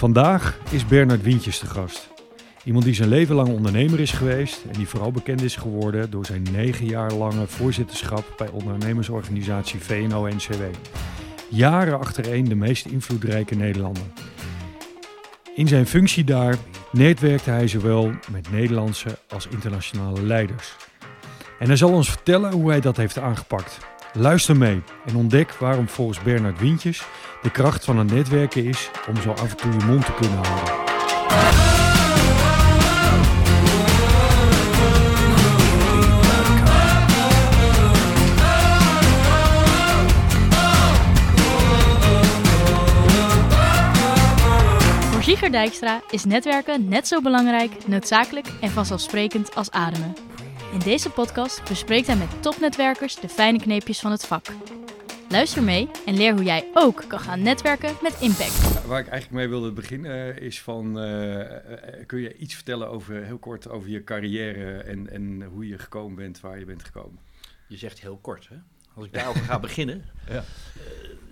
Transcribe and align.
Vandaag 0.00 0.58
is 0.70 0.86
Bernard 0.86 1.22
Wientjes 1.22 1.58
de 1.58 1.66
gast. 1.66 2.08
Iemand 2.64 2.84
die 2.84 2.94
zijn 2.94 3.08
leven 3.08 3.34
lang 3.34 3.48
ondernemer 3.48 4.00
is 4.00 4.12
geweest 4.12 4.64
en 4.64 4.72
die 4.72 4.88
vooral 4.88 5.10
bekend 5.10 5.42
is 5.42 5.56
geworden 5.56 6.10
door 6.10 6.26
zijn 6.26 6.46
negen 6.52 6.86
jaar 6.86 7.12
lange 7.12 7.46
voorzitterschap 7.46 8.24
bij 8.36 8.48
ondernemersorganisatie 8.48 9.80
VNO-NCW. 9.80 10.62
Jaren 11.48 11.98
achtereen 11.98 12.44
de 12.44 12.54
meest 12.54 12.86
invloedrijke 12.86 13.54
Nederlander. 13.54 14.02
In 15.54 15.68
zijn 15.68 15.86
functie 15.86 16.24
daar 16.24 16.56
netwerkte 16.92 17.50
hij 17.50 17.68
zowel 17.68 18.10
met 18.30 18.50
Nederlandse 18.50 19.18
als 19.28 19.46
internationale 19.46 20.22
leiders. 20.22 20.76
En 21.58 21.66
hij 21.66 21.76
zal 21.76 21.92
ons 21.92 22.10
vertellen 22.10 22.52
hoe 22.52 22.70
hij 22.70 22.80
dat 22.80 22.96
heeft 22.96 23.18
aangepakt. 23.18 23.78
Luister 24.12 24.56
mee 24.56 24.82
en 25.06 25.16
ontdek 25.16 25.52
waarom 25.52 25.88
volgens 25.88 26.22
Bernard 26.22 26.60
Wientjes 26.60 27.02
de 27.42 27.50
kracht 27.50 27.84
van 27.84 27.98
het 27.98 28.12
netwerken 28.12 28.64
is 28.64 28.90
om 29.08 29.16
zo 29.16 29.30
af 29.30 29.50
en 29.50 29.56
toe 29.56 29.72
je 29.72 29.84
mond 29.84 30.04
te 30.04 30.12
kunnen 30.12 30.38
houden. 30.46 30.74
Voor 45.12 45.22
Zieger 45.22 45.52
Dijkstra 45.52 46.00
is 46.10 46.24
netwerken 46.24 46.88
net 46.88 47.08
zo 47.08 47.20
belangrijk, 47.20 47.86
noodzakelijk 47.86 48.46
en 48.60 48.70
vanzelfsprekend 48.70 49.54
als 49.54 49.70
ademen. 49.70 50.14
In 50.72 50.78
deze 50.78 51.10
podcast 51.10 51.64
bespreekt 51.68 52.06
hij 52.06 52.16
met 52.16 52.42
topnetwerkers 52.42 53.14
de 53.14 53.28
fijne 53.28 53.58
kneepjes 53.58 54.00
van 54.00 54.10
het 54.10 54.26
vak. 54.26 54.46
Luister 55.28 55.62
mee 55.62 55.88
en 56.06 56.16
leer 56.16 56.32
hoe 56.32 56.42
jij 56.42 56.70
ook 56.74 57.04
kan 57.08 57.20
gaan 57.20 57.42
netwerken 57.42 57.94
met 58.02 58.20
impact. 58.20 58.86
Waar 58.86 59.00
ik 59.00 59.06
eigenlijk 59.08 59.30
mee 59.30 59.48
wilde 59.48 59.72
beginnen 59.72 60.36
eh, 60.36 60.42
is 60.42 60.60
van, 60.62 60.98
eh, 60.98 61.98
eh, 62.00 62.06
kun 62.06 62.20
je 62.20 62.36
iets 62.36 62.54
vertellen 62.54 62.88
over, 62.90 63.24
heel 63.24 63.38
kort 63.38 63.68
over 63.68 63.88
je 63.90 64.04
carrière 64.04 64.78
en, 64.82 65.10
en 65.10 65.42
hoe 65.42 65.66
je 65.68 65.78
gekomen 65.78 66.16
bent 66.16 66.40
waar 66.40 66.58
je 66.58 66.64
bent 66.64 66.84
gekomen? 66.84 67.18
Je 67.68 67.76
zegt 67.76 68.00
heel 68.00 68.16
kort, 68.18 68.48
hè? 68.48 68.56
Als 68.94 69.06
ik 69.06 69.12
daarover 69.12 69.42
ga 69.42 69.58
beginnen. 69.60 70.04
Ja. 70.28 70.36
Eh, 70.36 70.42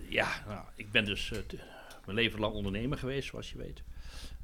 ja, 0.09 0.29
nou, 0.47 0.65
ik 0.75 0.91
ben 0.91 1.05
dus 1.05 1.33
mijn 2.05 2.17
leven 2.17 2.41
lang 2.41 2.55
ondernemer 2.55 2.99
geweest, 2.99 3.29
zoals 3.29 3.51
je 3.51 3.59
weet. 3.59 3.83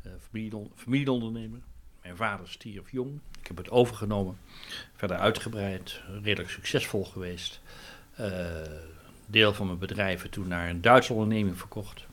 Eh 0.03 0.13
familieon- 0.31 0.73
familieondernemer. 0.75 1.61
Mijn 2.05 2.17
vader 2.17 2.49
stierf 2.49 2.91
jong. 2.91 3.21
Ik 3.41 3.47
heb 3.47 3.57
het 3.57 3.71
overgenomen. 3.71 4.37
Verder 4.97 5.17
uitgebreid. 5.17 6.01
Redelijk 6.23 6.51
succesvol 6.51 7.05
geweest. 7.05 7.61
Eh, 8.15 8.31
deel 9.27 9.55
van 9.55 9.67
mijn 9.67 9.79
bedrijven 9.79 10.31
toen 10.31 10.49
naar 10.49 10.69
een 10.69 10.81
Duitse 10.81 11.13
onderneming 11.13 11.59
verkocht. 11.59 12.05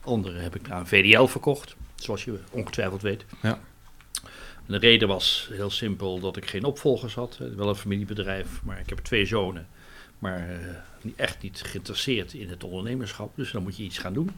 Andere 0.00 0.38
heb 0.38 0.54
ik 0.54 0.68
naar 0.68 0.80
een 0.80 0.86
VDL 0.86 1.24
verkocht, 1.24 1.76
zoals 1.94 2.24
je 2.24 2.38
ongetwijfeld 2.50 3.02
weet. 3.02 3.24
Ja. 3.42 3.58
De 4.66 4.78
reden 4.78 5.08
was 5.08 5.48
heel 5.52 5.70
simpel 5.70 6.20
dat 6.20 6.36
ik 6.36 6.46
geen 6.46 6.64
opvolgers 6.64 7.14
had. 7.14 7.38
Eh, 7.40 7.48
Wel 7.48 7.68
een 7.68 7.74
familiebedrijf, 7.74 8.62
maar 8.62 8.80
ik 8.80 8.88
heb 8.88 8.98
twee 8.98 9.26
zonen. 9.26 9.68
Maar 10.18 10.48
eh, 10.48 11.10
echt 11.16 11.42
niet 11.42 11.62
geïnteresseerd 11.62 12.32
in 12.32 12.48
het 12.48 12.64
ondernemerschap. 12.64 13.36
Dus 13.36 13.50
dan 13.50 13.62
moet 13.62 13.76
je 13.76 13.82
iets 13.82 13.98
gaan 13.98 14.12
doen. 14.12 14.30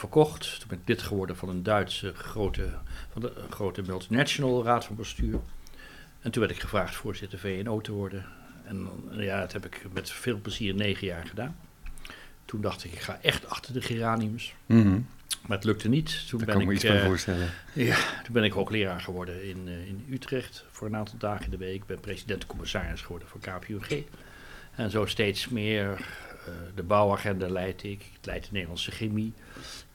Verkocht. 0.00 0.58
Toen 0.58 0.68
ben 0.68 0.78
ik 0.78 0.88
lid 0.88 1.02
geworden 1.02 1.36
van 1.36 1.48
een 1.48 1.62
Duitse 1.62 2.14
grote, 2.14 2.68
van 3.12 3.20
de, 3.22 3.32
een 3.36 3.52
grote 3.52 3.82
multinational 3.82 4.64
raad 4.64 4.84
van 4.84 4.96
bestuur. 4.96 5.40
En 6.20 6.30
toen 6.30 6.42
werd 6.42 6.54
ik 6.54 6.60
gevraagd 6.60 6.94
voorzitter 6.94 7.38
VNO 7.38 7.80
te 7.80 7.92
worden. 7.92 8.24
En 8.64 8.88
ja, 9.10 9.40
dat 9.40 9.52
heb 9.52 9.66
ik 9.66 9.82
met 9.92 10.10
veel 10.10 10.38
plezier 10.38 10.74
negen 10.74 11.06
jaar 11.06 11.26
gedaan. 11.26 11.56
Toen 12.44 12.60
dacht 12.60 12.84
ik, 12.84 12.92
ik 12.92 13.00
ga 13.00 13.18
echt 13.22 13.48
achter 13.48 13.72
de 13.72 13.80
geraniums. 13.80 14.54
Mhm. 14.66 14.98
Maar 15.46 15.56
het 15.56 15.66
lukte 15.66 15.88
niet. 15.88 16.28
Toen 16.28 16.38
Daar 16.38 16.46
ben 16.46 16.54
kan 16.54 16.62
ik 16.62 16.68
me 16.68 16.74
iets 16.74 16.84
eh, 16.84 17.04
voorstellen. 17.04 17.50
ja, 17.72 17.96
toen 18.24 18.32
ben 18.32 18.44
ik 18.44 18.52
hoogleraar 18.52 19.00
geworden 19.00 19.48
in, 19.48 19.62
eh, 19.66 19.86
in 19.86 20.06
Utrecht 20.10 20.64
voor 20.70 20.86
een 20.86 20.96
aantal 20.96 21.18
dagen 21.18 21.44
in 21.44 21.50
de 21.50 21.56
week. 21.56 21.74
Ik 21.74 21.86
ben 21.86 22.00
president-commissaris 22.00 23.00
geworden 23.00 23.28
voor 23.28 23.40
KPUG. 23.40 24.02
En 24.74 24.90
zo 24.90 25.06
steeds 25.06 25.48
meer 25.48 25.88
eh, 26.46 26.52
de 26.74 26.82
bouwagenda 26.82 27.48
leid 27.48 27.82
ik. 27.82 28.00
Ik 28.00 28.26
leid 28.26 28.42
de 28.42 28.48
Nederlandse 28.52 28.90
chemie. 28.90 29.32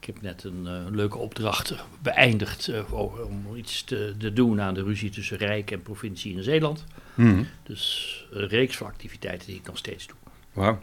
Ik 0.06 0.14
heb 0.14 0.22
net 0.22 0.44
een, 0.44 0.66
eh, 0.66 0.94
leuke 0.94 1.18
opdracht 1.18 1.74
beëindigd 2.02 2.68
eh, 2.68 2.92
om 2.92 3.56
iets 3.56 3.84
te, 3.84 4.14
te 4.18 4.32
doen 4.32 4.60
aan 4.60 4.74
de 4.74 4.82
ruzie 4.82 5.10
tussen 5.10 5.36
Rijk 5.36 5.70
en 5.70 5.82
provincie 5.82 6.36
in 6.36 6.42
Zeeland. 6.42 6.84
Mhm. 7.14 7.42
Dus 7.62 8.26
een 8.30 8.48
reeks 8.48 8.76
van 8.76 8.86
activiteiten 8.86 9.46
die 9.46 9.56
ik 9.56 9.66
nog 9.66 9.76
steeds 9.76 10.06
doe. 10.06 10.16
Wauw. 10.52 10.82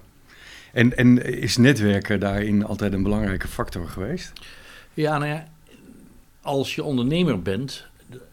En, 0.73 0.97
en 0.97 1.25
is 1.25 1.57
netwerken 1.57 2.19
daarin 2.19 2.65
altijd 2.65 2.93
een 2.93 3.03
belangrijke 3.03 3.47
factor 3.47 3.87
geweest? 3.87 4.33
Ja, 4.93 5.17
nou 5.17 5.31
ja, 5.31 5.47
als 6.41 6.75
je 6.75 6.83
ondernemer 6.83 7.41
bent, 7.41 7.87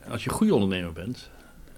als 0.09 0.25
je 0.25 0.31
een 0.31 0.37
goede 0.37 0.55
ondernemer 0.55 0.93
bent, 0.93 1.31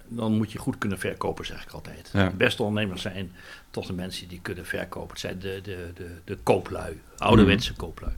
dan 0.08 0.36
moet 0.36 0.52
je 0.52 0.58
goed 0.58 0.78
kunnen 0.78 0.98
verkopen, 0.98 1.46
zeg 1.46 1.62
ik 1.62 1.70
altijd. 1.70 2.10
Ja. 2.12 2.28
De 2.28 2.36
beste 2.36 2.62
ondernemers 2.62 3.02
zijn 3.02 3.32
toch 3.70 3.86
de 3.86 3.92
mensen 3.92 4.28
die 4.28 4.40
kunnen 4.42 4.66
verkopen. 4.66 5.10
Het 5.10 5.18
zijn 5.18 5.38
de, 5.38 5.60
de, 5.62 5.90
de, 5.94 6.10
de 6.24 6.38
kooplui, 6.42 7.00
ouderwetse 7.16 7.72
kooplui. 7.74 8.12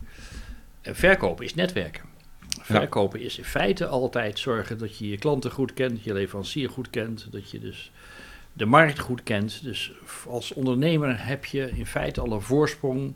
En 0.84 0.96
verkopen 0.96 1.44
is 1.44 1.54
netwerken. 1.54 2.02
Verkopen 2.60 3.20
is 3.20 3.38
in 3.38 3.44
feite 3.44 3.86
altijd 3.86 4.38
zorgen 4.38 4.78
dat 4.78 4.98
je 4.98 5.08
je 5.08 5.18
klanten 5.18 5.50
goed 5.50 5.74
kent, 5.74 6.04
je 6.04 6.12
leverancier 6.12 6.70
goed 6.70 6.90
kent, 6.90 7.32
dat 7.32 7.50
je 7.50 7.60
dus 7.60 7.92
de 8.52 8.66
markt 8.66 8.98
goed 8.98 9.22
kent. 9.22 9.62
Dus 9.62 9.92
als 10.26 10.52
ondernemer 10.52 11.26
heb 11.26 11.44
je 11.44 11.70
in 11.70 11.86
feite 11.86 12.20
al 12.20 12.32
een 12.32 12.40
voorsprong 12.40 13.14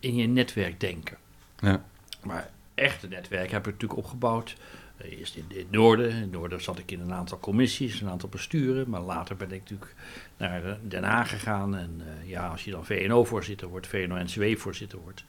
in 0.00 0.14
je 0.14 0.26
netwerkdenken. 0.26 1.16
Ja. 1.58 1.84
Maar 2.22 2.50
echte 2.74 3.08
netwerk 3.08 3.50
heb 3.50 3.66
ik 3.66 3.72
natuurlijk 3.72 4.00
opgebouwd. 4.00 4.56
Eh, 4.96 5.18
Eerst 5.18 5.36
in, 5.36 5.44
in 5.48 5.58
het 5.58 5.70
noorden. 5.70 6.10
In 6.10 6.16
het 6.20 6.30
noorden 6.30 6.62
zat 6.62 6.78
ik 6.78 6.90
in 6.90 7.00
een 7.00 7.12
aantal 7.12 7.40
commissies, 7.40 8.00
een 8.00 8.08
aantal 8.08 8.28
besturen. 8.28 8.90
Maar 8.90 9.00
later 9.00 9.36
ben 9.36 9.52
ik 9.52 9.60
natuurlijk 9.60 9.94
naar 10.36 10.64
eh, 10.64 10.72
Den 10.82 11.04
Haag 11.04 11.28
gegaan. 11.28 11.76
En 11.76 12.02
eh, 12.06 12.28
ja, 12.28 12.48
als 12.48 12.64
je 12.64 12.70
dan 12.70 12.84
VNO-voorzitter 12.84 13.68
wordt, 13.68 13.86
VNO-NCW-voorzitter 13.86 14.98
wordt. 14.98 15.24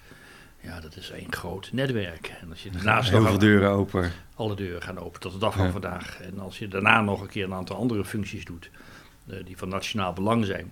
Ja, 0.63 0.79
dat 0.79 0.96
is 0.96 1.09
één 1.12 1.34
groot 1.34 1.69
netwerk. 1.72 2.34
En 2.41 2.50
als 2.50 2.63
je 2.63 2.69
daarnaast 2.69 3.09
Heel 3.09 3.19
nog 3.19 3.29
veel 3.29 3.38
deuren 3.38 3.69
open. 3.69 4.12
alle 4.35 4.56
deuren 4.56 4.81
gaan 4.81 4.97
open 5.00 5.19
tot 5.19 5.31
de 5.31 5.38
dag 5.38 5.56
van 5.56 5.66
Ja. 5.66 5.72
vandaag. 5.72 6.22
En 6.22 6.40
als 6.40 6.59
je 6.59 6.68
daarna 6.68 7.01
nog 7.01 7.22
een 7.22 7.28
keer 7.29 7.44
een 7.44 7.53
aantal 7.53 7.75
andere 7.78 8.06
functies 8.06 8.46
doet, 8.46 8.69
eh, 9.28 9.46
die 9.46 9.57
van 9.57 9.69
nationaal 9.69 10.13
belang 10.13 10.46
zijn, 10.46 10.72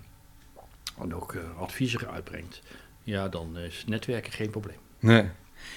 en 1.00 1.14
ook 1.14 1.34
eh, 1.34 1.40
adviezen 1.60 2.10
uitbrengt, 2.10 2.62
ja, 3.02 3.28
dan 3.28 3.58
is 3.58 3.84
netwerken 3.86 4.32
geen 4.32 4.50
probleem. 4.50 4.76
Nee. 4.98 5.28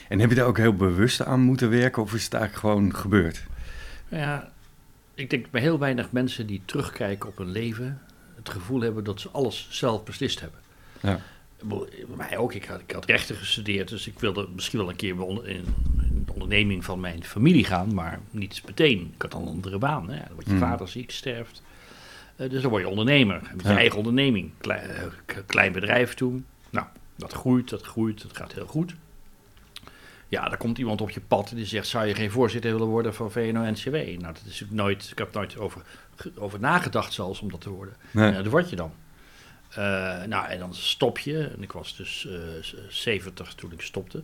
En 0.09 0.19
heb 0.19 0.29
je 0.29 0.35
daar 0.35 0.45
ook 0.47 0.57
heel 0.57 0.73
bewust 0.75 1.21
aan 1.25 1.39
moeten 1.41 1.69
werken 1.69 2.01
of 2.01 2.13
is 2.13 2.23
het 2.23 2.33
eigenlijk 2.33 2.61
gewoon 2.65 2.95
gebeurd? 2.95 3.43
Nou 4.09 4.23
ja, 4.23 4.51
ik 5.13 5.29
denk 5.29 5.51
bij 5.51 5.61
heel 5.61 5.79
weinig 5.79 6.11
mensen 6.11 6.47
die 6.47 6.61
terugkijken 6.65 7.29
op 7.29 7.37
hun 7.37 7.51
leven, 7.51 8.01
het 8.35 8.49
gevoel 8.49 8.81
hebben 8.81 9.03
dat 9.03 9.19
ze 9.21 9.29
alles 9.29 9.67
zelf 9.69 10.03
beslist 10.03 10.39
hebben. 10.39 10.59
Ja. 10.99 11.19
Mij 12.15 12.37
ook, 12.37 12.53
ik 12.53 12.65
had, 12.65 12.79
ik 12.81 12.91
had 12.91 13.05
rechten 13.05 13.35
gestudeerd, 13.35 13.87
dus 13.87 14.07
ik 14.07 14.19
wilde 14.19 14.47
misschien 14.55 14.79
wel 14.79 14.89
een 14.89 14.95
keer 14.95 15.15
in, 15.43 15.65
de 16.25 16.33
onderneming 16.33 16.85
van 16.85 16.99
mijn 16.99 17.23
familie 17.23 17.63
gaan, 17.63 17.93
maar 17.93 18.19
niet 18.31 18.61
meteen. 18.65 19.11
Ik 19.15 19.21
had 19.21 19.33
al 19.33 19.41
een 19.41 19.47
andere 19.47 19.77
baan. 19.77 20.09
Hè. 20.09 20.17
Dan 20.17 20.33
wordt 20.33 20.45
je 20.49 20.55
Hmm. 20.55 20.59
vader 20.61 20.87
ziek, 20.87 21.11
sterft. 21.11 21.61
Eh, 22.35 22.49
dus 22.49 22.61
dan 22.61 22.69
word 22.71 22.83
je 22.83 22.89
ondernemer, 22.89 23.41
met 23.55 23.61
je 23.65 23.71
Ja. 23.71 23.77
eigen 23.77 23.97
onderneming. 23.97 24.51
Klein, 24.57 24.89
eh, 24.89 25.03
klein 25.45 25.71
bedrijf 25.71 26.13
toen. 26.13 26.45
Nou, 26.69 26.85
dat 27.15 27.33
groeit, 27.33 27.69
dat 27.69 27.81
groeit, 27.85 28.21
dat 28.21 28.37
gaat 28.37 28.53
heel 28.53 28.65
goed. 28.67 28.95
Ja, 30.27 30.49
dan 30.49 30.57
komt 30.57 30.77
iemand 30.77 31.01
op 31.01 31.09
je 31.09 31.21
pad 31.21 31.51
die 31.55 31.65
zegt: 31.65 31.87
Zou 31.87 32.05
je 32.05 32.15
geen 32.15 32.31
voorzitter 32.31 32.71
willen 32.71 32.87
worden 32.87 33.13
van 33.13 33.31
VNO-NCW? 33.31 33.91
Nou, 33.93 34.19
dat 34.19 34.37
is 34.37 34.43
natuurlijk 34.43 34.71
nooit, 34.71 35.07
ik 35.11 35.17
heb 35.17 35.33
nooit 35.33 35.57
over, 35.57 35.81
over 36.37 36.59
nagedacht, 36.59 37.13
zelfs 37.13 37.39
om 37.39 37.51
dat 37.51 37.61
te 37.61 37.69
worden. 37.69 37.95
Nee. 38.11 38.31
Ja, 38.31 38.41
dat 38.41 38.51
word 38.51 38.69
je 38.69 38.75
dan. 38.75 38.91
Eh, 39.75 40.23
nou, 40.23 40.47
en 40.47 40.59
dan 40.59 40.73
stop 40.73 41.19
je. 41.19 41.43
En 41.47 41.63
ik 41.63 41.71
was 41.71 41.95
dus 41.95 42.27
eh, 42.27 42.37
z- 42.61 42.75
70 42.89 43.53
toen 43.53 43.71
ik 43.71 43.81
stopte. 43.81 44.21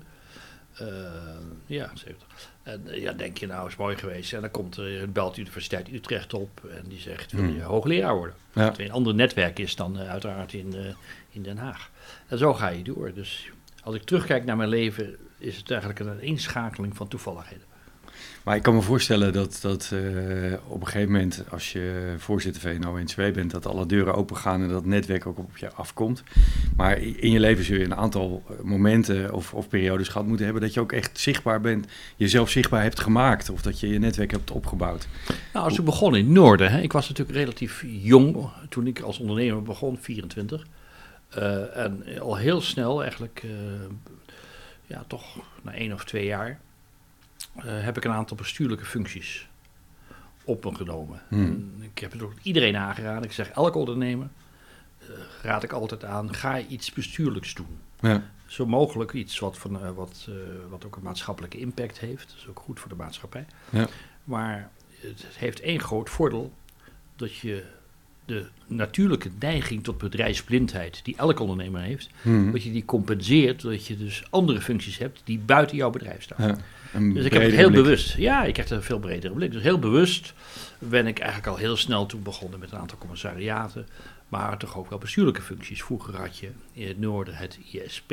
Eh, 0.73 0.87
ja, 1.65 1.91
70. 1.95 2.27
En 2.63 2.87
eh, 2.87 3.01
ja, 3.01 3.11
denk 3.13 3.37
je, 3.37 3.47
nou 3.47 3.67
is 3.67 3.75
mooi 3.75 3.97
geweest. 3.97 4.33
En 4.33 4.41
dan 4.41 4.51
komt 4.51 4.77
er, 4.77 5.11
belt 5.11 5.35
de 5.35 5.41
Universiteit 5.41 5.91
Utrecht 5.91 6.33
op 6.33 6.63
en 6.75 6.83
die 6.87 6.99
zegt: 6.99 7.31
Wil 7.31 7.43
je 7.43 7.49
Hmm. 7.51 7.61
hoogleraar 7.61 8.15
worden? 8.15 8.35
Ja. 8.53 8.65
Dat 8.65 8.79
een 8.79 8.91
ander 8.91 9.15
netwerk 9.15 9.59
is 9.59 9.75
dan 9.75 9.99
eh, 9.99 10.09
uiteraard 10.09 10.53
in, 10.53 10.73
eh, 10.75 10.93
in 11.29 11.43
Den 11.43 11.57
Haag. 11.57 11.89
En 12.27 12.37
zo 12.37 12.53
ga 12.53 12.67
je 12.67 12.83
door. 12.83 13.13
Dus 13.13 13.49
als 13.83 13.95
ik 13.95 14.03
terugkijk 14.03 14.45
naar 14.45 14.57
mijn 14.57 14.69
leven, 14.69 15.15
is 15.37 15.57
het 15.57 15.71
eigenlijk 15.71 15.99
een 15.99 16.21
inschakeling 16.21 16.95
van 16.95 17.07
toevalligheden. 17.07 17.63
Maar 18.43 18.55
ik 18.55 18.61
kan 18.61 18.75
me 18.75 18.81
voorstellen 18.81 19.33
dat, 19.33 19.59
dat 19.61 19.91
eh, 19.93 20.53
op 20.67 20.81
een 20.81 20.87
gegeven 20.87 21.11
moment, 21.11 21.43
als 21.49 21.71
je 21.71 22.13
voorzitter 22.17 22.61
VNO-NCW 22.61 23.33
bent, 23.33 23.51
dat 23.51 23.65
alle 23.65 23.85
deuren 23.85 24.15
open 24.15 24.37
gaan 24.37 24.61
en 24.61 24.69
dat 24.69 24.85
netwerk 24.85 25.25
ook 25.25 25.37
op 25.37 25.57
je 25.57 25.71
afkomt. 25.71 26.23
Maar 26.75 26.97
in 26.97 27.31
je 27.31 27.39
leven 27.39 27.63
zul 27.63 27.77
je 27.77 27.83
een 27.83 27.95
aantal 27.95 28.43
eh, 28.49 28.55
momenten 28.63 29.33
of, 29.33 29.53
of 29.53 29.67
periodes 29.67 30.07
gehad 30.07 30.27
moeten 30.27 30.45
hebben 30.45 30.63
dat 30.63 30.73
je 30.73 30.79
ook 30.79 30.91
echt 30.91 31.19
zichtbaar 31.19 31.61
bent, 31.61 31.87
jezelf 32.15 32.49
zichtbaar 32.49 32.81
hebt 32.81 32.99
gemaakt 32.99 33.49
of 33.49 33.61
dat 33.61 33.79
je 33.79 33.87
je 33.87 33.99
netwerk 33.99 34.31
hebt 34.31 34.51
opgebouwd. 34.51 35.07
Nou, 35.53 35.65
als 35.65 35.79
ik 35.79 35.85
begon 35.85 36.15
in 36.15 36.23
het 36.25 36.33
noorden, 36.33 36.71
hè, 36.71 36.81
ik 36.81 36.91
was 36.91 37.09
natuurlijk 37.09 37.37
relatief 37.37 37.85
jong 37.87 38.49
toen 38.69 38.87
ik 38.87 38.99
als 38.99 39.19
ondernemer 39.19 39.63
begon, 39.63 39.97
24. 39.97 40.65
Eh, 41.29 41.77
en 41.77 42.03
al 42.19 42.35
heel 42.35 42.61
snel, 42.61 43.01
eigenlijk, 43.01 43.43
ja, 44.87 45.03
toch 45.07 45.37
na 45.61 45.73
één 45.73 45.93
of 45.93 46.03
twee 46.05 46.25
jaar, 46.25 46.59
heb 47.59 47.97
ik 47.97 48.05
een 48.05 48.11
aantal 48.11 48.37
bestuurlijke 48.37 48.85
functies 48.85 49.49
op 50.43 50.63
me 50.63 50.75
genomen. 50.75 51.21
Hmm. 51.27 51.73
Ik 51.81 51.99
heb 51.99 52.11
het 52.11 52.21
ook 52.21 52.33
iedereen 52.41 52.75
aangeraden. 52.75 53.23
Ik 53.23 53.31
zeg, 53.31 53.49
elke 53.49 53.77
ondernemer 53.77 54.29
eh, 54.99 55.07
raad 55.41 55.63
ik 55.63 55.71
altijd 55.71 56.03
aan, 56.03 56.33
ga 56.33 56.59
iets 56.59 56.93
bestuurlijks 56.93 57.53
doen. 57.53 57.79
Ja. 57.99 58.23
Zo 58.45 58.65
mogelijk 58.65 59.13
iets 59.13 59.39
wat, 59.39 59.57
van, 59.57 59.83
eh, 59.83 59.91
wat, 59.91 60.27
eh, 60.29 60.35
wat 60.69 60.85
ook 60.85 60.95
een 60.95 61.03
maatschappelijke 61.03 61.57
impact 61.57 61.99
heeft. 61.99 62.27
Dat 62.27 62.37
is 62.37 62.47
ook 62.47 62.59
goed 62.59 62.79
voor 62.79 62.89
de 62.89 62.95
maatschappij. 62.95 63.45
Ja. 63.69 63.87
Maar 64.23 64.69
het 64.99 65.25
heeft 65.35 65.59
één 65.59 65.79
groot 65.79 66.09
voordeel. 66.09 66.53
Dat 67.15 67.35
je 67.35 67.63
de 68.25 68.47
natuurlijke 68.67 69.29
neiging 69.39 69.83
tot 69.83 69.97
bedrijfsblindheid, 69.97 70.99
die 71.03 71.17
elk 71.17 71.39
ondernemer 71.39 71.81
heeft, 71.81 72.09
Hmm. 72.21 72.51
dat 72.51 72.63
je 72.63 72.71
die 72.71 72.85
compenseert 72.85 73.61
doordat 73.61 73.87
je 73.87 73.97
dus 73.97 74.23
andere 74.29 74.61
functies 74.61 74.97
hebt 74.97 75.21
die 75.23 75.39
buiten 75.39 75.77
jouw 75.77 75.89
bedrijf 75.89 76.23
staan. 76.23 76.47
Ja. 76.47 76.57
Een 76.93 77.13
Dus 77.13 77.25
ik 77.25 77.33
heb 77.33 77.41
het 77.41 77.51
heel 77.51 77.69
blik. 77.69 77.83
bewust. 77.83 78.15
Ja, 78.17 78.43
ik 78.43 78.55
heb 78.57 78.69
er 78.69 78.75
een 78.75 78.83
veel 78.83 78.99
bredere 78.99 79.33
blik. 79.33 79.51
Dus 79.51 79.61
heel 79.63 79.79
bewust 79.79 80.33
ben 80.79 81.07
ik 81.07 81.19
eigenlijk 81.19 81.49
al 81.49 81.57
heel 81.57 81.75
snel 81.77 82.05
toen 82.05 82.23
begonnen 82.23 82.59
met 82.59 82.71
een 82.71 82.77
aantal 82.77 82.97
commissariaten. 82.97 83.87
Maar 84.29 84.57
toch 84.57 84.77
ook 84.77 84.89
wel 84.89 84.97
bestuurlijke 84.99 85.41
functies. 85.41 85.83
Vroeger 85.83 86.15
had 86.17 86.37
je 86.37 86.49
in 86.73 86.87
het 86.87 86.99
noorden 86.99 87.35
het 87.35 87.59
ISP. 87.71 88.09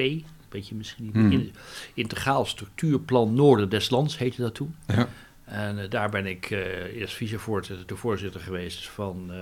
Weet 0.49 0.69
je 0.69 0.75
misschien 0.75 1.05
niet. 1.05 1.13
Hmm. 1.15 1.31
In- 1.33 1.53
Integraal 1.95 2.45
Structuurplan 2.45 3.35
Noorden 3.35 3.69
des 3.69 3.91
Lands 3.91 4.19
heette 4.19 4.43
dat 4.43 4.55
toen. 4.55 4.75
Ja. 4.87 5.09
En 5.45 5.79
eh, 5.83 5.91
daar 5.91 6.09
ben 6.11 6.27
ik 6.27 6.51
eh, 6.51 6.59
eerst 6.97 7.15
vicevoorzitter, 7.15 7.87
de 7.87 7.97
voorzitter 7.97 8.41
geweest 8.41 8.89
van, 8.89 9.27
eh, 9.33 9.39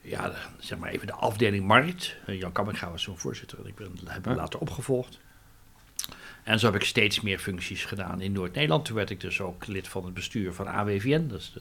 ja, 0.00 0.32
zeg 0.58 0.78
maar 0.78 0.90
even 0.90 1.06
de 1.06 1.12
afdeling 1.12 1.66
Markt. 1.66 2.16
Jan 2.26 2.52
Kamminga 2.52 2.90
was 2.90 3.02
zo'n 3.02 3.18
voorzitter 3.18 3.58
en 3.58 3.66
ik 3.66 3.74
ben, 3.74 3.90
heb 4.06 4.24
hem 4.24 4.34
Ja. 4.34 4.40
later 4.40 4.60
opgevolgd. 4.60 5.18
En 6.44 6.58
zo 6.58 6.66
heb 6.66 6.74
ik 6.80 6.86
steeds 6.86 7.20
meer 7.20 7.38
functies 7.38 7.84
gedaan 7.84 8.20
in 8.20 8.32
Noord-Nederland. 8.32 8.84
Toen 8.84 8.96
werd 8.96 9.10
ik 9.10 9.20
dus 9.20 9.40
ook 9.40 9.66
lid 9.66 9.88
van 9.88 10.04
het 10.04 10.14
bestuur 10.14 10.52
van 10.52 10.66
AWVN, 10.68 11.26
dat 11.28 11.40
is 11.40 11.50
de, 11.54 11.60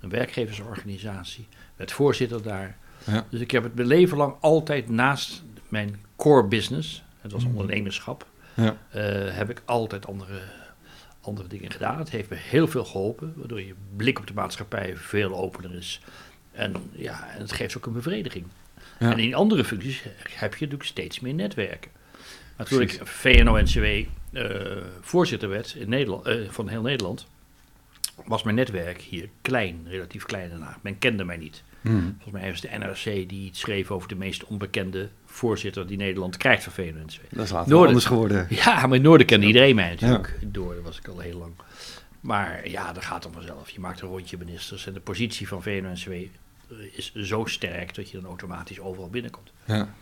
een 0.00 0.08
werkgeversorganisatie. 0.08 1.48
Werd 1.76 1.92
voorzitter 1.92 2.42
daar. 2.42 2.76
Ja. 3.06 3.26
Dus 3.30 3.40
ik 3.40 3.50
heb 3.50 3.62
het 3.62 3.74
mijn 3.74 3.86
leven 3.88 4.16
lang 4.16 4.34
altijd 4.40 4.88
naast 4.88 5.42
mijn 5.68 6.00
core 6.16 6.46
business, 6.46 7.02
het 7.20 7.32
was 7.32 7.42
Mhm. 7.44 7.50
ondernemerschap, 7.56 8.26
Ja. 8.54 8.76
eh, 8.90 9.02
heb 9.36 9.50
ik 9.50 9.62
altijd 9.64 10.06
andere, 10.06 10.40
andere 11.20 11.48
dingen 11.48 11.70
gedaan. 11.70 11.98
Het 11.98 12.10
heeft 12.10 12.30
me 12.30 12.36
heel 12.36 12.68
veel 12.68 12.84
geholpen, 12.84 13.32
waardoor 13.36 13.60
je 13.62 13.74
blik 13.96 14.18
op 14.18 14.26
de 14.26 14.34
maatschappij 14.34 14.96
veel 14.96 15.34
opener 15.36 15.74
is. 15.74 16.00
En 16.52 16.74
ja, 16.92 17.30
en 17.34 17.40
het 17.40 17.52
geeft 17.52 17.76
ook 17.76 17.86
een 17.86 17.92
bevrediging. 17.92 18.46
Ja. 18.98 19.10
En 19.10 19.18
in 19.18 19.34
andere 19.34 19.64
functies 19.64 20.02
heb 20.28 20.54
je 20.54 20.64
natuurlijk 20.64 20.82
steeds 20.84 21.20
meer 21.20 21.34
netwerken. 21.34 21.90
Maar 22.60 22.68
toen 22.68 22.80
ik 22.80 23.00
VNO-NCW 23.02 23.84
eh 24.32 24.76
voorzitter 25.00 25.48
werd 25.48 25.74
in 25.74 25.88
Nederland, 25.88 26.26
eh, 26.26 26.36
van 26.48 26.68
heel 26.68 26.82
Nederland, 26.82 27.26
was 28.24 28.42
mijn 28.42 28.56
netwerk 28.56 29.00
hier 29.00 29.28
klein, 29.42 29.86
relatief 29.88 30.24
klein 30.24 30.50
daarna. 30.50 30.78
Men 30.80 30.98
kende 30.98 31.24
mij 31.24 31.36
niet. 31.36 31.62
Hmm. 31.80 32.16
Volgens 32.20 32.42
mij 32.42 32.50
was 32.50 32.60
de 32.60 32.68
NRC 32.78 33.28
die 33.28 33.46
iets 33.46 33.60
schreef 33.60 33.90
over 33.90 34.08
de 34.08 34.14
meest 34.14 34.44
onbekende 34.44 35.08
voorzitter 35.26 35.86
die 35.86 35.96
Nederland 35.96 36.36
krijgt 36.36 36.62
van 36.62 36.72
VNO-NCW. 36.72 37.20
Dat 37.30 37.44
is 37.44 37.50
later 37.50 37.70
Noorden. 37.70 37.86
anders 37.86 38.04
geworden. 38.04 38.46
Ja, 38.50 38.86
maar 38.86 38.96
in 38.96 39.02
Noorden 39.02 39.26
kende 39.26 39.46
iedereen 39.46 39.74
mij 39.74 39.90
natuurlijk. 39.90 40.38
In 40.40 40.50
Noorden 40.52 40.82
was 40.82 40.98
ik 40.98 41.08
al 41.08 41.18
heel 41.18 41.38
lang. 41.38 41.52
Maar 42.20 42.68
ja, 42.68 42.92
dat 42.92 43.04
gaat 43.04 43.22
dan 43.22 43.32
vanzelf. 43.32 43.70
Je 43.70 43.80
maakt 43.80 44.00
een 44.00 44.08
rondje 44.08 44.38
ministers 44.38 44.86
en 44.86 44.92
de 44.92 45.00
positie 45.00 45.48
van 45.48 45.62
VNO-NCW 45.62 46.12
is 46.92 47.14
zo 47.14 47.44
sterk 47.44 47.94
dat 47.94 48.10
je 48.10 48.20
dan 48.20 48.26
automatisch 48.26 48.80
overal 48.80 49.10
binnenkomt. 49.10 49.52
Ja. 49.64 49.94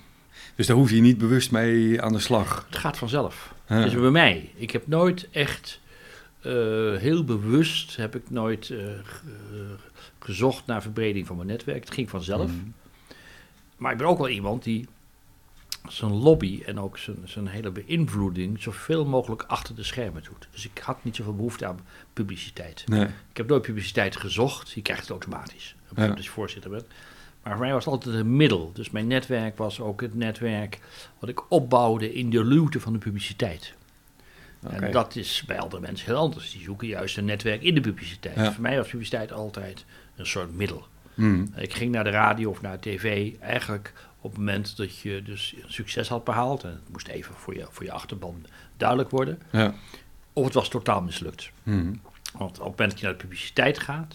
Dus 0.55 0.67
daar 0.67 0.77
hoef 0.77 0.91
je 0.91 1.01
niet 1.01 1.19
bewust 1.19 1.51
mee 1.51 2.03
aan 2.03 2.13
de 2.13 2.19
slag. 2.19 2.65
Het 2.69 2.79
gaat 2.79 2.99
vanzelf. 2.99 3.55
Ja. 3.69 3.85
Is 3.85 3.95
bij 3.95 4.11
mij. 4.11 4.53
Ik 4.55 4.71
heb 4.71 4.87
nooit 4.87 5.29
echt 5.31 5.81
eh, 6.41 6.53
heel 6.97 7.25
bewust 7.25 7.97
heb 7.97 8.15
ik 8.15 8.31
nooit 8.31 8.71
eh, 8.71 8.79
ge- 9.03 9.77
gezocht 10.19 10.67
naar 10.67 10.83
verbreding 10.83 11.27
van 11.27 11.37
mijn 11.37 11.49
netwerk. 11.49 11.85
Het 11.85 11.95
ging 11.95 12.11
vanzelf. 12.11 12.51
Hmm. 12.51 12.75
Maar 13.77 13.93
ik 13.93 13.99
ben 13.99 14.07
ook 14.07 14.19
wel 14.19 14.29
iemand 14.29 14.63
die 14.65 14.89
zijn 15.89 16.13
lobby 16.13 16.63
en 16.67 16.81
ook 16.81 16.99
zijn, 16.99 17.17
zijn 17.25 17.47
hele 17.47 17.71
beïnvloeding 17.71 18.63
zoveel 18.63 19.05
mogelijk 19.07 19.43
achter 19.43 19.75
de 19.75 19.83
schermen 19.83 20.23
doet. 20.23 20.49
Dus 20.51 20.65
ik 20.67 20.79
had 20.79 21.05
niet 21.05 21.17
zoveel 21.17 21.37
behoefte 21.37 21.67
aan 21.67 21.81
publiciteit. 22.13 22.85
Nee. 22.87 23.05
Ik 23.05 23.37
heb 23.37 23.49
nooit 23.49 23.63
publiciteit 23.63 24.17
gezocht. 24.17 24.71
Je 24.71 24.83
krijgt 24.83 25.03
het 25.03 25.11
automatisch. 25.11 25.75
Moment 25.95 26.15
dat 26.17 26.25
je 26.25 26.31
voorzitter 26.31 26.71
bent. 26.71 26.85
Maar 27.43 27.53
voor 27.53 27.65
mij 27.65 27.73
was 27.73 27.85
het 27.85 27.95
altijd 27.95 28.15
een 28.15 28.37
middel. 28.37 28.71
Dus 28.73 28.91
mijn 28.91 29.07
netwerk 29.07 29.59
was 29.59 29.81
ook 29.81 30.01
het 30.01 30.15
netwerk 30.15 30.79
wat 31.19 31.29
ik 31.29 31.51
opbouwde 31.51 32.15
in 32.15 32.31
de 32.31 32.45
luwte 32.45 32.81
van 32.81 32.93
de 32.93 32.99
publiciteit. 32.99 33.75
En 34.71 34.93
dat 34.93 35.17
is 35.17 35.43
bij 35.47 35.59
andere 35.59 35.83
mensen 35.83 36.07
heel 36.07 36.17
anders. 36.17 36.51
Die 36.51 36.63
zoeken 36.63 36.89
juist 36.89 37.17
een 37.17 37.25
netwerk 37.25 37.63
in 37.63 37.75
de 37.75 37.81
publiciteit. 37.81 38.37
Ja. 38.37 38.53
Voor 38.53 38.63
mij 38.63 38.77
was 38.77 38.89
publiciteit 38.89 39.33
altijd 39.33 39.85
een 40.17 40.27
soort 40.27 40.55
middel. 40.55 40.87
Hmm. 41.15 41.53
Ik 41.57 41.75
ging 41.75 41.93
naar 41.93 42.05
de 42.05 42.11
radio 42.11 42.51
of 42.51 42.61
naar 42.61 42.81
tv 42.81 43.33
eigenlijk 43.41 43.93
op 44.21 44.31
het 44.31 44.39
moment 44.39 44.77
dat 44.77 44.99
je 44.99 45.23
dus 45.23 45.55
succes 45.67 46.09
had 46.09 46.25
behaald. 46.25 46.65
En 46.65 46.71
het 46.71 46.93
moest 46.93 47.09
even 47.09 47.35
voor 47.35 47.55
je, 47.55 47.67
voor 47.71 47.85
je 47.85 47.93
achterban 47.93 48.45
duidelijk 48.77 49.11
worden. 49.11 49.39
Ja. 49.53 49.75
Of 50.33 50.45
het 50.45 50.55
was 50.55 50.69
totaal 50.69 51.03
mislukt. 51.03 51.51
Hmm. 51.63 52.01
Want 52.33 52.51
op 52.51 52.67
het 52.67 52.79
moment 52.79 52.91
dat 52.91 52.99
je 52.99 53.05
naar 53.07 53.15
de 53.15 53.23
publiciteit 53.23 53.79
gaat, 53.79 54.15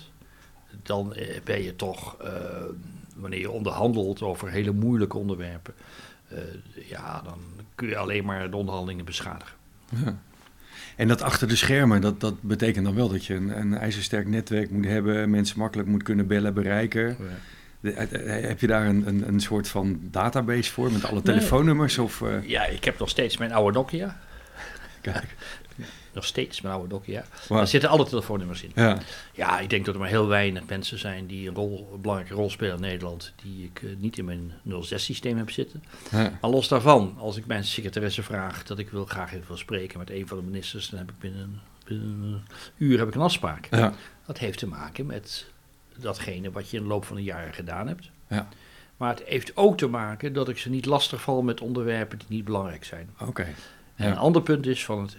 dan 0.84 1.14
eh, 1.14 1.42
ben 1.44 1.64
je 1.64 1.76
toch, 1.76 2.18
eh, 2.22 2.32
wanneer 3.14 3.40
je 3.40 3.52
onderhandelt 3.52 4.22
over 4.22 4.50
hele 4.50 4.72
moeilijke 4.72 5.18
onderwerpen, 5.18 5.74
eh, 6.28 6.38
ja, 6.90 7.22
dan 7.22 7.38
kun 7.76 7.88
je 7.88 7.98
alleen 7.98 8.26
maar 8.26 8.50
de 8.50 8.58
onderhandelingen 8.58 9.06
beschadigen. 9.06 9.56
Ja. 10.06 10.18
En 10.96 11.08
dat 11.08 11.22
achter 11.22 11.48
de 11.48 11.56
schermen, 11.56 12.02
dat, 12.02 12.20
dat 12.20 12.42
betekent 12.42 12.86
dan 12.86 12.96
wel 12.96 13.10
dat 13.10 13.26
je 13.26 13.34
een, 13.34 13.60
een 13.60 13.78
ijzersterk 13.78 14.28
netwerk 14.28 14.70
moet 14.72 14.86
hebben, 14.86 15.30
mensen 15.30 15.60
makkelijk 15.60 15.90
moet 15.90 16.04
kunnen 16.04 16.28
bellen, 16.28 16.54
bereiken. 16.54 17.18
De- 17.80 17.92
eh, 17.92 18.38
eh, 18.38 18.48
heb 18.48 18.60
je 18.60 18.68
daar 18.68 18.86
een, 18.86 19.08
een, 19.08 19.28
een 19.28 19.40
soort 19.40 19.68
van 19.68 20.00
database 20.02 20.72
voor 20.72 20.92
met 20.92 21.06
alle 21.06 21.22
telefoonnummers? 21.22 21.98
Of, 21.98 22.24
Ja, 22.46 22.66
ik 22.66 22.84
heb 22.84 23.00
nog 23.00 23.10
steeds 23.10 23.38
mijn 23.38 23.54
oude 23.54 23.78
Nokia. 23.78 24.20
kijk. 25.02 25.36
Nog 26.14 26.26
steeds 26.26 26.62
mijn 26.62 26.76
oude 26.76 26.94
Nokia. 26.94 27.24
Wauw. 27.48 27.58
Daar 27.58 27.68
zitten 27.68 27.90
alle 27.90 28.06
telefoonnummers 28.06 28.64
in. 28.64 28.72
Ja. 28.76 28.98
Ja, 29.34 29.60
ik 29.60 29.70
denk 29.70 29.86
dat 29.86 29.94
er 29.94 30.00
maar 30.00 30.10
heel 30.10 30.28
weinig 30.28 30.64
mensen 30.68 31.00
zijn 31.00 31.26
die 31.28 31.48
een, 31.48 31.56
rol, 31.56 31.90
een 31.94 32.02
belangrijke 32.02 32.36
rol 32.36 32.50
spelen 32.50 32.76
in 32.76 32.82
Nederland, 32.82 33.34
die 33.44 33.64
ik 33.74 33.82
eh, 33.84 33.90
niet 33.98 34.18
in 34.18 34.26
mijn 34.26 34.52
06-systeem 34.68 35.38
heb 35.38 35.50
zitten. 35.52 35.84
Ja. 36.12 36.38
Maar 36.42 36.50
los 36.52 36.68
daarvan, 36.68 37.16
als 37.18 37.38
ik 37.38 37.46
mijn 37.46 37.64
secretaresse 37.64 38.24
vraag 38.24 38.64
dat 38.64 38.80
ik 38.80 38.90
wil 38.90 39.06
graag 39.06 39.34
even 39.34 39.48
wil 39.48 39.58
spreken 39.58 40.00
met 40.00 40.10
een 40.10 40.28
van 40.28 40.38
de 40.38 40.44
ministers, 40.44 40.90
dan 40.90 41.00
heb 41.00 41.10
ik 41.10 41.20
binnen, 41.20 41.42
een- 41.42 41.60
binnen 41.86 42.22
een 42.34 42.42
uur 42.78 42.98
heb 43.00 43.08
ik 43.08 43.16
een 43.16 43.22
afspraak. 43.22 43.68
Ja. 43.72 43.94
Dat 44.26 44.38
heeft 44.38 44.58
te 44.58 44.68
maken 44.68 45.06
met 45.06 45.46
datgene 45.98 46.52
wat 46.52 46.70
je 46.70 46.78
in 46.78 46.84
de 46.84 46.90
loop 46.90 47.06
van 47.06 47.16
de 47.16 47.24
jaren 47.24 47.54
gedaan 47.54 47.88
hebt. 47.88 48.10
Ja. 48.30 48.48
Maar 48.98 49.10
het 49.16 49.24
heeft 49.26 49.58
ook 49.58 49.78
te 49.78 49.88
maken 49.88 50.34
dat 50.34 50.50
ik 50.50 50.58
ze 50.58 50.70
niet 50.70 50.86
lastig 50.86 51.22
val 51.22 51.42
met 51.42 51.62
onderwerpen 51.62 52.18
die 52.18 52.28
niet 52.30 52.46
belangrijk 52.46 52.84
zijn. 52.86 53.10
Oké. 53.20 53.42
En 53.96 54.06
Ja. 54.06 54.12
een 54.12 54.18
ander 54.18 54.42
punt 54.42 54.66
is 54.68 54.86
van 54.86 55.02
het, 55.02 55.18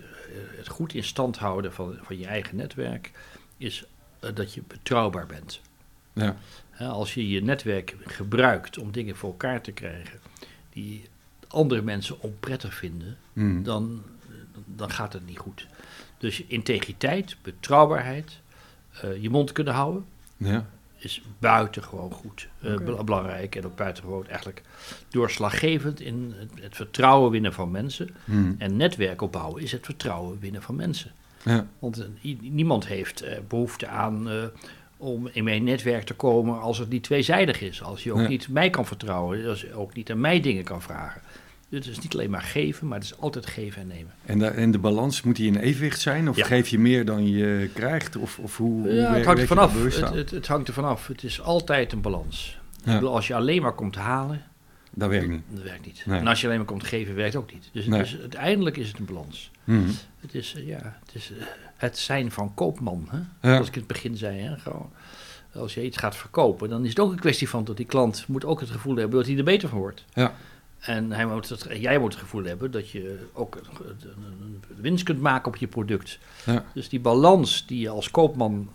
het 0.56 0.68
goed 0.68 0.94
in 0.94 1.04
stand 1.04 1.36
houden 1.38 1.72
van, 1.72 1.98
van 2.02 2.18
je 2.18 2.26
eigen 2.26 2.56
netwerk, 2.56 3.10
is 3.56 3.84
eh, 4.20 4.30
dat 4.34 4.54
je 4.54 4.62
betrouwbaar 4.66 5.26
bent. 5.26 5.60
Ja. 6.12 6.36
Als 6.78 7.14
je 7.14 7.28
je 7.28 7.42
netwerk 7.42 7.96
gebruikt 8.04 8.78
om 8.78 8.92
dingen 8.92 9.16
voor 9.16 9.30
elkaar 9.30 9.60
te 9.60 9.72
krijgen 9.72 10.18
die 10.72 11.04
andere 11.48 11.82
mensen 11.82 12.20
onprettig 12.20 12.74
vinden, 12.74 13.16
Hmm. 13.32 13.62
dan, 13.62 14.02
dan 14.64 14.90
gaat 14.90 15.12
het 15.12 15.26
niet 15.26 15.38
goed. 15.38 15.66
Dus 16.18 16.44
integriteit, 16.44 17.36
betrouwbaarheid, 17.42 18.40
eh, 19.00 19.22
je 19.22 19.30
mond 19.30 19.52
kunnen 19.52 19.74
houden, 19.74 20.04
Ja. 20.36 20.66
Is 21.04 21.22
buitengewoon 21.38 22.10
goed. 22.12 22.48
eh, 22.62 23.00
belangrijk 23.04 23.56
en 23.56 23.64
ook 23.66 23.76
buitengewoon 23.76 24.26
eigenlijk 24.26 24.62
doorslaggevend 25.08 26.00
in 26.00 26.34
het, 26.36 26.50
het 26.62 26.76
vertrouwen 26.76 27.30
winnen 27.30 27.52
van 27.52 27.70
mensen. 27.70 28.08
Hmm. 28.24 28.54
En 28.58 28.76
netwerk 28.76 29.22
opbouwen 29.22 29.62
is 29.62 29.72
het 29.72 29.84
vertrouwen 29.84 30.38
winnen 30.40 30.62
van 30.62 30.76
mensen. 30.76 31.10
Ja. 31.44 31.66
Want 31.78 31.98
eh, 32.22 32.34
niemand 32.40 32.86
heeft 32.86 33.20
eh, 33.22 33.38
behoefte 33.48 33.86
aan 33.86 34.30
eh, 34.30 34.44
om 34.96 35.28
in 35.32 35.44
mijn 35.44 35.64
netwerk 35.64 36.04
te 36.04 36.14
komen 36.14 36.60
als 36.60 36.78
het 36.78 36.88
niet 36.88 37.02
tweezijdig 37.02 37.60
is. 37.60 37.82
Als 37.82 38.04
je 38.04 38.12
ook 38.12 38.20
Ja. 38.20 38.28
niet 38.28 38.48
mij 38.48 38.70
kan 38.70 38.86
vertrouwen, 38.86 39.46
als 39.48 39.60
je 39.60 39.74
ook 39.74 39.94
niet 39.94 40.10
aan 40.10 40.20
mij 40.20 40.40
dingen 40.40 40.64
kan 40.64 40.82
vragen. 40.82 41.20
Dus 41.74 41.86
het 41.86 41.96
is 41.96 42.02
niet 42.02 42.14
alleen 42.14 42.30
maar 42.30 42.42
geven, 42.42 42.88
maar 42.88 42.98
het 42.98 43.06
is 43.06 43.18
altijd 43.18 43.46
geven 43.46 43.80
en 43.82 43.86
nemen. 43.88 44.12
En, 44.24 44.38
de, 44.38 44.46
en 44.46 44.70
de 44.70 44.78
balans, 44.78 45.22
moet 45.22 45.36
die 45.36 45.46
in 45.46 45.56
evenwicht 45.56 46.00
zijn? 46.00 46.28
Of 46.28 46.36
Ja. 46.36 46.44
geef 46.44 46.68
je 46.68 46.78
meer 46.78 47.04
dan 47.04 47.28
je 47.28 47.70
krijgt? 47.74 48.16
Of, 48.16 48.38
of 48.38 48.56
hoe, 48.56 48.92
Ja, 48.92 49.14
het 49.14 49.24
hangt 49.24 49.40
er 49.40 49.46
vanaf. 49.46 49.82
Het, 49.84 50.10
het, 50.14 50.30
het 50.30 50.46
hangt 50.46 50.68
er 50.68 50.74
vanaf. 50.74 51.06
Het 51.06 51.22
is 51.22 51.40
altijd 51.40 51.92
een 51.92 52.00
balans. 52.00 52.58
Ja. 52.84 52.92
Ik 52.92 52.98
bedoel, 52.98 53.14
als 53.14 53.26
je 53.26 53.34
alleen 53.34 53.62
maar 53.62 53.74
komt 53.74 53.94
halen, 53.96 54.42
Dat 54.90 55.08
werkt 55.08 55.28
niet. 55.28 55.42
dat 55.50 55.62
werkt 55.62 55.86
niet. 55.86 56.02
Nee. 56.06 56.18
En 56.20 56.26
als 56.26 56.40
je 56.40 56.46
alleen 56.46 56.58
maar 56.58 56.66
komt 56.68 56.84
geven, 56.84 57.14
werkt 57.14 57.36
ook 57.36 57.52
niet. 57.52 57.68
Dus, 57.72 57.86
Nee. 57.86 58.00
dus 58.00 58.18
uiteindelijk 58.20 58.76
is 58.76 58.88
het 58.88 58.98
een 58.98 59.04
balans. 59.04 59.50
Hmm. 59.64 59.86
Het 60.20 60.34
is, 60.34 60.54
eh, 60.56 60.66
ja, 60.66 60.98
het, 61.06 61.14
is 61.14 61.32
eh, 61.38 61.44
het 61.76 61.98
zijn 61.98 62.30
van 62.30 62.54
koopman. 62.54 63.08
Hè? 63.10 63.50
Zoals 63.52 63.68
ik 63.68 63.74
in 63.74 63.78
het 63.78 63.88
begin 63.92 64.16
zei. 64.16 64.40
Hè? 64.40 64.56
Gewoon, 64.58 64.90
als 65.54 65.74
je 65.74 65.84
iets 65.84 65.96
gaat 65.96 66.16
verkopen, 66.16 66.68
dan 66.68 66.82
is 66.82 66.88
het 66.88 67.00
ook 67.00 67.12
een 67.12 67.18
kwestie 67.18 67.48
van 67.48 67.64
dat 67.64 67.76
die 67.76 67.86
klant 67.86 68.24
moet 68.28 68.44
ook 68.44 68.60
het 68.60 68.70
gevoel 68.70 68.96
hebben 68.96 69.18
dat 69.18 69.26
hij 69.28 69.36
er 69.38 69.44
beter 69.44 69.68
van 69.68 69.78
wordt. 69.78 70.04
Ja. 70.12 70.34
En 70.84 71.12
hij 71.12 71.26
moet 71.26 71.48
het, 71.48 71.66
jij 71.78 71.98
moet 71.98 72.12
het 72.12 72.22
gevoel 72.22 72.44
hebben 72.44 72.70
dat 72.70 72.90
je 72.90 73.26
ook 73.32 73.60
winst 74.76 75.04
kunt 75.04 75.20
maken 75.20 75.48
op 75.48 75.56
je 75.56 75.66
product. 75.66 76.18
Ja. 76.46 76.64
Dus 76.74 76.88
die 76.88 77.00
balans 77.00 77.66
die 77.66 77.80
je 77.80 77.88
als 77.88 78.10
koopman, 78.10 78.70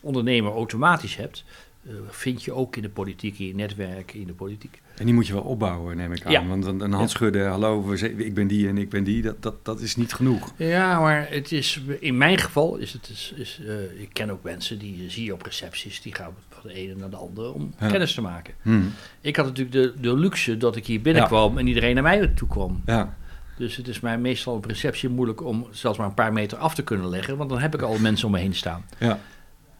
ondernemer 0.00 0.52
automatisch 0.52 1.16
hebt, 1.16 1.44
eh, 1.86 1.92
vind 2.08 2.42
je 2.42 2.52
ook 2.52 2.76
in 2.76 2.82
de 2.82 2.88
politiek, 2.88 3.38
in 3.38 3.46
je 3.46 3.54
netwerk, 3.54 4.14
in 4.14 4.26
de 4.26 4.32
politiek. 4.32 4.80
En 4.96 5.04
die 5.04 5.14
moet 5.14 5.26
je 5.26 5.32
wel 5.32 5.42
opbouwen, 5.42 5.96
neem 5.96 6.12
ik 6.12 6.24
aan. 6.24 6.32
Ja. 6.32 6.46
Want 6.46 6.64
een, 6.64 6.80
een 6.80 6.92
hand 6.92 7.10
schudden, 7.10 7.48
hallo, 7.48 7.92
ik 7.92 8.34
ben 8.34 8.46
die 8.46 8.68
en 8.68 8.78
ik 8.78 8.88
ben 8.88 9.04
die, 9.04 9.22
dat, 9.22 9.42
dat, 9.42 9.64
dat 9.64 9.80
is 9.80 9.96
niet 9.96 10.12
genoeg. 10.12 10.52
Ja, 10.56 11.00
maar 11.00 11.26
het 11.30 11.52
is, 11.52 11.80
in 12.00 12.16
mijn 12.16 12.38
geval 12.38 12.76
is 12.76 12.92
het, 12.92 13.08
is, 13.08 13.34
is, 13.36 13.60
eh, 13.66 14.00
ik 14.00 14.08
ken 14.12 14.30
ook 14.30 14.42
mensen 14.42 14.78
die 14.78 15.04
eh, 15.04 15.10
zie 15.10 15.24
je 15.24 15.32
op 15.32 15.42
recepties, 15.42 16.02
die 16.02 16.14
gaan 16.14 16.34
van 16.60 16.70
de 16.70 16.76
ene 16.76 16.94
naar 16.94 17.10
de 17.10 17.16
andere 17.16 17.50
om 17.52 17.74
Ja. 17.80 17.88
kennis 17.88 18.14
te 18.14 18.20
maken. 18.20 18.54
Hm. 18.62 18.80
Ik 19.20 19.36
had 19.36 19.46
natuurlijk 19.46 19.72
de, 19.72 20.00
de 20.00 20.14
luxe 20.16 20.56
dat 20.56 20.76
ik 20.76 20.86
hier 20.86 21.00
binnenkwam 21.00 21.58
en 21.58 21.66
iedereen 21.66 21.94
naar 21.94 22.02
mij 22.02 22.26
toe 22.26 22.48
kwam. 22.48 22.82
Ja, 22.86 23.16
Dus 23.56 23.76
het 23.76 23.88
is 23.88 24.00
mij 24.00 24.18
meestal 24.18 24.54
op 24.54 24.64
receptie 24.64 25.08
moeilijk 25.08 25.44
om 25.44 25.66
zelfs 25.70 25.98
maar 25.98 26.06
een 26.06 26.14
paar 26.14 26.32
meter 26.32 26.58
af 26.58 26.74
te 26.74 26.82
kunnen 26.82 27.08
leggen, 27.08 27.36
want 27.36 27.50
dan 27.50 27.58
heb 27.58 27.74
ik 27.74 27.82
al 27.82 27.98
mensen 27.98 28.26
om 28.26 28.32
me 28.32 28.38
heen 28.38 28.54
staan. 28.54 28.84
ja. 28.98 29.18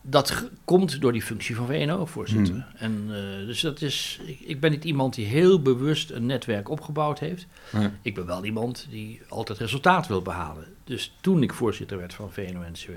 Dat 0.02 0.48
komt 0.64 1.00
door 1.00 1.12
die 1.12 1.22
functie 1.22 1.56
van 1.56 1.66
VNO-voorzitter. 1.66 2.54
Hmm. 2.54 2.64
En 2.76 3.04
eh, 3.08 3.46
dus 3.46 3.60
dat 3.60 3.80
is, 3.80 4.20
ik, 4.26 4.40
ik 4.40 4.60
ben 4.60 4.70
niet 4.70 4.84
iemand 4.84 5.14
die 5.14 5.26
heel 5.26 5.62
bewust 5.62 6.10
een 6.10 6.26
netwerk 6.26 6.68
opgebouwd 6.68 7.18
heeft. 7.18 7.46
Ik 8.02 8.14
ben 8.14 8.26
wel 8.26 8.44
iemand 8.44 8.86
die 8.90 9.20
altijd 9.28 9.58
resultaat 9.58 10.06
wil 10.06 10.22
behalen. 10.22 10.64
Dus 10.84 11.16
toen 11.20 11.42
ik 11.42 11.52
voorzitter 11.54 11.98
werd 11.98 12.14
van 12.14 12.32
VNO-NCW, 12.32 12.90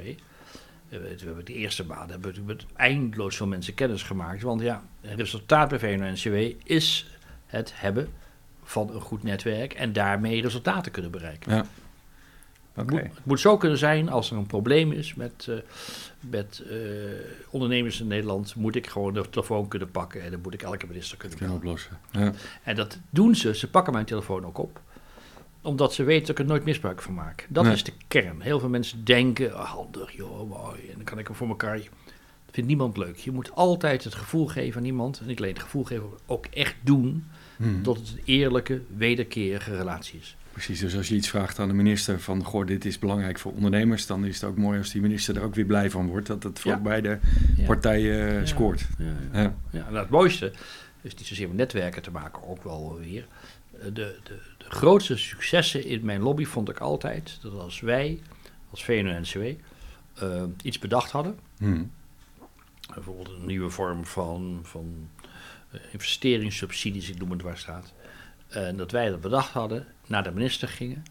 we 1.01 1.25
hebben 1.25 1.45
de 1.45 1.53
eerste 1.53 1.83
baan, 1.83 2.09
hebben 2.09 2.33
we 2.33 2.41
met 2.41 2.65
eindeloos 2.75 3.35
veel 3.35 3.47
mensen 3.47 3.73
kennis 3.73 4.03
gemaakt. 4.03 4.41
Want 4.41 4.61
ja, 4.61 4.83
het 5.01 5.19
resultaat 5.19 5.69
bij 5.69 5.79
VNO-NCW 5.79 6.61
is 6.63 7.07
het 7.45 7.71
hebben 7.75 8.07
van 8.63 8.93
een 8.93 9.01
goed 9.01 9.23
netwerk 9.23 9.73
en 9.73 9.93
daarmee 9.93 10.41
resultaten 10.41 10.91
kunnen 10.91 11.11
bereiken. 11.11 11.55
ja. 11.55 11.65
Het, 12.73 12.89
moet, 12.89 13.01
het 13.01 13.25
moet 13.25 13.39
zo 13.39 13.57
kunnen 13.57 13.77
zijn 13.77 14.09
als 14.09 14.31
er 14.31 14.37
een 14.37 14.45
probleem 14.45 14.91
is 14.91 15.13
met, 15.13 15.47
eh, 15.49 15.55
met 16.19 16.63
eh, 16.69 16.77
ondernemers 17.49 17.99
in 17.99 18.07
Nederland, 18.07 18.55
moet 18.55 18.75
ik 18.75 18.87
gewoon 18.87 19.13
de 19.13 19.29
telefoon 19.29 19.67
kunnen 19.67 19.91
pakken 19.91 20.23
en 20.23 20.31
dan 20.31 20.39
moet 20.41 20.53
ik 20.53 20.61
elke 20.61 20.87
minister 20.87 21.17
kunnen 21.17 21.37
kunnen 21.37 21.55
oplossen. 21.55 21.99
Ja. 22.11 22.31
En 22.63 22.75
dat 22.75 22.99
doen 23.09 23.35
ze, 23.35 23.55
ze 23.55 23.69
pakken 23.69 23.93
mijn 23.93 24.05
telefoon 24.05 24.45
ook 24.45 24.57
op, 24.57 24.81
omdat 25.63 25.93
ze 25.93 26.03
weten 26.03 26.25
dat 26.27 26.29
ik 26.35 26.39
er 26.43 26.49
nooit 26.51 26.63
misbruik 26.65 27.01
van 27.01 27.13
maak. 27.13 27.47
Dat 27.49 27.63
Nee. 27.63 27.73
is 27.73 27.83
de 27.83 27.93
kern. 28.07 28.41
Heel 28.41 28.59
veel 28.59 28.69
mensen 28.69 29.03
denken, 29.05 29.55
ah, 29.55 29.69
handig, 29.69 30.11
joh, 30.11 30.49
mooi, 30.49 30.79
en 30.89 30.93
dan 30.95 31.03
kan 31.03 31.19
ik 31.19 31.27
hem 31.27 31.35
voor 31.35 31.47
elkaar. 31.47 31.77
Dat 31.77 32.51
vindt 32.51 32.69
niemand 32.69 32.97
leuk. 32.97 33.15
Je 33.17 33.31
moet 33.31 33.51
altijd 33.51 34.03
het 34.03 34.15
gevoel 34.15 34.47
geven 34.47 34.79
aan 34.79 34.85
iemand, 34.85 35.19
en 35.19 35.25
niet 35.27 35.37
alleen 35.37 35.53
het 35.53 35.61
gevoel 35.61 35.83
geven, 35.83 36.09
maar 36.09 36.19
ook 36.25 36.45
echt 36.45 36.75
doen, 36.81 37.25
Hm. 37.57 37.81
dat 37.83 37.97
het 37.97 38.07
een 38.09 38.21
eerlijke, 38.25 38.81
wederkerige 38.97 39.75
relatie 39.75 40.19
is. 40.19 40.35
Precies, 40.51 40.79
dus 40.79 40.95
als 40.97 41.07
je 41.07 41.15
iets 41.15 41.29
vraagt 41.29 41.59
aan 41.59 41.67
de 41.67 41.73
minister 41.73 42.19
van, 42.19 42.43
goh, 42.43 42.67
dit 42.67 42.85
is 42.85 42.99
belangrijk 42.99 43.39
voor 43.39 43.51
ondernemers, 43.53 44.05
dan 44.07 44.25
is 44.25 44.35
het 44.41 44.49
ook 44.49 44.57
mooi 44.57 44.77
als 44.77 44.91
die 44.91 45.01
minister 45.01 45.35
er 45.35 45.41
ook 45.43 45.55
weer 45.55 45.65
blij 45.65 45.89
van 45.89 46.07
wordt, 46.07 46.27
dat 46.27 46.43
het 46.43 46.59
voor 46.59 46.71
Ja. 46.71 46.77
beide 46.79 47.19
Ja. 47.57 47.65
partijen 47.65 48.27
eh, 48.29 48.39
Ja. 48.39 48.45
scoort. 48.45 48.87
Ja, 48.97 49.05
ja. 49.33 49.41
Ja. 49.41 49.55
Ja, 49.69 49.87
en 49.87 49.95
het 49.95 50.09
mooiste 50.09 50.51
is 51.01 51.15
niet 51.15 51.25
zozeer 51.27 51.47
met 51.47 51.57
netwerken 51.57 52.01
te 52.01 52.11
maken, 52.11 52.47
ook 52.47 52.63
wel 52.63 52.97
weer. 52.99 53.27
Eh, 53.79 53.85
de, 53.85 54.15
de 54.23 54.37
grootste 54.73 55.17
successen 55.17 55.85
in 55.85 56.05
mijn 56.05 56.21
lobby 56.21 56.45
vond 56.45 56.69
ik 56.69 56.79
altijd 56.79 57.37
dat 57.41 57.53
als 57.53 57.79
wij, 57.79 58.19
als 58.69 58.83
VNO-NCW, 58.83 59.41
eh, 60.13 60.43
iets 60.61 60.79
bedacht 60.79 61.11
hadden, 61.11 61.39
Hm. 61.57 61.83
bijvoorbeeld 62.93 63.29
een 63.29 63.45
nieuwe 63.45 63.69
vorm 63.69 64.05
van, 64.05 64.59
van 64.63 65.09
eh, 65.71 65.79
investeringssubsidies, 65.91 67.09
ik 67.09 67.19
noem 67.19 67.31
het 67.31 67.41
waar 67.41 67.57
staat, 67.57 67.93
en 68.47 68.77
dat 68.77 68.91
wij 68.91 69.09
dat 69.09 69.21
bedacht 69.21 69.51
hadden, 69.51 69.87
naar 70.07 70.23
de 70.23 70.31
minister 70.31 70.67
gingen 70.67 71.03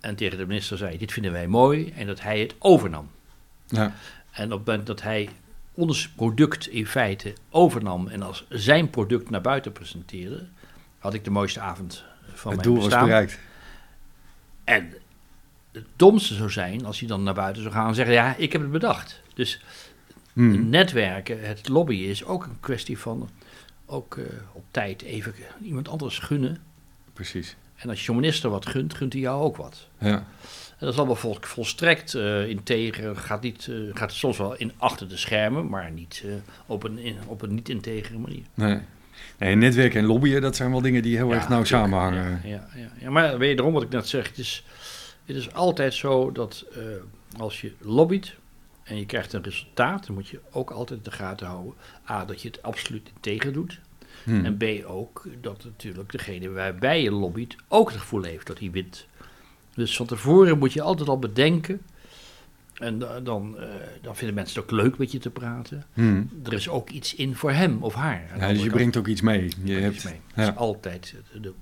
en 0.00 0.14
tegen 0.14 0.38
de 0.38 0.46
minister 0.46 0.76
zei, 0.76 0.98
dit 0.98 1.12
vinden 1.12 1.32
wij 1.32 1.46
mooi, 1.46 1.90
en 1.90 2.06
dat 2.06 2.20
hij 2.20 2.40
het 2.40 2.54
overnam. 2.58 3.10
Ja. 3.66 3.94
En 4.30 4.52
op 4.52 4.58
het 4.58 4.66
moment 4.66 4.86
dat 4.86 5.02
hij 5.02 5.28
ons 5.74 6.08
product 6.08 6.66
in 6.66 6.86
feite 6.86 7.34
overnam 7.50 8.08
en 8.08 8.22
als 8.22 8.46
zijn 8.48 8.90
product 8.90 9.30
naar 9.30 9.40
buiten 9.40 9.72
presenteerde, 9.72 10.46
had 10.98 11.14
ik 11.14 11.24
de 11.24 11.30
mooiste 11.30 11.60
avond 11.60 12.04
van 12.34 12.52
het 12.52 12.60
mijn 12.64 12.74
doel 12.74 12.88
was 12.88 13.00
bereikt. 13.02 13.38
En 14.64 14.92
het 15.72 15.84
domste 15.96 16.34
zou 16.34 16.50
zijn 16.50 16.84
als 16.86 16.98
hij 16.98 17.08
dan 17.08 17.22
naar 17.22 17.34
buiten 17.34 17.62
zou 17.62 17.74
gaan 17.74 17.88
en 17.88 17.94
zeggen, 17.94 18.14
ja, 18.14 18.34
ik 18.36 18.52
heb 18.52 18.60
het 18.60 18.70
bedacht. 18.70 19.20
Dus 19.34 19.60
Hm. 20.32 20.68
netwerken, 20.68 21.46
het 21.48 21.68
lobbyen 21.68 22.08
is 22.08 22.24
ook 22.24 22.44
een 22.44 22.60
kwestie 22.60 22.98
van 22.98 23.28
ook 23.86 24.16
eh, 24.16 24.24
op 24.52 24.64
tijd 24.70 25.02
even 25.02 25.34
iemand 25.62 25.88
anders 25.88 26.18
gunnen. 26.18 26.58
Precies. 27.12 27.56
En 27.76 27.88
als 27.88 28.06
je 28.06 28.12
minister 28.12 28.50
wat 28.50 28.66
gunt, 28.66 28.94
gunt 28.94 29.12
hij 29.12 29.22
jou 29.22 29.42
ook 29.42 29.56
wat. 29.56 29.88
Ja. 29.98 30.08
En 30.08 30.86
dat 30.86 30.92
is 30.92 30.96
allemaal 30.98 31.16
vol, 31.16 31.36
volstrekt 31.40 32.14
eh 32.14 32.48
integer. 32.48 33.16
Gaat, 33.16 33.42
niet, 33.42 33.68
eh, 33.70 33.76
gaat 33.92 34.12
soms 34.12 34.38
wel 34.38 34.56
in 34.56 34.72
achter 34.76 35.08
de 35.08 35.16
schermen, 35.16 35.68
maar 35.68 35.90
niet 35.90 36.24
op 36.66 36.82
een, 36.82 36.98
in- 36.98 37.18
op 37.26 37.42
een 37.42 37.54
niet-integere 37.54 38.18
manier. 38.18 38.42
Nee. 38.54 38.80
Nee. 39.38 39.54
Netwerken 39.54 40.00
en 40.00 40.06
lobbyen, 40.06 40.40
dat 40.40 40.56
zijn 40.56 40.70
wel 40.70 40.80
dingen 40.80 41.02
die 41.02 41.16
heel 41.16 41.32
erg 41.32 41.48
nauw 41.48 41.58
natuurlijk. 41.58 41.90
samenhangen. 41.90 42.40
Ja, 42.44 42.68
ja, 42.74 42.90
ja, 42.98 43.10
maar 43.10 43.38
wederom 43.38 43.72
wat 43.72 43.82
ik 43.82 43.90
net 43.90 44.08
zeg, 44.08 44.28
het 44.28 44.38
is, 44.38 44.64
het 45.24 45.36
is 45.36 45.54
altijd 45.54 45.94
zo 45.94 46.32
dat 46.32 46.66
eh, 46.72 46.82
als 47.40 47.60
je 47.60 47.72
lobbyt 47.78 48.34
en 48.82 48.96
je 48.96 49.06
krijgt 49.06 49.32
een 49.32 49.42
resultaat, 49.42 50.06
dan 50.06 50.14
moet 50.14 50.28
je 50.28 50.40
ook 50.50 50.70
altijd 50.70 50.98
in 50.98 51.04
de 51.04 51.16
gaten 51.16 51.46
houden. 51.46 51.74
A, 52.10 52.24
dat 52.24 52.42
je 52.42 52.48
het 52.48 52.62
absoluut 52.62 53.10
integer 53.14 53.52
doet. 53.52 53.80
Hm. 54.24 54.44
En 54.44 54.56
B, 54.56 54.64
ook 54.86 55.26
dat 55.40 55.64
natuurlijk 55.64 56.12
degene 56.12 56.50
waarbij 56.50 57.02
je 57.02 57.10
lobbyt 57.10 57.56
ook 57.68 57.88
het 57.88 57.98
gevoel 57.98 58.22
heeft 58.22 58.46
dat 58.46 58.58
hij 58.58 58.70
wint. 58.70 59.06
Dus 59.74 59.96
van 59.96 60.06
tevoren 60.06 60.58
moet 60.58 60.72
je 60.72 60.82
altijd 60.82 61.08
al 61.08 61.18
bedenken. 61.18 61.80
En 62.80 62.98
da- 62.98 63.20
dan, 63.20 63.58
eh, 63.58 63.68
dan 64.02 64.16
vinden 64.16 64.34
mensen 64.34 64.60
het 64.62 64.70
ook 64.70 64.78
leuk 64.80 64.98
met 64.98 65.12
je 65.12 65.18
te 65.18 65.30
praten. 65.30 65.84
Hm. 65.94 66.22
Er 66.44 66.52
is 66.52 66.68
ook 66.68 66.90
iets 66.90 67.14
in 67.14 67.34
voor 67.34 67.52
hem 67.52 67.82
of 67.82 67.94
haar. 67.94 68.22
Ja, 68.38 68.48
dus 68.48 68.62
je 68.62 68.70
brengt 68.70 68.96
ook 68.96 69.06
iets 69.06 69.20
mee. 69.20 69.48
Je 69.64 69.72
hebt, 69.74 69.94
iets 69.94 70.04
mee. 70.04 70.20
ja. 70.34 70.44
Dat 70.44 70.52
is 70.52 70.58
altijd 70.58 71.14
de, 71.40 71.52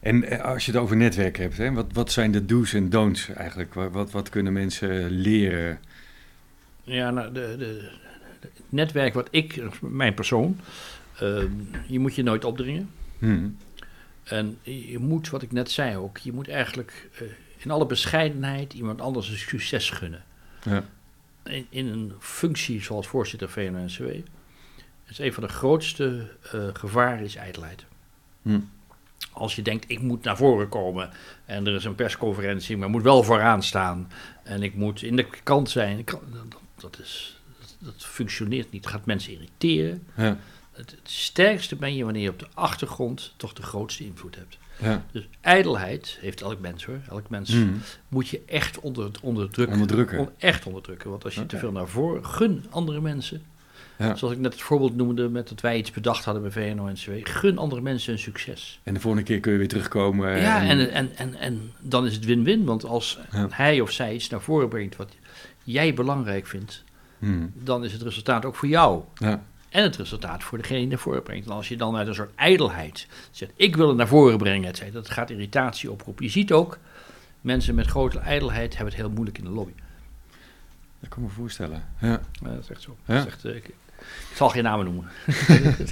En 0.00 0.24
eh, 0.24 0.40
als 0.40 0.66
je 0.66 0.72
het 0.72 0.80
over 0.80 0.96
netwerk 0.96 1.36
hebt, 1.36 1.56
hè, 1.56 1.72
wat, 1.72 1.86
wat 1.92 2.12
zijn 2.12 2.32
de 2.32 2.44
do's 2.44 2.72
en 2.72 2.90
don'ts 2.90 3.28
eigenlijk? 3.28 3.74
Wat, 3.74 3.90
wat, 3.92 4.10
wat 4.10 4.28
kunnen 4.28 4.52
mensen 4.52 5.10
leren? 5.10 5.78
Ja, 6.82 7.10
nou, 7.10 7.32
de, 7.32 7.54
de, 7.58 7.90
het 8.40 8.50
netwerk 8.68 9.14
wat 9.14 9.28
ik, 9.30 9.62
mijn 9.80 10.14
persoon, 10.14 10.60
ehm, 11.18 11.48
je 11.86 11.98
moet 11.98 12.14
je 12.14 12.22
nooit 12.22 12.44
opdringen. 12.44 12.90
Hm. 13.18 13.48
En 14.24 14.58
je 14.62 14.98
moet, 14.98 15.30
wat 15.30 15.42
ik 15.42 15.52
net 15.52 15.70
zei 15.70 15.96
ook, 15.96 16.18
je 16.18 16.32
moet 16.32 16.48
eigenlijk 16.48 17.08
eh, 17.14 17.22
in 17.64 17.70
alle 17.70 17.86
bescheidenheid 17.86 18.72
iemand 18.72 19.00
anders 19.00 19.28
een 19.28 19.36
succes 19.36 19.90
gunnen. 19.90 20.24
Ja. 20.64 20.84
In, 21.44 21.66
in 21.70 21.86
een 21.86 22.12
functie 22.20 22.82
zoals 22.82 23.06
voorzitter 23.06 23.48
VNO-NCW 23.48 24.04
is 25.12 25.18
een 25.18 25.32
van 25.32 25.42
de 25.42 25.48
grootste 25.48 26.30
eh, 26.52 26.68
gevaren 26.72 27.24
is 27.24 27.36
ijdelheid. 27.36 27.84
Hm. 28.42 28.60
Als 29.32 29.56
je 29.56 29.62
denkt, 29.62 29.84
ik 29.88 30.00
moet 30.00 30.24
naar 30.24 30.36
voren 30.36 30.68
komen 30.68 31.10
en 31.44 31.66
er 31.66 31.74
is 31.74 31.84
een 31.84 31.94
persconferentie, 31.94 32.76
maar 32.76 32.86
ik 32.86 32.92
moet 32.92 33.02
wel 33.02 33.22
vooraan 33.22 33.62
staan 33.62 34.10
en 34.42 34.62
ik 34.62 34.74
moet 34.74 35.02
in 35.02 35.16
de 35.16 35.26
kant 35.42 35.70
zijn, 35.70 36.04
kan- 36.04 36.20
dat, 36.32 36.60
dat, 36.76 36.98
is, 37.00 37.40
dat, 37.58 37.76
dat 37.78 38.04
functioneert 38.04 38.70
niet. 38.70 38.84
Het 38.84 38.92
gaat 38.94 39.06
mensen 39.06 39.32
irriteren. 39.32 40.06
Ja. 40.16 40.38
Het, 40.72 40.90
het 40.90 41.10
sterkste 41.10 41.76
ben 41.76 41.94
je 41.94 42.04
wanneer 42.04 42.22
je 42.22 42.30
op 42.30 42.38
de 42.38 42.48
achtergrond 42.54 43.34
toch 43.36 43.52
de 43.52 43.62
grootste 43.62 44.04
invloed 44.04 44.36
hebt. 44.36 44.58
Ja. 44.82 45.04
Dus 45.12 45.28
ijdelheid 45.40 46.18
heeft 46.20 46.40
elk 46.42 46.60
mens 46.60 46.84
hoor. 46.84 46.98
Elk 47.10 47.28
mens 47.30 47.50
Hm. 47.52 47.66
moet 48.08 48.28
je 48.28 48.42
echt 48.46 48.80
onder, 48.80 49.10
onderdrukken. 49.22 49.74
Onderdrukken. 49.80 50.18
On- 50.18 50.28
echt 50.38 50.66
onderdrukken. 50.66 51.10
Want 51.10 51.24
als 51.24 51.34
je 51.34 51.46
te 51.46 51.56
veel 51.58 51.72
naar 51.72 51.88
voren, 51.88 52.26
gun 52.26 52.64
andere 52.70 53.00
mensen. 53.00 53.42
Ja. 53.98 54.14
Zoals 54.16 54.34
ik 54.34 54.40
net 54.40 54.52
het 54.52 54.62
voorbeeld 54.62 54.96
noemde 54.96 55.28
met 55.28 55.48
dat 55.48 55.60
wij 55.60 55.78
iets 55.78 55.90
bedacht 55.90 56.24
hadden 56.24 56.42
bij 56.42 56.50
VNO-NCW. 56.52 57.10
Gun 57.22 57.58
andere 57.58 57.80
mensen 57.80 58.12
een 58.12 58.18
succes. 58.18 58.80
En 58.82 58.94
de 58.94 59.00
volgende 59.00 59.26
keer 59.26 59.40
kun 59.40 59.52
je 59.52 59.58
weer 59.58 59.68
terugkomen. 59.68 60.40
ja, 60.40 60.62
en, 60.62 60.90
en, 60.92 61.16
en, 61.16 61.34
en 61.34 61.72
dan 61.80 62.06
is 62.06 62.14
het 62.14 62.24
win-win. 62.24 62.64
Want 62.64 62.84
als 62.84 63.18
Ja. 63.32 63.46
hij 63.50 63.80
of 63.80 63.90
zij 63.90 64.14
iets 64.14 64.28
naar 64.28 64.40
voren 64.40 64.68
brengt 64.68 64.96
wat 64.96 65.14
jij 65.64 65.94
belangrijk 65.94 66.46
vindt, 66.46 66.84
Hm. 67.18 67.46
dan 67.54 67.84
is 67.84 67.92
het 67.92 68.02
resultaat 68.02 68.44
ook 68.44 68.54
voor 68.54 68.68
jou. 68.68 69.02
Ja. 69.14 69.42
En 69.72 69.82
het 69.82 69.96
resultaat 69.96 70.42
voor 70.42 70.58
degene 70.58 70.78
die 70.78 70.88
naar 70.88 70.98
voren 70.98 71.22
brengt. 71.22 71.46
En 71.46 71.52
als 71.52 71.68
je 71.68 71.76
dan 71.76 71.96
uit 71.96 72.06
een 72.06 72.14
soort 72.14 72.34
ijdelheid 72.34 73.06
zegt, 73.30 73.52
ik 73.56 73.76
wil 73.76 73.88
het 73.88 73.96
naar 73.96 74.08
voren 74.08 74.38
brengen, 74.38 74.68
et 74.68 74.76
cetera, 74.76 75.00
dat 75.00 75.10
gaat 75.10 75.30
irritatie 75.30 75.90
oproepen. 75.90 76.24
Je 76.24 76.30
ziet 76.30 76.52
ook, 76.52 76.78
mensen 77.40 77.74
met 77.74 77.86
grote 77.86 78.18
ijdelheid 78.18 78.76
hebben 78.76 78.94
het 78.94 79.02
heel 79.02 79.12
moeilijk 79.12 79.38
in 79.38 79.44
de 79.44 79.50
lobby. 79.50 79.72
Dat 81.00 81.08
kan 81.08 81.22
ik 81.22 81.28
me 81.28 81.34
voorstellen. 81.34 81.84
Ja. 82.00 82.20
Ja, 82.32 82.48
dat 82.48 82.62
is 82.62 82.70
echt 82.70 82.82
zo. 82.82 82.96
Ja. 83.04 83.14
Dat 83.14 83.26
is 83.26 83.32
echt, 83.32 83.44
eh, 83.44 83.54
ik, 83.54 83.64
ik 84.30 84.36
zal 84.36 84.48
geen 84.48 84.62
namen 84.62 84.84
noemen. 84.84 85.04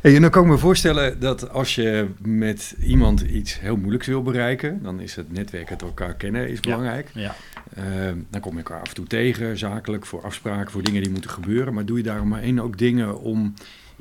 Hey, 0.00 0.14
en 0.14 0.22
dan 0.22 0.30
kan 0.30 0.42
ik 0.42 0.48
me 0.48 0.58
voorstellen 0.58 1.20
dat 1.20 1.50
als 1.50 1.74
je 1.74 2.08
met 2.18 2.74
iemand 2.80 3.20
iets 3.20 3.60
heel 3.60 3.76
moeilijks 3.76 4.06
wil 4.06 4.22
bereiken, 4.22 4.82
dan 4.82 5.00
is 5.00 5.16
het 5.16 5.32
netwerk, 5.32 5.68
het 5.68 5.82
elkaar 5.82 6.14
kennen, 6.14 6.48
is 6.48 6.60
belangrijk. 6.60 7.10
Ja. 7.14 7.34
Eh, 7.74 7.84
dan 8.30 8.40
kom 8.40 8.52
je 8.52 8.58
elkaar 8.58 8.80
af 8.80 8.88
en 8.88 8.94
toe 8.94 9.06
tegen, 9.06 9.58
zakelijk, 9.58 10.06
voor 10.06 10.22
afspraken, 10.24 10.70
voor 10.70 10.82
dingen 10.82 11.02
die 11.02 11.10
moeten 11.12 11.30
gebeuren. 11.30 11.74
Maar 11.74 11.84
doe 11.84 11.96
je 11.96 12.02
daarom 12.02 12.28
maar 12.28 12.42
één 12.42 12.58
ook 12.58 12.78
dingen 12.78 13.20
om 13.20 13.54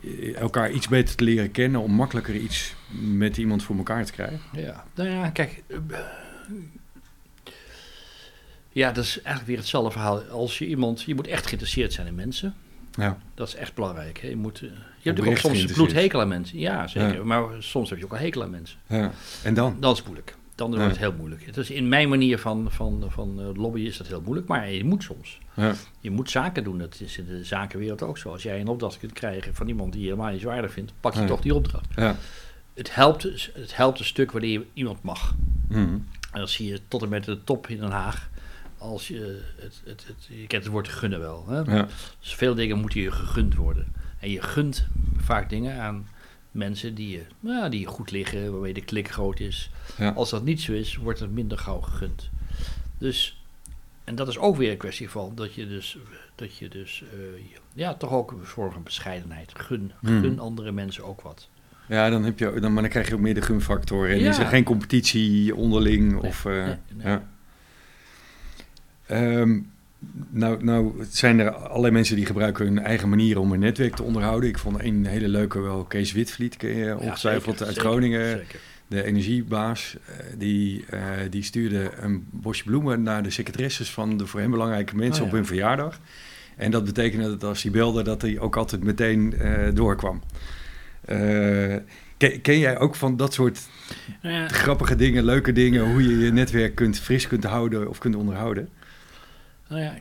eh, 0.04 0.36
elkaar 0.36 0.72
iets 0.72 0.88
beter 0.88 1.16
te 1.16 1.24
leren 1.24 1.52
kennen 1.52 1.82
om 1.82 1.92
makkelijker 1.92 2.36
iets 2.36 2.76
met 3.02 3.38
iemand 3.38 3.64
voor 3.64 3.78
elkaar 3.78 4.06
te 4.06 4.12
krijgen? 4.12 4.40
Ja, 4.54 4.86
nou 4.96 5.10
ja, 5.10 5.30
kijk. 5.30 5.64
eh, 5.68 5.78
Ja, 8.72 8.92
dat 8.92 9.04
is 9.04 9.16
eigenlijk 9.16 9.48
weer 9.48 9.58
hetzelfde 9.58 9.92
verhaal. 9.92 10.22
Als 10.22 10.58
je 10.58 10.68
iemand, 10.68 11.02
je 11.02 11.16
moet 11.16 11.28
echt 11.28 11.46
geïnteresseerd 11.46 11.94
zijn 11.94 12.08
in 12.08 12.16
mensen. 12.16 12.56
Ja, 12.92 13.18
Dat 13.36 13.48
is 13.48 13.56
echt 13.56 13.74
belangrijk. 13.74 14.18
Hè? 14.20 14.28
Je, 14.28 14.36
moet, 14.36 14.56
eh, 14.62 14.62
je 14.98 15.10
hebt 15.10 15.20
ook 15.20 15.26
Oprecht 15.26 15.42
soms 15.46 15.66
bloedhekel 15.66 16.22
aan 16.22 16.28
mensen. 16.28 16.60
Ja, 16.60 16.88
zeker. 16.88 17.14
Ja. 17.14 17.24
Maar 17.24 17.44
soms 17.60 17.90
heb 17.90 18.00
je 18.00 18.06
ook 18.06 18.12
een 18.12 18.18
hekel 18.18 18.44
aan 18.44 18.50
mensen. 18.50 18.78
ja. 18.88 19.12
En 19.44 19.54
dan? 19.54 19.78
Dan 19.80 19.94
is 19.94 20.04
moeilijk. 20.04 20.36
Dan 20.58 20.70
wordt 20.70 20.88
het 20.88 20.98
heel 20.98 21.14
moeilijk. 21.18 21.46
Het 21.46 21.58
is 21.58 21.70
in 21.70 21.88
mijn 21.88 22.10
manier 22.10 22.40
van, 22.40 22.68
van, 22.72 23.04
van 23.08 23.40
eh, 23.40 23.46
lobbyen 23.54 23.86
is 23.86 23.98
dat 23.98 24.08
heel 24.08 24.22
moeilijk. 24.22 24.48
Maar 24.48 24.72
je 24.72 24.84
moet 24.84 25.04
soms. 25.04 25.38
Ja, 25.54 25.74
Je 26.00 26.12
moet 26.12 26.30
zaken 26.30 26.64
doen. 26.64 26.78
Dat 26.78 27.00
is 27.00 27.18
in 27.18 27.26
de 27.26 27.44
zakenwereld 27.44 28.02
ook 28.02 28.18
zo. 28.18 28.32
Als 28.32 28.44
jij 28.44 28.60
een 28.60 28.68
opdracht 28.68 29.00
kunt 29.00 29.14
krijgen 29.14 29.56
van 29.56 29.68
iemand 29.68 29.92
die 29.94 30.02
je 30.02 30.08
helemaal 30.08 30.32
niet 30.32 30.42
zo 30.42 30.50
aardig 30.50 30.72
vindt, 30.72 30.94
pak 31.00 31.14
je 31.14 31.20
Ja. 31.20 31.26
toch 31.28 31.42
die 31.42 31.54
opdracht. 31.56 31.88
ja. 31.96 32.16
Het 32.74 32.96
helpt, 32.96 33.24
het 33.54 33.76
helpt 33.76 34.00
een 34.00 34.06
stuk 34.06 34.32
wanneer 34.32 34.52
je 34.52 34.66
iemand 34.74 35.04
mag. 35.04 35.36
Mhm. 35.68 35.80
En 36.32 36.40
dat 36.40 36.50
zie 36.50 36.68
je 36.70 36.80
tot 36.88 37.02
en 37.02 37.10
met 37.10 37.24
de 37.24 37.44
top 37.44 37.68
in 37.68 37.78
Den 37.80 37.92
Haag. 37.92 38.30
Als 38.78 39.08
je, 39.08 39.42
het, 39.56 39.82
het, 39.86 40.04
het, 40.08 40.28
je 40.30 40.48
kent 40.48 40.64
het 40.64 40.72
woord 40.72 40.88
gunnen 40.88 41.20
wel. 41.20 41.46
Hè? 41.48 41.58
ja. 41.60 41.88
Dus 42.20 42.36
veel 42.36 42.56
dingen 42.56 42.78
moeten 42.80 43.02
je 43.02 43.12
gegund 43.12 43.56
worden. 43.56 43.94
En 44.20 44.30
je 44.32 44.42
gunt 44.42 44.88
vaak 45.18 45.50
dingen 45.50 45.82
aan 45.82 46.08
mensen 46.58 46.96
die 46.96 47.10
je, 47.12 47.22
nou, 47.40 47.70
die 47.70 47.86
goed 47.86 48.12
liggen, 48.12 48.52
waarmee 48.52 48.74
de 48.74 48.82
klik 48.82 49.12
groot 49.12 49.40
is. 49.40 49.70
Ja. 49.98 50.10
Als 50.10 50.30
dat 50.30 50.44
niet 50.44 50.62
zo 50.62 50.72
is, 50.74 50.96
wordt 50.96 51.20
het 51.20 51.32
minder 51.32 51.58
gauw 51.58 51.80
gegund. 51.82 52.30
Dus, 52.98 53.42
en 54.04 54.16
dat 54.16 54.28
is 54.28 54.38
ook 54.38 54.56
weer 54.58 54.72
een 54.72 54.78
kwestie 54.78 55.10
van 55.10 55.32
dat 55.36 55.54
je 55.54 55.68
dus, 55.68 55.98
dat 56.36 56.58
je 56.58 56.68
dus 56.70 57.04
eh, 57.14 57.44
ja, 57.74 57.94
toch 57.94 58.12
ook 58.12 58.32
een 58.32 58.46
vorm 58.46 58.72
van 58.72 58.84
bescheidenheid. 58.84 59.52
Gun, 59.58 59.92
Hmm. 60.00 60.22
gun 60.22 60.40
andere 60.40 60.72
mensen 60.72 61.04
ook 61.04 61.22
wat. 61.22 61.50
Ja, 61.88 62.10
dan, 62.10 62.24
heb 62.24 62.40
je, 62.40 62.60
dan, 62.60 62.74
maar 62.74 62.82
dan 62.82 62.92
krijg 62.92 63.08
je 63.08 63.14
ook 63.14 63.20
meer 63.20 63.34
de 63.34 63.42
gunfactor. 63.42 64.10
En 64.10 64.20
Ja. 64.20 64.30
is 64.30 64.38
er 64.38 64.46
geen 64.46 64.64
competitie 64.64 65.56
onderling. 65.56 66.12
Nee, 66.12 66.30
of, 66.30 66.46
eh, 66.46 66.66
nee, 66.66 66.76
nee. 66.94 67.08
Ja. 67.08 67.28
Ehm, 69.06 69.60
nou, 70.30 70.64
nou 70.64 71.06
zijn 71.10 71.40
er 71.40 71.52
allerlei 71.52 71.94
mensen 71.94 72.16
die 72.16 72.26
gebruiken 72.26 72.66
hun 72.66 72.80
eigen 72.80 73.10
manieren 73.10 73.42
om 73.42 73.52
een 73.52 73.60
netwerk 73.60 73.96
te 73.96 74.04
onderhouden. 74.04 74.50
Ik 74.50 74.58
vond 74.58 74.84
een 74.84 75.06
hele 75.06 75.28
leuke 75.28 75.60
wel 75.60 75.84
Kees 75.84 76.12
Witvliet, 76.12 76.58
ken 76.58 76.76
je 76.76 76.86
Ja, 76.86 76.96
ongetwijfeld 76.96 77.58
zeker, 77.58 77.68
uit 77.74 77.78
Groningen. 77.78 78.30
zeker. 78.30 78.60
De 78.88 79.04
energiebaas, 79.04 79.98
eh, 80.06 80.26
die, 80.38 80.86
eh, 80.90 81.00
die 81.30 81.44
stuurde 81.44 81.92
een 82.02 82.28
bosje 82.32 82.64
bloemen 82.64 83.02
naar 83.04 83.24
de 83.24 83.30
secretaresses 83.30 83.92
van 83.92 84.18
de 84.18 84.26
voor 84.28 84.40
hem 84.40 84.52
belangrijke 84.52 84.96
mensen 84.96 85.22
Oh, 85.22 85.28
op 85.28 85.32
ja. 85.34 85.38
hun 85.38 85.46
verjaardag. 85.48 86.00
En 86.56 86.72
dat 86.72 86.86
betekende 86.86 87.30
dat 87.30 87.44
als 87.44 87.64
hij 87.64 87.72
belde, 87.72 88.04
dat 88.04 88.22
hij 88.22 88.40
ook 88.40 88.56
altijd 88.56 88.84
meteen 88.84 89.34
eh, 89.34 89.68
doorkwam. 89.74 90.22
Eh, 91.06 91.76
ken, 92.18 92.42
ken 92.42 92.60
jij 92.60 92.80
ook 92.80 92.96
van 92.96 93.18
dat 93.18 93.34
soort 93.34 93.60
Nou 94.22 94.36
ja, 94.36 94.48
grappige 94.48 94.96
dingen, 94.96 95.24
leuke 95.24 95.52
dingen, 95.52 95.92
hoe 95.92 96.04
je 96.04 96.18
je 96.18 96.32
netwerk 96.32 96.76
kunt, 96.76 97.00
fris 97.00 97.28
kunt 97.28 97.44
houden 97.44 97.90
of 97.90 97.98
kunt 97.98 98.16
onderhouden? 98.16 98.70
Nou 99.70 99.82
ja, 99.82 99.96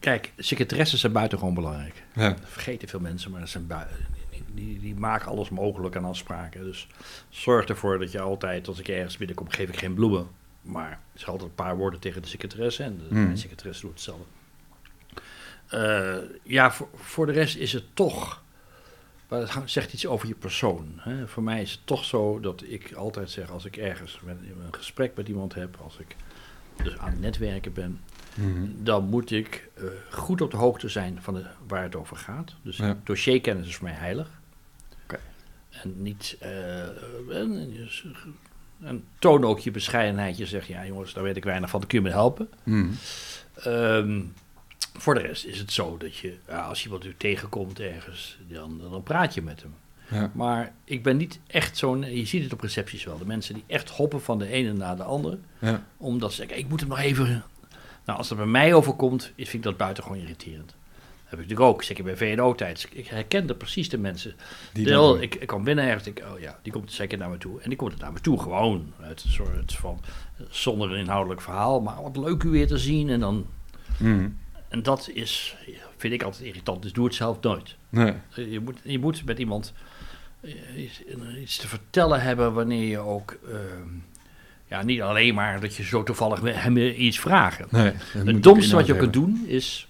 kijk, 0.00 0.32
secretaresses 0.36 1.00
zijn 1.00 1.12
buitengewoon 1.12 1.54
belangrijk. 1.54 2.02
Ja, 2.14 2.28
Dat 2.28 2.38
vergeten 2.44 2.88
veel 2.88 3.00
mensen, 3.00 3.30
maar 3.30 3.40
dat 3.40 3.48
zijn 3.48 3.66
bui- 3.66 3.86
die, 4.30 4.44
die, 4.54 4.80
die 4.80 4.94
maken 4.94 5.28
alles 5.30 5.48
mogelijk 5.50 5.96
aan 5.96 6.04
afspraken. 6.04 6.64
Dus 6.64 6.86
zorg 7.28 7.66
ervoor 7.68 7.98
dat 7.98 8.12
je 8.12 8.20
altijd, 8.20 8.68
als 8.68 8.78
ik 8.78 8.88
ergens 8.88 9.16
binnenkom, 9.16 9.48
geef 9.48 9.68
ik 9.68 9.78
geen 9.78 9.94
bloemen. 9.94 10.28
Maar 10.62 10.90
ik 10.92 11.18
zeg 11.20 11.28
altijd 11.28 11.48
een 11.48 11.54
paar 11.54 11.76
woorden 11.76 12.00
tegen 12.00 12.22
de 12.22 12.28
secretaresse 12.28 12.82
en 12.82 12.98
de 12.98 13.04
Hmm. 13.14 13.36
secretaresse 13.36 13.80
doet 13.82 13.90
hetzelfde. 13.90 14.24
Eh, 15.68 16.16
ja, 16.42 16.72
voor, 16.72 16.88
voor 16.94 17.26
de 17.26 17.32
rest 17.32 17.56
is 17.56 17.72
het 17.72 17.84
toch, 17.94 18.42
maar 19.28 19.40
het 19.40 19.70
zegt 19.70 19.92
iets 19.92 20.06
over 20.06 20.28
je 20.28 20.34
persoon. 20.34 20.92
Hè. 20.96 21.28
Voor 21.28 21.42
mij 21.42 21.62
is 21.62 21.70
het 21.72 21.80
toch 21.84 22.04
zo 22.04 22.40
dat 22.40 22.62
ik 22.66 22.92
altijd 22.92 23.30
zeg, 23.30 23.50
als 23.50 23.64
ik 23.64 23.76
ergens 23.76 24.20
met, 24.22 24.36
een 24.40 24.74
gesprek 24.74 25.16
met 25.16 25.28
iemand 25.28 25.54
heb, 25.54 25.76
als 25.82 25.98
ik 25.98 26.16
dus 26.82 26.98
aan 26.98 27.10
het 27.10 27.20
netwerken 27.20 27.72
ben, 27.72 28.00
Mhm. 28.34 28.66
dan 28.76 29.04
moet 29.04 29.30
ik 29.30 29.68
eh, 29.74 29.84
goed 30.10 30.40
op 30.40 30.50
de 30.50 30.56
hoogte 30.56 30.88
zijn 30.88 31.18
van 31.22 31.34
de, 31.34 31.44
waar 31.66 31.82
het 31.82 31.96
over 31.96 32.16
gaat. 32.16 32.54
Dus 32.62 32.76
Ja. 32.76 32.96
dossierkennis 33.04 33.68
is 33.68 33.76
voor 33.76 33.84
mij 33.88 33.96
heilig. 33.96 34.28
En 35.70 36.02
niet. 36.02 36.36
eh, 36.40 36.82
en, 37.40 37.70
dus, 37.76 38.04
en 38.82 39.04
toon 39.18 39.44
ook 39.44 39.58
je 39.58 39.70
bescheidenheid. 39.70 40.36
Je 40.36 40.46
zegt, 40.46 40.66
ja 40.66 40.86
jongens, 40.86 41.12
daar 41.14 41.22
weet 41.24 41.36
ik 41.36 41.44
weinig 41.44 41.70
van, 41.70 41.86
kun 41.86 41.98
je 41.98 42.04
me 42.04 42.10
helpen. 42.10 42.48
Mhm. 42.62 42.88
Ehm, 43.54 44.20
voor 44.98 45.14
de 45.14 45.20
rest 45.20 45.44
is 45.44 45.58
het 45.58 45.72
zo 45.72 45.96
dat 45.96 46.16
je, 46.16 46.36
ja, 46.48 46.60
als 46.60 46.78
je 46.78 46.84
iemand 46.84 47.04
u 47.04 47.14
tegenkomt 47.16 47.80
ergens, 47.80 48.38
dan, 48.48 48.80
dan 48.90 49.02
praat 49.02 49.34
je 49.34 49.42
met 49.42 49.62
hem. 49.62 49.74
Ja. 50.10 50.30
Maar 50.34 50.72
ik 50.84 51.02
ben 51.02 51.16
niet 51.16 51.40
echt 51.46 51.76
zo'n, 51.76 52.00
je 52.16 52.24
ziet 52.26 52.42
het 52.42 52.52
op 52.52 52.60
recepties 52.60 53.04
wel, 53.04 53.18
de 53.18 53.26
mensen 53.26 53.54
die 53.54 53.64
echt 53.66 53.90
hoppen 53.90 54.22
van 54.22 54.38
de 54.38 54.46
ene 54.46 54.72
naar 54.72 54.96
de 54.96 55.02
andere 55.02 55.38
Ja. 55.58 55.84
omdat 55.96 56.30
ze 56.30 56.36
zeggen, 56.36 56.58
ik 56.58 56.68
moet 56.68 56.80
hem 56.80 56.88
nog 56.88 56.98
even... 56.98 57.44
Nou, 58.04 58.18
als 58.18 58.28
dat 58.28 58.36
bij 58.38 58.46
mij 58.46 58.74
overkomt, 58.74 59.32
vind 59.36 59.52
ik 59.54 59.62
dat 59.62 59.76
buitengewoon 59.76 60.18
irriterend. 60.18 60.66
Dat 60.66 61.38
heb 61.38 61.38
ik 61.40 61.48
natuurlijk 61.48 61.74
ook, 61.74 61.82
zeker 61.82 62.04
bij 62.04 62.16
VNO-tijd. 62.16 62.88
Ik 62.92 63.06
herkende 63.06 63.54
precies 63.54 63.88
de 63.88 63.98
mensen. 63.98 64.34
Die 64.72 65.20
ik, 65.20 65.34
ik 65.34 65.46
kwam 65.46 65.64
binnen 65.64 65.84
ergens, 65.84 66.06
ik, 66.06 66.22
oh 66.32 66.40
ja, 66.40 66.58
die 66.62 66.72
komt 66.72 66.92
zeker 66.92 67.18
naar 67.18 67.30
me 67.30 67.38
toe. 67.38 67.60
En 67.60 67.68
die 67.68 67.78
komt 67.78 67.98
naar 68.00 68.12
me 68.12 68.20
toe, 68.20 68.40
gewoon. 68.40 68.92
Uit 69.02 69.22
een 69.24 69.30
soort 69.30 69.72
van, 69.72 70.00
zonder 70.48 70.92
een 70.92 70.98
inhoudelijk 70.98 71.40
verhaal. 71.40 71.80
Maar 71.80 72.02
wat 72.02 72.16
leuk 72.16 72.42
u 72.42 72.48
weer 72.48 72.66
te 72.66 72.78
zien. 72.78 73.08
En, 73.08 73.20
dan, 73.20 73.46
Mhm. 73.98 74.28
en 74.68 74.82
dat 74.82 75.10
is, 75.12 75.56
vind 75.96 76.12
ik 76.12 76.22
altijd 76.22 76.42
irritant. 76.44 76.82
Dus 76.82 76.92
doe 76.92 77.04
het 77.04 77.14
zelf 77.14 77.40
nooit. 77.40 77.76
Nee. 77.88 78.12
Je 78.34 78.60
moet, 78.60 78.78
je 78.82 78.98
moet 78.98 79.24
met 79.24 79.38
iemand 79.38 79.72
iets, 80.76 81.02
iets 81.40 81.56
te 81.56 81.68
vertellen 81.68 82.22
hebben 82.22 82.52
wanneer 82.52 82.88
je 82.88 82.98
ook... 82.98 83.38
ehm, 83.48 83.88
ja, 84.66 84.82
niet 84.82 85.02
alleen 85.02 85.34
maar 85.34 85.60
dat 85.60 85.74
je 85.76 85.82
zo 85.82 86.02
toevallig 86.02 86.40
hem 86.40 86.76
iets 86.76 87.20
vragen. 87.20 87.66
Nee, 87.70 87.92
Het 88.12 88.42
domste 88.42 88.74
wat 88.74 88.86
je 88.86 88.92
inhoud 88.92 89.10
kunt 89.10 89.12
doen 89.12 89.44
is, 89.46 89.88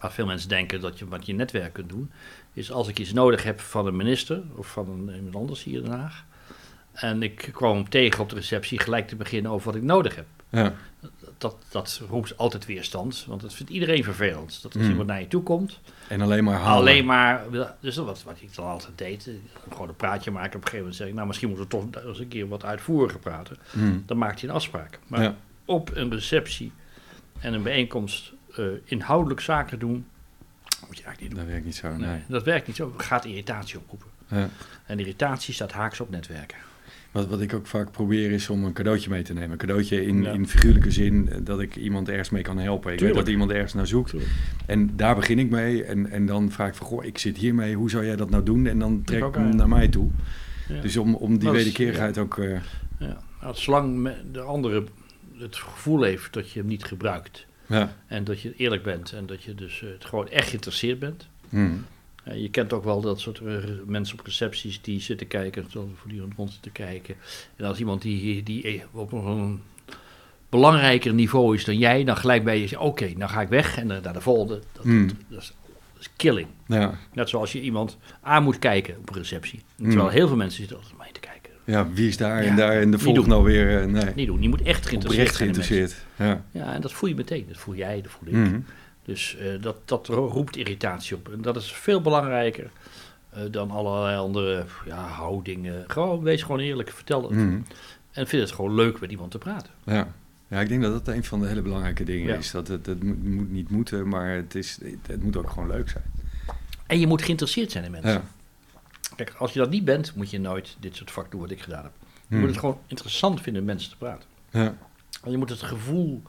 waar 0.00 0.12
veel 0.12 0.26
mensen 0.26 0.48
denken 0.48 0.80
dat 0.80 0.98
je 0.98 1.08
wat 1.08 1.26
je 1.26 1.34
netwerk 1.34 1.72
kunt 1.72 1.88
doen, 1.88 2.10
is 2.52 2.72
als 2.72 2.88
ik 2.88 2.98
iets 2.98 3.12
nodig 3.12 3.42
heb 3.42 3.60
van 3.60 3.86
een 3.86 3.96
minister 3.96 4.42
of 4.54 4.66
van 4.66 4.88
een, 4.88 5.14
iemand 5.16 5.34
anders 5.36 5.62
hier 5.62 5.78
in 5.78 5.84
Den 5.84 5.98
Haag. 5.98 6.24
En 6.92 7.22
ik 7.22 7.48
kwam 7.52 7.76
hem 7.76 7.88
tegen 7.88 8.20
op 8.20 8.28
de 8.28 8.34
receptie 8.34 8.78
gelijk 8.78 9.08
te 9.08 9.16
beginnen 9.16 9.52
over 9.52 9.66
wat 9.66 9.74
ik 9.74 9.82
nodig 9.82 10.16
heb. 10.16 10.26
hebben. 10.50 10.72
Dat, 11.40 11.56
dat 11.68 12.00
roept 12.08 12.36
altijd 12.36 12.66
weerstand, 12.66 13.24
want 13.28 13.40
dat 13.40 13.54
vindt 13.54 13.72
iedereen 13.72 14.04
vervelend. 14.04 14.62
Dat 14.62 14.72
als 14.72 14.80
Hmm. 14.82 14.90
iemand 14.90 15.08
naar 15.08 15.20
je 15.20 15.28
toe 15.28 15.42
komt. 15.42 15.80
En 16.08 16.20
alleen 16.20 16.44
maar 16.44 16.58
halen. 16.58 16.78
alleen 16.78 17.04
maar. 17.04 17.44
Dus 17.80 17.94
dat 17.94 18.04
wat, 18.06 18.22
wat 18.22 18.36
ik 18.40 18.54
dan 18.54 18.66
altijd 18.66 18.98
deed, 18.98 19.26
eh, 19.26 19.34
gewoon 19.72 19.88
een 19.88 19.96
praatje 19.96 20.30
maken. 20.30 20.48
Op 20.48 20.54
een 20.54 20.60
gegeven 20.60 20.78
moment 20.78 20.96
zeg 20.96 21.08
ik, 21.08 21.14
nou 21.14 21.26
misschien 21.26 21.48
moeten 21.48 21.66
we 21.68 21.90
toch 21.90 22.04
eens 22.04 22.18
een 22.18 22.28
keer 22.28 22.48
wat 22.48 22.64
uitvoeriger 22.64 23.18
praten. 23.20 23.56
Mhm. 23.72 23.98
Dan 24.06 24.18
maakt 24.18 24.40
hij 24.40 24.48
een 24.48 24.54
afspraak. 24.54 24.98
Maar 25.06 25.22
Ja. 25.22 25.34
op 25.64 25.90
een 25.96 26.10
receptie 26.10 26.72
en 27.40 27.54
een 27.54 27.62
bijeenkomst 27.62 28.32
eh, 28.56 28.64
inhoudelijk 28.84 29.40
zaken 29.40 29.78
doen, 29.78 30.06
moet 30.86 30.98
je 30.98 31.04
eigenlijk 31.04 31.20
niet 31.20 31.30
doen. 31.30 31.38
Dat 31.38 31.48
werkt 31.48 31.64
niet 31.64 31.76
zo, 31.76 31.88
Nee, 31.96 32.08
nee. 32.08 32.22
dat 32.28 32.42
werkt 32.44 32.66
niet 32.66 32.76
zo. 32.76 32.94
Gaat 32.96 33.24
irritatie 33.24 33.78
oproepen. 33.78 34.08
Ja. 34.28 34.48
En 34.86 34.98
irritatie 34.98 35.54
staat 35.54 35.72
haaks 35.72 36.00
op 36.00 36.10
netwerken. 36.10 36.58
Wat, 37.12 37.26
wat 37.28 37.40
ik 37.40 37.54
ook 37.54 37.66
vaak 37.66 37.90
probeer 37.90 38.30
is 38.30 38.48
om 38.48 38.64
een 38.64 38.72
cadeautje 38.72 39.10
mee 39.10 39.22
te 39.22 39.32
nemen. 39.32 39.50
Een 39.50 39.56
cadeautje 39.56 40.06
in, 40.06 40.22
Ja. 40.22 40.32
in 40.32 40.48
figuurlijke 40.48 40.90
zin, 40.90 41.28
eh, 41.28 41.38
dat 41.42 41.60
ik 41.60 41.76
iemand 41.76 42.08
ergens 42.08 42.30
mee 42.30 42.42
kan 42.42 42.58
helpen. 42.58 42.92
Ik 42.92 43.00
weet 43.00 43.14
dat 43.14 43.28
iemand 43.28 43.50
ergens 43.50 43.74
naar 43.74 43.86
zoekt. 43.86 44.14
En 44.66 44.96
daar 44.96 45.14
begin 45.14 45.38
ik 45.38 45.50
mee. 45.50 45.84
En, 45.84 46.10
en 46.10 46.26
dan 46.26 46.50
vraag 46.50 46.68
ik 46.68 46.74
van, 46.74 46.86
goh, 46.86 47.04
ik 47.04 47.18
zit 47.18 47.36
hiermee, 47.36 47.74
hoe 47.74 47.90
zou 47.90 48.04
jij 48.04 48.16
dat 48.16 48.30
nou 48.30 48.42
doen? 48.42 48.66
En 48.66 48.78
dan 48.78 49.02
trek 49.04 49.24
ik 49.24 49.34
hem 49.34 49.56
naar 49.56 49.68
mij 49.68 49.88
toe. 49.88 50.08
Ja. 50.68 50.80
Dus 50.80 50.96
om, 50.96 51.14
om 51.14 51.38
die 51.38 51.48
is- 51.48 51.54
wederkerigheid 51.54 52.18
ook... 52.18 52.38
eh, 52.38 52.60
ja. 52.98 53.18
Zolang 53.52 53.94
me- 53.96 54.22
de 54.32 54.40
andere 54.40 54.84
het 55.38 55.56
gevoel 55.56 56.02
heeft 56.02 56.32
dat 56.32 56.50
je 56.50 56.58
hem 56.58 56.68
niet 56.68 56.84
gebruikt. 56.84 57.46
ja. 57.66 57.92
En 58.06 58.24
dat 58.24 58.40
je 58.40 58.54
eerlijk 58.56 58.82
bent 58.82 59.12
en 59.12 59.26
dat 59.26 59.42
je 59.42 59.54
dus 59.54 59.82
eh, 59.82 59.88
het 59.90 60.04
gewoon 60.04 60.28
echt 60.28 60.48
geïnteresseerd 60.48 60.98
bent. 60.98 61.28
Mhm. 61.48 61.72
Eh, 62.30 62.40
je 62.42 62.50
kent 62.50 62.72
ook 62.72 62.84
wel 62.84 63.00
dat 63.00 63.20
soort 63.20 63.38
eh, 63.40 63.54
mensen 63.86 64.18
op 64.18 64.24
recepties 64.26 64.80
die 64.82 65.00
zitten 65.00 65.26
kijken, 65.26 65.66
voortdurend 65.70 66.32
rond 66.36 66.52
zitten 66.52 66.72
kijken. 66.72 67.14
En 67.56 67.64
als 67.64 67.78
iemand 67.78 68.02
die, 68.02 68.42
die 68.42 68.62
eh, 68.62 68.82
op 68.92 69.12
een 69.12 69.60
belangrijker 70.48 71.14
niveau 71.14 71.54
is 71.54 71.64
dan 71.64 71.78
jij, 71.78 72.04
dan 72.04 72.16
gelijk 72.16 72.44
bij 72.44 72.60
je 72.60 72.66
zegt, 72.66 72.82
oké, 72.82 73.12
dan 73.16 73.28
ga 73.28 73.40
ik 73.40 73.48
weg 73.48 73.78
en 73.78 73.88
dan 73.88 74.02
naar 74.02 74.12
de 74.12 74.20
volgende. 74.20 74.60
Dat, 74.72 74.84
Hmm. 74.84 75.06
dat, 75.06 75.16
dat 75.28 75.40
is, 75.40 75.52
dat 75.92 76.00
is 76.00 76.08
killing. 76.16 76.48
Ja. 76.66 76.98
Net 77.12 77.28
zoals 77.28 77.52
je 77.52 77.60
iemand 77.60 77.96
aan 78.20 78.42
moet 78.42 78.58
kijken 78.58 78.96
op 78.98 79.08
een 79.08 79.16
receptie. 79.16 79.60
Terwijl 79.76 80.08
heel 80.08 80.26
veel 80.28 80.36
mensen 80.36 80.58
zitten 80.58 80.76
altijd 80.76 80.98
mee 80.98 81.12
te 81.12 81.20
kijken. 81.20 81.52
ja, 81.64 81.90
wie 81.92 82.08
is 82.08 82.16
daar 82.16 82.42
Ja, 82.42 82.50
en 82.50 82.56
daar 82.56 82.80
en 82.80 82.90
de 82.90 82.98
volgende 82.98 83.34
alweer... 83.34 83.80
eh, 83.80 83.86
nee, 83.86 84.14
Niet 84.14 84.26
doen, 84.26 84.42
je 84.42 84.48
moet 84.48 84.62
echt 84.62 84.86
geïnteresseerd 84.86 85.26
zijn 85.34 85.38
geïnteresseerd. 85.38 86.04
Ja. 86.16 86.44
Ja, 86.50 86.72
en 86.74 86.80
dat 86.80 86.92
voel 86.92 87.08
je 87.08 87.14
meteen. 87.14 87.44
Dat 87.48 87.56
voel 87.56 87.74
jij, 87.74 88.00
dat 88.02 88.12
voel 88.12 88.28
ik. 88.28 88.34
Mhm. 88.34 88.60
Dus 89.04 89.36
eh, 89.36 89.62
dat, 89.62 89.76
dat 89.84 90.06
ro- 90.06 90.26
roept 90.28 90.56
irritatie 90.56 91.16
op. 91.16 91.28
En 91.32 91.42
dat 91.42 91.56
is 91.56 91.72
veel 91.72 92.00
belangrijker 92.00 92.70
eh, 93.30 93.42
dan 93.50 93.70
allerlei 93.70 94.16
andere 94.18 94.64
ja, 94.86 95.06
houdingen. 95.06 95.84
Gewoon, 95.86 96.22
wees 96.22 96.42
gewoon 96.42 96.60
eerlijk, 96.60 96.90
vertel 96.90 97.22
het. 97.22 97.30
Mhm. 97.30 97.60
En 98.10 98.26
vind 98.26 98.42
het 98.42 98.52
gewoon 98.52 98.74
leuk 98.74 99.00
met 99.00 99.10
iemand 99.10 99.30
te 99.30 99.38
praten. 99.38 99.72
Ja. 99.84 100.12
ja, 100.48 100.60
ik 100.60 100.68
denk 100.68 100.82
dat 100.82 101.04
dat 101.04 101.14
een 101.14 101.24
van 101.24 101.40
de 101.40 101.46
hele 101.46 101.62
belangrijke 101.62 102.04
dingen 102.04 102.28
Ja. 102.28 102.34
is. 102.36 102.50
Dat 102.50 102.68
het, 102.68 102.86
het 102.86 103.02
moet, 103.02 103.24
moet 103.24 103.50
niet 103.50 103.70
moeten, 103.70 104.08
maar 104.08 104.28
het, 104.34 104.54
is, 104.54 104.78
het, 104.82 105.06
het 105.06 105.22
moet 105.22 105.36
ook 105.36 105.50
gewoon 105.50 105.68
leuk 105.68 105.88
zijn. 105.88 106.04
En 106.86 106.98
je 107.00 107.06
moet 107.06 107.22
geïnteresseerd 107.22 107.70
zijn 107.72 107.84
in 107.84 107.90
mensen. 107.90 108.10
Ja. 108.12 108.22
Kijk, 109.16 109.34
als 109.38 109.52
je 109.52 109.58
dat 109.58 109.70
niet 109.70 109.84
bent, 109.84 110.14
moet 110.14 110.30
je 110.30 110.40
nooit 110.40 110.76
dit 110.80 110.96
soort 110.96 111.10
vak 111.10 111.30
doen 111.30 111.40
wat 111.40 111.50
ik 111.50 111.60
gedaan 111.62 111.82
heb. 111.82 111.92
Je 112.00 112.06
Hmm. 112.28 112.38
moet 112.38 112.48
het 112.48 112.58
gewoon 112.58 112.78
interessant 112.86 113.40
vinden 113.40 113.64
met 113.64 113.72
mensen 113.74 113.90
te 113.90 113.96
praten. 113.98 114.28
Ja. 114.50 114.74
En 115.24 115.30
je 115.30 115.36
moet 115.38 115.48
het 115.50 115.62
gevoel 115.62 116.22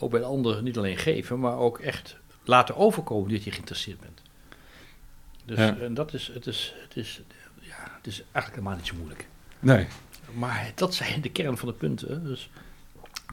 ook 0.00 0.10
bij 0.10 0.20
de 0.20 0.26
ander 0.26 0.62
niet 0.62 0.78
alleen 0.78 0.96
geven, 0.96 1.38
maar 1.40 1.56
ook 1.56 1.78
echt 1.78 2.16
laten 2.44 2.76
overkomen 2.76 3.30
dat 3.32 3.44
je 3.44 3.50
geïnteresseerd 3.50 4.00
bent. 4.00 4.22
Dus 5.44 5.58
Ja. 5.58 5.76
en 5.76 5.94
dat 5.94 6.14
is, 6.14 6.30
het 6.34 6.46
is, 6.46 6.74
het 6.82 6.96
is, 6.96 7.20
ja, 7.60 7.74
het 7.96 8.06
is 8.06 8.22
eigenlijk 8.32 8.54
helemaal 8.54 8.76
niet 8.76 8.86
zo 8.86 8.94
moeilijk. 8.96 9.26
Nee. 9.60 9.86
Maar 10.34 10.72
dat 10.74 10.94
zijn 10.94 11.20
de 11.20 11.30
kern 11.30 11.56
van 11.56 11.68
de 11.68 11.74
punten. 11.74 12.24
Dus 12.24 12.50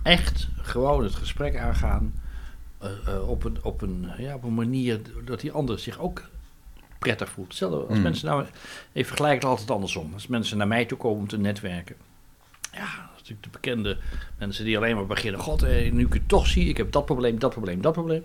echt 0.04 0.48
gewoon 0.58 1.04
het 1.04 1.16
gesprek 1.16 1.58
aangaan 1.58 2.14
eh, 2.78 2.90
eh, 3.08 3.30
op, 3.30 3.44
een, 3.44 3.58
op, 3.64 3.82
een, 3.82 4.12
ja, 4.18 4.36
op 4.36 4.44
een 4.44 4.54
manier 4.54 5.02
dat 5.26 5.40
die 5.40 5.52
ander 5.52 5.80
zich 5.80 6.00
ook 6.00 6.22
prettig 7.00 7.30
voelt. 7.30 7.54
Stel, 7.56 7.88
als 7.88 7.98
Mm. 7.98 8.04
mensen 8.04 8.28
nou, 8.28 8.46
even 8.94 9.08
vergelijk 9.08 9.36
het 9.36 9.46
altijd 9.46 9.72
andersom. 9.72 10.14
Als 10.14 10.28
mensen 10.28 10.58
naar 10.58 10.68
mij 10.68 10.86
toe 10.86 10.98
komen 10.98 11.20
om 11.20 11.28
te 11.28 11.38
netwerken. 11.38 11.96
Natuurlijk 13.30 13.54
de 13.54 13.60
bekende 13.60 13.98
mensen 14.38 14.66
die 14.66 14.78
alleen 14.78 14.96
maar 14.96 15.06
beginnen. 15.06 15.42
God, 15.42 15.64
eh, 15.64 15.92
nu 15.92 16.06
ik 16.06 16.14
het 16.14 16.28
toch 16.28 16.48
zie, 16.48 16.70
ik 16.70 16.78
heb 16.78 16.92
dat 16.92 17.06
probleem, 17.06 17.40
dat 17.40 17.52
probleem, 17.52 17.82
dat 17.82 17.94
probleem. 17.94 18.24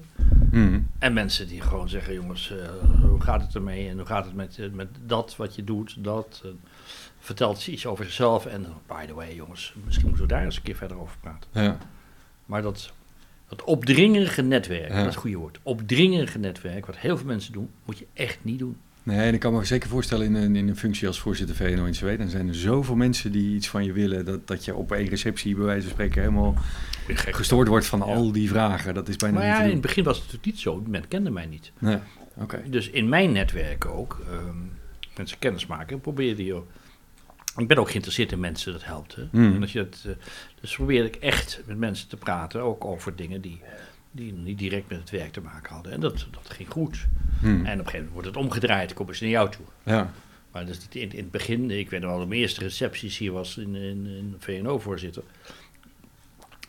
Hmm. 0.51 0.89
En 0.99 1.13
mensen 1.13 1.49
die 1.49 1.61
gewoon 1.61 1.89
zeggen, 1.89 2.15
jongens, 2.15 2.51
eh, 2.51 2.69
hoe 3.01 3.21
gaat 3.21 3.43
het 3.43 3.55
ermee? 3.55 3.89
En 3.89 3.97
hoe 3.97 4.07
gaat 4.07 4.25
het 4.25 4.35
met, 4.35 4.59
eh, 4.59 4.71
met 4.71 4.89
dat 5.07 5.37
wat 5.37 5.55
je 5.55 5.65
doet, 5.65 6.05
dat? 6.05 6.41
En 6.45 6.61
vertelt 7.19 7.67
iets 7.67 7.87
over 7.87 8.05
zichzelf. 8.05 8.47
En 8.47 8.67
by 8.87 9.07
the 9.07 9.15
way, 9.15 9.35
jongens, 9.35 9.75
misschien 9.85 10.07
moeten 10.07 10.25
we 10.27 10.33
daar 10.33 10.45
eens 10.45 10.57
een 10.57 10.63
keer 10.63 10.77
verder 10.77 11.01
over 11.01 11.17
praten. 11.21 11.51
Ja. 11.53 11.79
Maar 12.47 12.63
dat, 12.63 12.93
dat 13.49 13.65
opdringerige 13.65 14.43
netwerk, 14.43 14.89
Ja. 14.89 14.97
dat 14.97 14.99
is 14.99 15.05
het 15.05 15.15
goede 15.15 15.37
woord. 15.37 15.59
Opdringerige 15.63 16.39
netwerk, 16.39 16.87
wat 16.87 16.97
heel 16.97 17.17
veel 17.17 17.27
mensen 17.27 17.53
doen, 17.53 17.71
moet 17.85 17.99
je 17.99 18.07
echt 18.13 18.39
niet 18.43 18.59
doen. 18.59 18.77
Nee, 19.03 19.19
en 19.19 19.35
ik 19.35 19.41
kan 19.41 19.53
me 19.53 19.65
zeker 19.65 19.89
voorstellen 19.89 20.27
in 20.27 20.35
een, 20.35 20.57
in 20.57 20.69
een 20.69 20.77
functie 20.77 21.07
als 21.07 21.21
voorzitter 21.21 21.57
VNO-NCW, 21.57 22.19
dan 22.19 22.29
zijn 22.29 22.49
er 22.49 22.55
zoveel 22.55 22.95
mensen 22.97 23.33
die 23.33 23.55
iets 23.55 23.69
van 23.69 23.85
je 23.85 23.93
willen, 23.93 24.25
dat, 24.25 24.47
dat 24.47 24.65
je 24.65 24.75
op 24.75 24.93
één 24.93 25.09
receptie 25.09 25.55
bij 25.55 25.65
wijze 25.65 25.83
van 25.83 25.91
spreken 25.91 26.21
helemaal 26.21 26.55
gestoord 27.07 27.69
wordt 27.69 27.87
van 27.87 27.99
Ja. 27.99 28.05
al 28.05 28.33
die 28.33 28.49
vragen. 28.49 28.95
Dat 28.95 29.09
is 29.09 29.17
bijna 29.17 29.39
Maar 29.39 29.47
ja, 29.47 29.63
in 29.63 29.71
het 29.71 29.81
begin 29.81 30.05
was 30.05 30.17
het 30.17 30.25
natuurlijk 30.25 30.53
niet 30.53 30.61
zo. 30.63 30.83
Men 30.87 31.09
kende 31.09 31.31
mij 31.31 31.47
niet. 31.47 31.73
Nee, 31.79 31.99
oké. 32.37 32.63
Dus 32.67 32.91
in 32.91 33.09
mijn 33.09 33.33
netwerk 33.33 33.87
ook, 33.87 34.21
ehm, 34.31 34.57
mensen 35.17 35.39
kennis 35.39 35.67
maken, 35.67 36.01
probeerde 36.01 36.45
je. 36.45 36.61
Ik 37.57 37.69
ben 37.69 37.79
ook 37.79 37.89
geïnteresseerd 37.89 38.33
in 38.33 38.41
mensen, 38.41 38.73
dat 38.73 38.85
helpt. 38.85 39.15
Hè? 39.15 39.23
Mm. 39.31 39.55
En 39.55 39.63
als 39.63 39.73
je 39.73 39.79
het, 39.79 40.03
eh, 40.07 40.13
dus 40.61 40.75
probeerde 40.75 41.09
ik 41.09 41.17
echt 41.17 41.61
met 41.67 41.79
mensen 41.79 42.09
te 42.09 42.17
praten, 42.17 42.61
ook 42.61 42.85
over 42.85 43.17
dingen 43.17 43.41
die, 43.41 43.61
die 44.13 44.33
niet 44.33 44.59
direct 44.59 44.89
met 44.89 44.99
het 44.99 45.11
werk 45.11 45.33
te 45.33 45.41
maken 45.41 45.75
hadden. 45.75 45.93
En 45.93 46.01
dat, 46.01 46.27
dat 46.31 46.51
ging 46.51 46.69
goed. 46.71 47.07
Hmm. 47.41 47.51
En 47.51 47.59
op 47.61 47.67
een 47.67 47.69
gegeven 47.77 47.93
moment 47.99 48.13
wordt 48.13 48.27
het 48.27 48.37
omgedraaid, 48.37 48.93
komen 48.95 49.17
ze 49.17 49.23
naar 49.23 49.33
jou 49.33 49.51
toe. 49.51 49.65
Ja, 49.83 50.13
Maar 50.53 50.67
dat 50.67 50.75
is 50.75 50.81
niet 50.81 50.95
in, 50.95 51.13
in 51.13 51.23
het 51.23 51.31
begin, 51.31 51.71
ik 51.71 51.91
weet 51.91 52.01
nog 52.01 52.17
wel, 52.17 52.29
de 52.29 52.37
eerste 52.37 52.61
recepties 52.61 53.19
hier 53.19 53.33
was 53.33 53.57
in, 53.57 53.75
in, 53.75 54.07
in 54.07 54.35
VNO-voorzitter. 54.39 55.23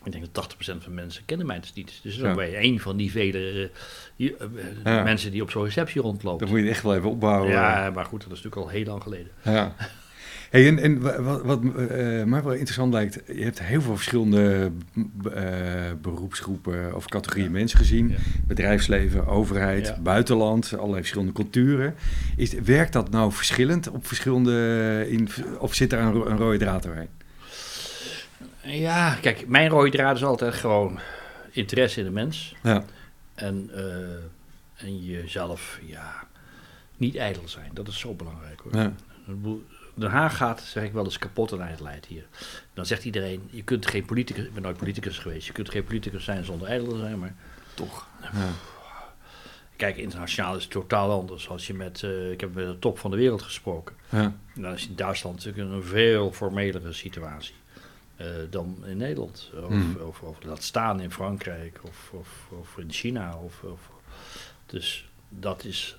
Ik 0.04 0.12
denk 0.12 0.34
dat 0.34 0.54
80% 0.54 0.58
van 0.82 0.94
mensen 0.94 1.24
kennen 1.24 1.46
mij 1.46 1.60
dus 1.60 1.72
niet. 1.72 2.00
Dus 2.02 2.16
dan 2.18 2.28
Ja. 2.28 2.34
ben 2.34 2.50
je 2.50 2.62
een 2.62 2.80
van 2.80 2.96
die 2.96 3.10
vele 3.10 3.70
eh, 4.16 4.26
eh, 4.40 4.48
Ja. 4.84 5.02
mensen 5.02 5.30
die 5.30 5.42
op 5.42 5.50
zo'n 5.50 5.64
receptie 5.64 6.00
rondlopen. 6.00 6.38
dat 6.46 6.48
moet 6.56 6.64
je 6.64 6.70
echt 6.70 6.82
wel 6.82 6.94
even 6.94 7.10
opbouwen. 7.10 7.50
Ja, 7.50 7.90
maar 7.94 8.04
goed, 8.04 8.20
dat 8.22 8.32
is 8.32 8.42
natuurlijk 8.42 8.62
al 8.62 8.68
heel 8.68 8.84
lang 8.84 9.02
geleden. 9.02 9.30
Ja. 9.44 9.74
Hey, 10.54 10.66
en 10.66 10.78
en 10.78 11.00
wa- 11.00 11.22
wat, 11.22 11.42
wat 11.42 11.60
eh, 11.64 12.22
mij 12.24 12.42
wel 12.42 12.52
interessant 12.52 12.92
lijkt, 12.92 13.20
je 13.26 13.42
hebt 13.42 13.62
heel 13.62 13.82
veel 13.82 13.94
verschillende 13.96 14.70
eh, 15.34 15.42
beroepsgroepen 16.02 16.94
of 16.94 17.06
categorieën 17.08 17.50
mensen 17.50 17.78
gezien. 17.78 18.08
Ja. 18.08 18.16
Bedrijfsleven, 18.46 19.26
overheid, 19.26 19.86
Ja. 19.86 20.00
buitenland, 20.00 20.72
allerlei 20.76 20.98
verschillende 21.00 21.32
culturen. 21.32 21.94
Is, 22.36 22.52
werkt 22.52 22.92
dat 22.92 23.10
nou 23.10 23.32
verschillend 23.32 23.88
op 23.90 24.06
verschillende, 24.06 25.04
in, 25.08 25.28
of 25.58 25.74
zit 25.74 25.90
daar 25.90 26.02
een, 26.02 26.12
ro- 26.12 26.26
een 26.26 26.36
rode 26.36 26.58
draad 26.58 26.82
doorheen? 26.82 27.08
Ja, 28.62 29.14
kijk, 29.20 29.48
mijn 29.48 29.68
rode 29.68 29.90
draad 29.90 30.16
is 30.16 30.24
altijd 30.24 30.54
gewoon 30.54 30.98
interesse 31.50 31.98
in 31.98 32.04
de 32.06 32.12
mens. 32.12 32.54
Ja, 32.62 32.84
En, 33.34 33.70
eh, 33.74 34.86
en 34.86 35.04
jezelf, 35.04 35.80
ja, 35.86 36.26
niet 36.96 37.16
ijdel 37.16 37.48
zijn. 37.48 37.70
Dat 37.72 37.88
is 37.88 37.98
zo 37.98 38.14
belangrijk 38.14 38.60
hoor. 38.60 38.76
ja, 38.76 38.92
Den 39.94 40.10
Haag 40.10 40.36
gaat, 40.36 40.60
zeg 40.60 40.84
ik 40.84 40.92
wel 40.92 41.04
eens, 41.04 41.18
kapot 41.18 41.52
en 41.52 41.76
leidt 41.80 42.06
hier. 42.06 42.26
Dan 42.74 42.86
zegt 42.86 43.04
iedereen, 43.04 43.48
je 43.50 43.62
kunt 43.62 43.86
geen 43.86 44.04
politicus, 44.04 44.44
ik 44.44 44.54
ben 44.54 44.62
nooit 44.62 44.76
politicus 44.76 45.18
geweest, 45.18 45.46
je 45.46 45.52
kunt 45.52 45.70
geen 45.70 45.84
politicus 45.84 46.24
zijn 46.24 46.44
zonder 46.44 46.68
ijdel 46.68 46.88
te 46.88 46.98
zijn, 46.98 47.18
maar 47.18 47.34
toch. 47.74 48.06
Ja. 48.32 48.48
kijk, 49.76 49.96
internationaal 49.96 50.56
is 50.56 50.62
het 50.62 50.72
totaal 50.72 51.10
anders. 51.10 51.48
Als 51.48 51.66
je 51.66 51.74
met, 51.74 52.02
eh, 52.02 52.30
ik 52.30 52.40
heb 52.40 52.54
met 52.54 52.66
de 52.66 52.78
top 52.78 52.98
van 52.98 53.10
de 53.10 53.16
wereld 53.16 53.42
gesproken, 53.42 53.96
Ja. 54.08 54.32
dan 54.54 54.72
is 54.72 54.88
in 54.88 54.94
Duitsland 54.96 55.44
natuurlijk 55.44 55.70
een 55.74 55.82
veel 55.82 56.32
formelere 56.32 56.92
situatie 56.92 57.54
eh, 58.16 58.26
dan 58.50 58.82
in 58.86 58.96
Nederland. 58.96 59.50
Of, 59.62 59.68
Mhm. 59.68 59.96
of, 60.02 60.20
of 60.22 60.42
laat 60.44 60.62
staan 60.62 61.00
in 61.00 61.10
Frankrijk 61.12 61.80
of, 61.82 62.10
of, 62.12 62.28
of 62.50 62.78
in 62.78 62.92
China. 62.92 63.36
Of, 63.36 63.62
of, 63.62 63.80
dus 64.66 65.08
dat 65.28 65.64
is 65.64 65.96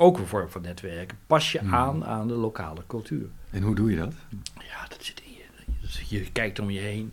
ook 0.00 0.18
een 0.18 0.26
vorm 0.26 0.48
van 0.50 0.62
netwerken. 0.62 1.18
Pas 1.26 1.52
je 1.52 1.58
Mhm. 1.62 1.74
aan 1.74 2.04
aan 2.04 2.28
de 2.28 2.34
lokale 2.34 2.80
cultuur. 2.86 3.26
En 3.50 3.62
hoe 3.62 3.74
doe 3.74 3.90
je 3.90 3.96
dat? 3.96 4.14
Ja, 4.54 4.86
dat 4.88 5.04
zit 5.04 5.20
in 5.24 5.32
je. 5.32 6.16
Je 6.18 6.32
kijkt 6.32 6.58
om 6.58 6.70
je 6.70 6.80
heen. 6.80 7.12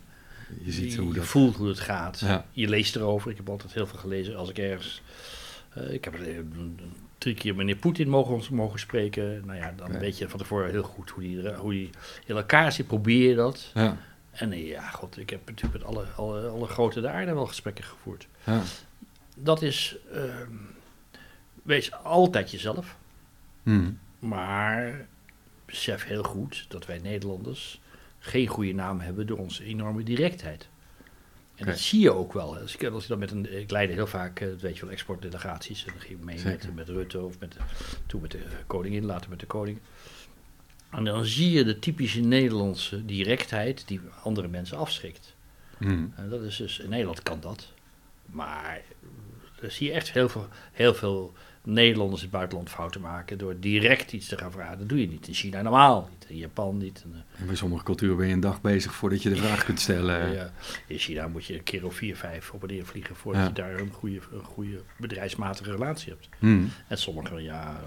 Je 0.63 0.71
ziet 0.71 0.95
hoe 0.95 1.07
je 1.07 1.13
dat... 1.13 1.25
voelt 1.25 1.55
hoe 1.55 1.67
het 1.67 1.79
gaat. 1.79 2.19
Ja. 2.19 2.45
Je 2.51 2.67
leest 2.69 2.95
erover. 2.95 3.31
Ik 3.31 3.37
heb 3.37 3.49
altijd 3.49 3.73
heel 3.73 3.87
veel 3.87 3.99
gelezen. 3.99 4.35
Als 4.35 4.49
ik 4.49 4.57
ergens... 4.57 5.01
eh, 5.73 5.93
ik 5.93 6.03
heb 6.03 6.13
eh, 6.15 6.37
drie 7.17 7.35
keer 7.35 7.55
meneer 7.55 7.75
Poetin 7.75 8.09
mogen, 8.09 8.55
mogen 8.55 8.79
spreken. 8.79 9.45
Nou 9.45 9.57
ja, 9.59 9.73
dan 9.77 9.91
Ja. 9.91 9.99
weet 9.99 10.17
je 10.17 10.29
van 10.29 10.39
tevoren 10.39 10.69
heel 10.69 10.83
goed 10.83 11.09
hoe 11.09 11.23
die, 11.23 11.49
hoe 11.53 11.71
die 11.71 11.89
in 12.25 12.35
elkaar 12.35 12.71
zit. 12.71 12.87
Probeer 12.87 13.29
je 13.29 13.35
dat. 13.35 13.71
Ja, 13.73 13.97
En 14.31 14.51
eh, 14.51 14.67
ja, 14.67 14.89
god, 14.89 15.17
ik 15.19 15.29
heb 15.29 15.39
natuurlijk 15.45 15.73
met 15.83 15.83
alle, 15.95 16.05
alle, 16.15 16.47
alle 16.47 16.67
grote 16.67 17.01
de 17.01 17.09
aarde 17.09 17.33
wel 17.33 17.45
gesprekken 17.47 17.83
gevoerd. 17.83 18.27
ja. 18.43 18.61
Dat 19.35 19.61
is... 19.61 19.95
ehm, 20.13 20.51
wees 21.67 21.93
altijd 21.93 22.51
jezelf. 22.51 22.97
Hm. 23.63 23.91
Maar 24.19 25.07
besef 25.65 26.05
heel 26.05 26.23
goed 26.23 26.65
dat 26.67 26.85
wij 26.85 26.99
Nederlanders 26.99 27.81
geen 28.19 28.47
goede 28.47 28.73
naam 28.73 28.99
hebben 28.99 29.27
door 29.27 29.37
onze 29.37 29.63
enorme 29.63 30.03
directheid. 30.03 30.67
En 31.55 31.65
dat 31.65 31.79
zie 31.79 31.99
je 31.99 32.13
ook 32.13 32.33
wel. 32.33 32.57
Als 32.57 32.75
ik, 32.75 32.83
als 32.83 33.07
dan 33.07 33.19
met 33.19 33.31
een, 33.31 33.59
ik 33.59 33.71
leidde 33.71 33.93
heel 33.93 34.07
vaak, 34.07 34.39
eh, 34.39 34.47
dat 34.47 34.61
weet 34.61 34.75
je 34.75 34.81
wel, 34.81 34.91
exportdelegaties. 34.91 35.85
En 35.85 35.91
dan 35.91 36.01
ging 36.01 36.19
ik 36.19 36.25
mee 36.25 36.43
met, 36.43 36.75
met 36.75 36.89
Rutte 36.89 37.21
of 37.21 37.39
met, 37.39 37.57
toen 38.05 38.21
met 38.21 38.31
de 38.31 38.45
koningin, 38.67 39.05
later 39.05 39.29
met 39.29 39.39
de 39.39 39.45
koning. 39.45 39.79
En 40.89 41.03
dan 41.03 41.25
zie 41.25 41.51
je 41.51 41.63
de 41.63 41.79
typische 41.79 42.19
Nederlandse 42.19 43.05
directheid 43.05 43.87
die 43.87 44.01
andere 44.23 44.47
mensen 44.47 44.77
afschrikt. 44.77 45.35
Hm. 45.77 46.05
En 46.15 46.29
dat 46.29 46.41
is 46.41 46.55
dus, 46.55 46.79
in 46.79 46.89
Nederland 46.89 47.23
kan 47.23 47.39
dat. 47.39 47.71
Maar 48.25 48.81
dan 49.61 49.71
zie 49.71 49.87
je 49.87 49.93
echt 49.93 50.11
heel 50.11 50.29
veel, 50.29 50.47
heel 50.71 50.93
veel 50.93 51.33
Nederlanders 51.73 52.21
in 52.21 52.27
het 52.27 52.35
buitenland 52.37 52.69
fouten 52.69 53.01
maken 53.01 53.37
door 53.37 53.59
direct 53.59 54.11
iets 54.13 54.27
te 54.27 54.37
gaan 54.37 54.51
vragen. 54.51 54.77
Dat 54.77 54.89
doe 54.89 55.01
je 55.01 55.07
niet. 55.07 55.27
In 55.27 55.33
China 55.33 55.61
normaal 55.61 56.09
niet. 56.11 56.29
In 56.29 56.37
Japan 56.37 56.77
niet. 56.77 57.01
En, 57.03 57.25
eh, 57.39 57.45
bij 57.45 57.55
sommige 57.55 57.83
culturen 57.83 58.17
ben 58.17 58.27
je 58.27 58.33
een 58.33 58.39
dag 58.39 58.61
bezig 58.61 58.93
voordat 58.93 59.23
je 59.23 59.29
de 59.29 59.35
vraag 59.35 59.63
kunt 59.65 59.79
stellen. 59.79 60.33
ja, 60.33 60.51
in 60.87 60.97
China 60.97 61.27
moet 61.27 61.45
je 61.45 61.53
een 61.53 61.63
keer 61.63 61.85
of 61.85 61.95
vier, 61.95 62.15
vijf 62.15 62.51
op 62.51 62.61
en 62.61 62.67
neer 62.67 62.85
vliegen 62.85 63.15
voordat 63.15 63.41
Ja. 63.41 63.47
je 63.47 63.53
daar 63.53 63.79
een 63.79 63.91
goede, 63.91 64.19
een 64.33 64.43
goede 64.43 64.81
bedrijfsmatige 64.97 65.71
relatie 65.71 66.09
hebt. 66.11 66.29
Hm. 66.39 66.63
En 66.87 66.97
sommige, 66.97 67.41
ja, 67.41 67.81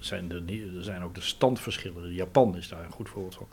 zijn 0.00 0.30
er, 0.32 0.42
er 0.76 0.84
zijn 0.84 1.02
ook 1.02 1.14
de 1.14 1.20
standverschillen. 1.20 2.12
Japan 2.14 2.56
is 2.56 2.68
daar 2.68 2.84
een 2.84 2.90
goed 2.92 3.08
voorbeeld 3.08 3.34
van. 3.34 3.48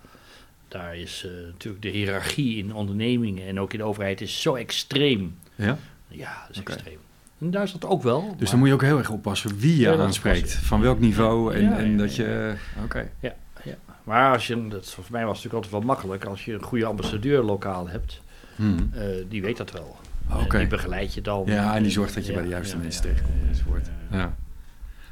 Daar 0.67 0.97
is 0.97 1.23
eh, 1.25 1.31
natuurlijk 1.45 1.83
de 1.83 1.89
hiërarchie 1.89 2.57
in 2.57 2.73
ondernemingen 2.73 3.47
en 3.47 3.59
ook 3.59 3.71
in 3.73 3.79
de 3.79 3.85
overheid 3.85 4.21
is 4.21 4.41
zo 4.41 4.55
extreem. 4.55 5.37
Ja? 5.55 5.77
Ja, 6.07 6.45
dat 6.47 6.55
is 6.55 6.61
extreem. 6.61 6.99
In 7.39 7.51
Duitsland 7.51 7.85
ook 7.85 8.03
wel. 8.03 8.35
Dus 8.37 8.49
dan 8.49 8.59
moet 8.59 8.67
je 8.67 8.73
ook 8.73 8.81
heel 8.81 8.97
erg 8.97 9.09
oppassen 9.09 9.57
wie 9.59 9.77
je 9.79 9.97
aanspreekt. 9.97 10.53
Van 10.53 10.81
welk 10.81 10.99
niveau 10.99 11.53
en, 11.55 11.61
Ja, 11.63 11.77
en 11.77 11.91
ja, 11.91 11.97
dat 11.97 12.15
ja, 12.15 12.23
je... 12.23 12.53
Oké. 12.83 13.09
Ja, 13.19 13.33
ja. 13.63 13.75
Maar 14.03 14.33
als 14.33 14.47
je, 14.47 14.67
dat, 14.67 14.91
voor 14.91 15.03
mij 15.09 15.25
was 15.25 15.43
het 15.43 15.43
natuurlijk 15.43 15.53
altijd 15.53 15.71
wel 15.73 15.81
makkelijk, 15.95 16.25
als 16.25 16.45
je 16.45 16.53
een 16.53 16.63
goede 16.63 16.85
ambassadeur 16.85 17.41
lokaal 17.43 17.87
hebt, 17.89 18.21
Hm. 18.55 18.77
eh, 18.91 19.03
die 19.29 19.41
weet 19.41 19.57
dat 19.57 19.71
wel. 19.71 19.97
Oké. 20.43 20.57
Die 20.57 20.67
begeleidt 20.67 21.13
je 21.13 21.21
dan. 21.21 21.43
Ja, 21.45 21.75
en 21.75 21.83
die 21.83 21.91
zorgt 21.91 22.13
dat 22.13 22.23
je 22.25 22.29
Ja, 22.31 22.37
bij 22.37 22.47
de 22.47 22.53
juiste 22.53 22.75
ja, 22.75 22.81
mensen 22.81 23.01
ja, 23.03 23.07
terechtkomt 23.09 23.41
ja, 23.43 23.47
enzovoort. 23.49 23.87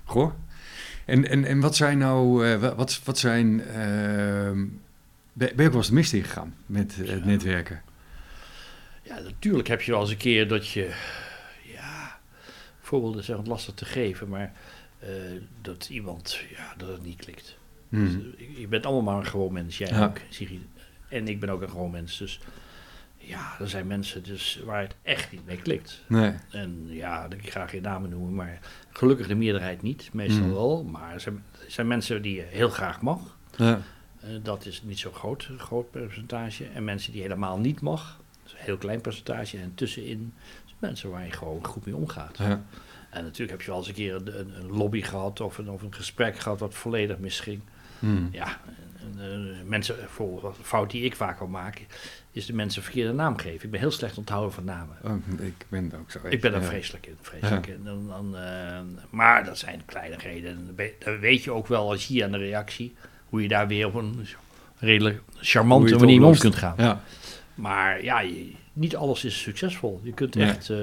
Goh. 0.03 0.31
En, 1.05 1.29
en, 1.29 1.45
en 1.45 1.59
wat 1.59 1.75
zijn 1.75 1.97
nou... 1.97 2.47
eh, 2.47 2.59
wa- 2.59 2.75
wat, 2.75 3.01
wat 3.03 3.17
zijn... 3.17 3.61
ehm, 3.61 4.65
ben 5.33 5.47
je 5.55 5.63
ook 5.63 5.67
wel 5.67 5.75
eens 5.75 5.87
de 5.87 5.93
mist 5.93 6.13
ingegaan 6.13 6.53
met 6.65 6.95
het 6.95 7.07
Ja. 7.07 7.15
netwerken? 7.25 7.81
Ja, 9.03 9.19
natuurlijk 9.19 9.67
heb 9.67 9.81
je 9.81 9.91
wel 9.91 10.01
eens 10.01 10.09
een 10.09 10.17
keer 10.17 10.47
dat 10.47 10.67
je, 10.69 10.89
voorbeelden 12.87 13.23
zijn 13.23 13.37
wat 13.37 13.47
lastig 13.47 13.73
te 13.73 13.85
geven, 13.85 14.27
maar 14.29 14.53
eh, 14.99 15.09
dat 15.61 15.89
iemand, 15.89 16.39
ja, 16.55 16.73
dat 16.77 16.89
het 16.89 17.03
niet 17.03 17.19
klikt. 17.19 17.57
Hm. 17.89 18.05
Dus, 18.05 18.13
eh, 18.37 18.59
je 18.59 18.67
bent 18.67 18.85
allemaal 18.85 19.13
maar 19.13 19.23
een 19.23 19.29
gewoon 19.29 19.53
mens, 19.53 19.77
jij 19.77 19.87
Ja. 19.89 20.05
ook, 20.05 20.17
Sigrid. 20.29 20.61
En 21.09 21.27
ik 21.27 21.39
ben 21.39 21.49
ook 21.49 21.61
een 21.61 21.69
gewoon 21.69 21.91
mens, 21.91 22.17
dus 22.17 22.39
ja, 23.17 23.55
er 23.59 23.69
zijn 23.69 23.87
mensen 23.87 24.23
dus 24.23 24.61
waar 24.65 24.81
het 24.81 24.95
echt 25.01 25.31
niet 25.31 25.45
mee 25.45 25.57
klikt. 25.57 26.03
Nee. 26.07 26.33
En 26.51 26.85
ja, 26.89 27.27
ik 27.41 27.49
ga 27.51 27.67
geen 27.67 27.81
namen 27.81 28.09
noemen, 28.09 28.35
maar 28.35 28.59
gelukkig 28.89 29.27
de 29.27 29.35
meerderheid 29.35 29.81
niet. 29.81 30.09
Meestal 30.13 30.45
Mm. 30.45 30.53
wel, 30.53 30.83
maar 30.83 31.13
er 31.13 31.19
zijn, 31.19 31.43
er 31.65 31.71
zijn 31.71 31.87
mensen 31.87 32.21
die 32.21 32.35
je 32.35 32.41
heel 32.49 32.69
graag 32.69 33.01
mag. 33.01 33.37
Ja. 33.57 33.81
Eh, 34.19 34.29
dat 34.43 34.65
is 34.65 34.81
niet 34.83 34.99
zo'n 34.99 35.13
groot, 35.13 35.49
groot 35.57 35.91
percentage. 35.91 36.65
En 36.65 36.83
mensen 36.83 37.11
die 37.11 37.21
helemaal 37.21 37.57
niet 37.59 37.81
mag, 37.81 38.19
dat 38.43 38.45
is 38.45 38.51
een 38.59 38.65
heel 38.65 38.77
klein 38.77 39.01
percentage. 39.01 39.57
En 39.57 39.71
tussenin 39.75 40.33
mensen 40.79 41.09
waar 41.09 41.25
je 41.25 41.31
gewoon 41.31 41.65
goed 41.65 41.85
mee 41.85 41.95
omgaat. 41.95 42.37
Ja. 42.37 42.61
En 43.09 43.23
natuurlijk 43.23 43.51
heb 43.51 43.61
je 43.61 43.67
wel 43.67 43.77
eens 43.79 43.87
een 43.87 43.93
keer 43.93 44.15
een, 44.15 44.39
een, 44.39 44.53
een 44.59 44.67
lobby 44.77 45.01
gehad 45.01 45.39
of 45.41 45.57
een, 45.57 45.69
of 45.69 45.81
een 45.81 45.93
gesprek 45.93 46.39
gehad 46.39 46.59
wat 46.59 46.73
volledig 46.73 47.17
misging. 47.17 47.61
Hmm. 47.99 48.29
Ja, 48.31 48.57
en, 48.99 49.13
eh, 49.19 49.63
mensen, 49.65 49.95
voor 50.07 50.45
een 50.45 50.53
fout 50.63 50.91
die 50.91 51.03
ik 51.03 51.15
vaak 51.15 51.39
al 51.39 51.47
maak, 51.47 51.85
is 52.31 52.45
de 52.45 52.53
mensen 52.53 52.77
een 52.79 52.85
verkeerde 52.85 53.13
naam 53.13 53.37
geven. 53.37 53.65
Ik 53.65 53.71
ben 53.71 53.79
heel 53.79 53.91
slecht 53.91 54.17
onthouden 54.17 54.53
van 54.53 54.63
namen. 54.63 54.97
Oh, 55.03 55.15
ik 55.39 55.65
ben 55.69 55.91
ook 55.99 56.11
zo. 56.11 56.19
Ik 56.29 56.41
ben 56.41 56.53
er 56.53 56.61
Ja. 56.61 56.67
vreselijk 56.67 57.05
in. 57.07 57.17
Vreselijk 57.21 57.67
in. 57.67 57.83
Dan, 57.83 58.07
dan, 58.07 58.37
eh, 58.37 58.79
maar 59.09 59.45
dat 59.45 59.57
zijn 59.57 59.81
kleinigheden. 59.85 60.49
En 60.49 60.63
dan 60.65 60.75
we- 60.75 60.93
Dan 60.99 61.19
weet 61.19 61.43
je 61.43 61.51
ook 61.51 61.67
wel 61.67 61.89
als 61.89 62.07
je 62.07 62.23
aan 62.23 62.31
de 62.31 62.37
reactie, 62.37 62.95
hoe 63.29 63.41
je 63.41 63.47
daar 63.47 63.67
weer 63.67 63.85
op 63.87 63.93
een 63.95 64.27
redelijk 64.77 65.21
charmante 65.35 65.95
manier 65.95 66.23
om 66.23 66.37
kunt 66.37 66.55
gaan. 66.55 66.73
Ja. 66.77 67.01
Maar 67.55 68.03
ja, 68.03 68.19
je- 68.19 68.51
niet 68.77 68.95
alles 68.95 69.23
is 69.25 69.41
succesvol. 69.41 69.99
Je 70.03 70.13
kunt 70.13 70.35
Nee. 70.35 70.47
echt, 70.47 70.69
eh, 70.69 70.77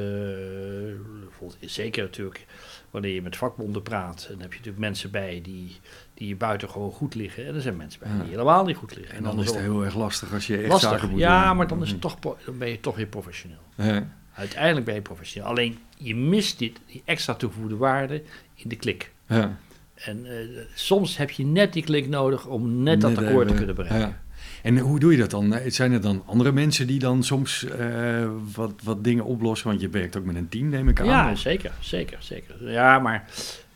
bijvoorbeeld, 1.24 1.56
zeker 1.60 2.02
natuurlijk 2.02 2.46
wanneer 2.90 3.14
je 3.14 3.22
met 3.22 3.36
vakbonden 3.36 3.82
praat, 3.82 4.26
dan 4.30 4.40
heb 4.40 4.50
je 4.50 4.58
natuurlijk 4.58 4.84
mensen 4.84 5.10
bij 5.10 5.40
die, 5.42 5.76
die 6.14 6.28
je 6.28 6.36
buiten 6.36 6.70
gewoon 6.70 6.92
goed 6.92 7.14
liggen. 7.14 7.46
En 7.46 7.54
er 7.54 7.60
zijn 7.60 7.76
mensen 7.76 8.00
bij 8.00 8.08
Ja. 8.12 8.18
die 8.20 8.30
helemaal 8.30 8.64
niet 8.64 8.76
goed 8.76 8.96
liggen. 8.96 9.16
En 9.16 9.22
dan 9.22 9.40
is 9.40 9.46
het 9.46 9.58
heel 9.58 9.84
erg 9.84 9.94
lastig 9.94 10.32
als 10.32 10.46
je 10.46 10.56
echt 10.58 10.68
lastig. 10.68 10.90
zaken 10.90 11.10
moet 11.10 11.18
Ja, 11.18 11.46
doen. 11.48 11.56
maar 11.56 11.66
dan, 11.68 11.82
is 11.82 11.90
het 11.90 12.00
toch, 12.00 12.18
pro- 12.18 12.36
dan 12.44 12.58
ben 12.58 12.68
je 12.68 12.80
toch 12.80 12.96
weer 12.96 13.06
professioneel. 13.06 13.58
Ja. 13.76 14.08
Uiteindelijk 14.34 14.86
ben 14.86 14.94
je 14.94 15.00
professioneel. 15.02 15.48
Alleen 15.48 15.78
je 15.96 16.16
mist 16.16 16.58
dit, 16.58 16.80
die 16.86 17.02
extra 17.04 17.34
toegevoegde 17.34 17.76
waarde 17.76 18.22
in 18.54 18.68
de 18.68 18.76
klik. 18.76 19.12
Ja. 19.28 19.58
En 19.94 20.26
eh, 20.26 20.60
soms 20.74 21.16
heb 21.16 21.30
je 21.30 21.44
net 21.44 21.72
die 21.72 21.82
klik 21.82 22.08
nodig 22.08 22.46
om 22.46 22.82
net 22.82 23.00
dat 23.00 23.18
akkoord 23.18 23.48
te 23.48 23.54
kunnen 23.54 23.74
bereiken. 23.74 24.20
En 24.64 24.78
hoe 24.78 24.98
doe 25.00 25.12
je 25.12 25.18
dat 25.18 25.30
dan? 25.30 25.54
Eh, 25.54 25.70
Zijn 25.70 25.92
er 25.92 26.00
dan 26.00 26.22
andere 26.26 26.52
mensen 26.52 26.86
die 26.86 26.98
dan 26.98 27.22
soms 27.22 27.64
eh, 27.64 28.28
wat, 28.54 28.72
wat 28.82 29.04
dingen 29.04 29.24
oplossen? 29.24 29.68
Want 29.68 29.80
je 29.80 29.88
werkt 29.88 30.16
ook 30.16 30.24
met 30.24 30.36
een 30.36 30.48
team, 30.48 30.68
neem 30.68 30.88
ik 30.88 31.00
aan. 31.00 31.06
Ja, 31.06 31.30
Of- 31.32 31.38
zeker, 31.38 31.72
zeker, 31.80 32.16
zeker. 32.20 32.70
Ja, 32.70 32.98
maar 32.98 33.28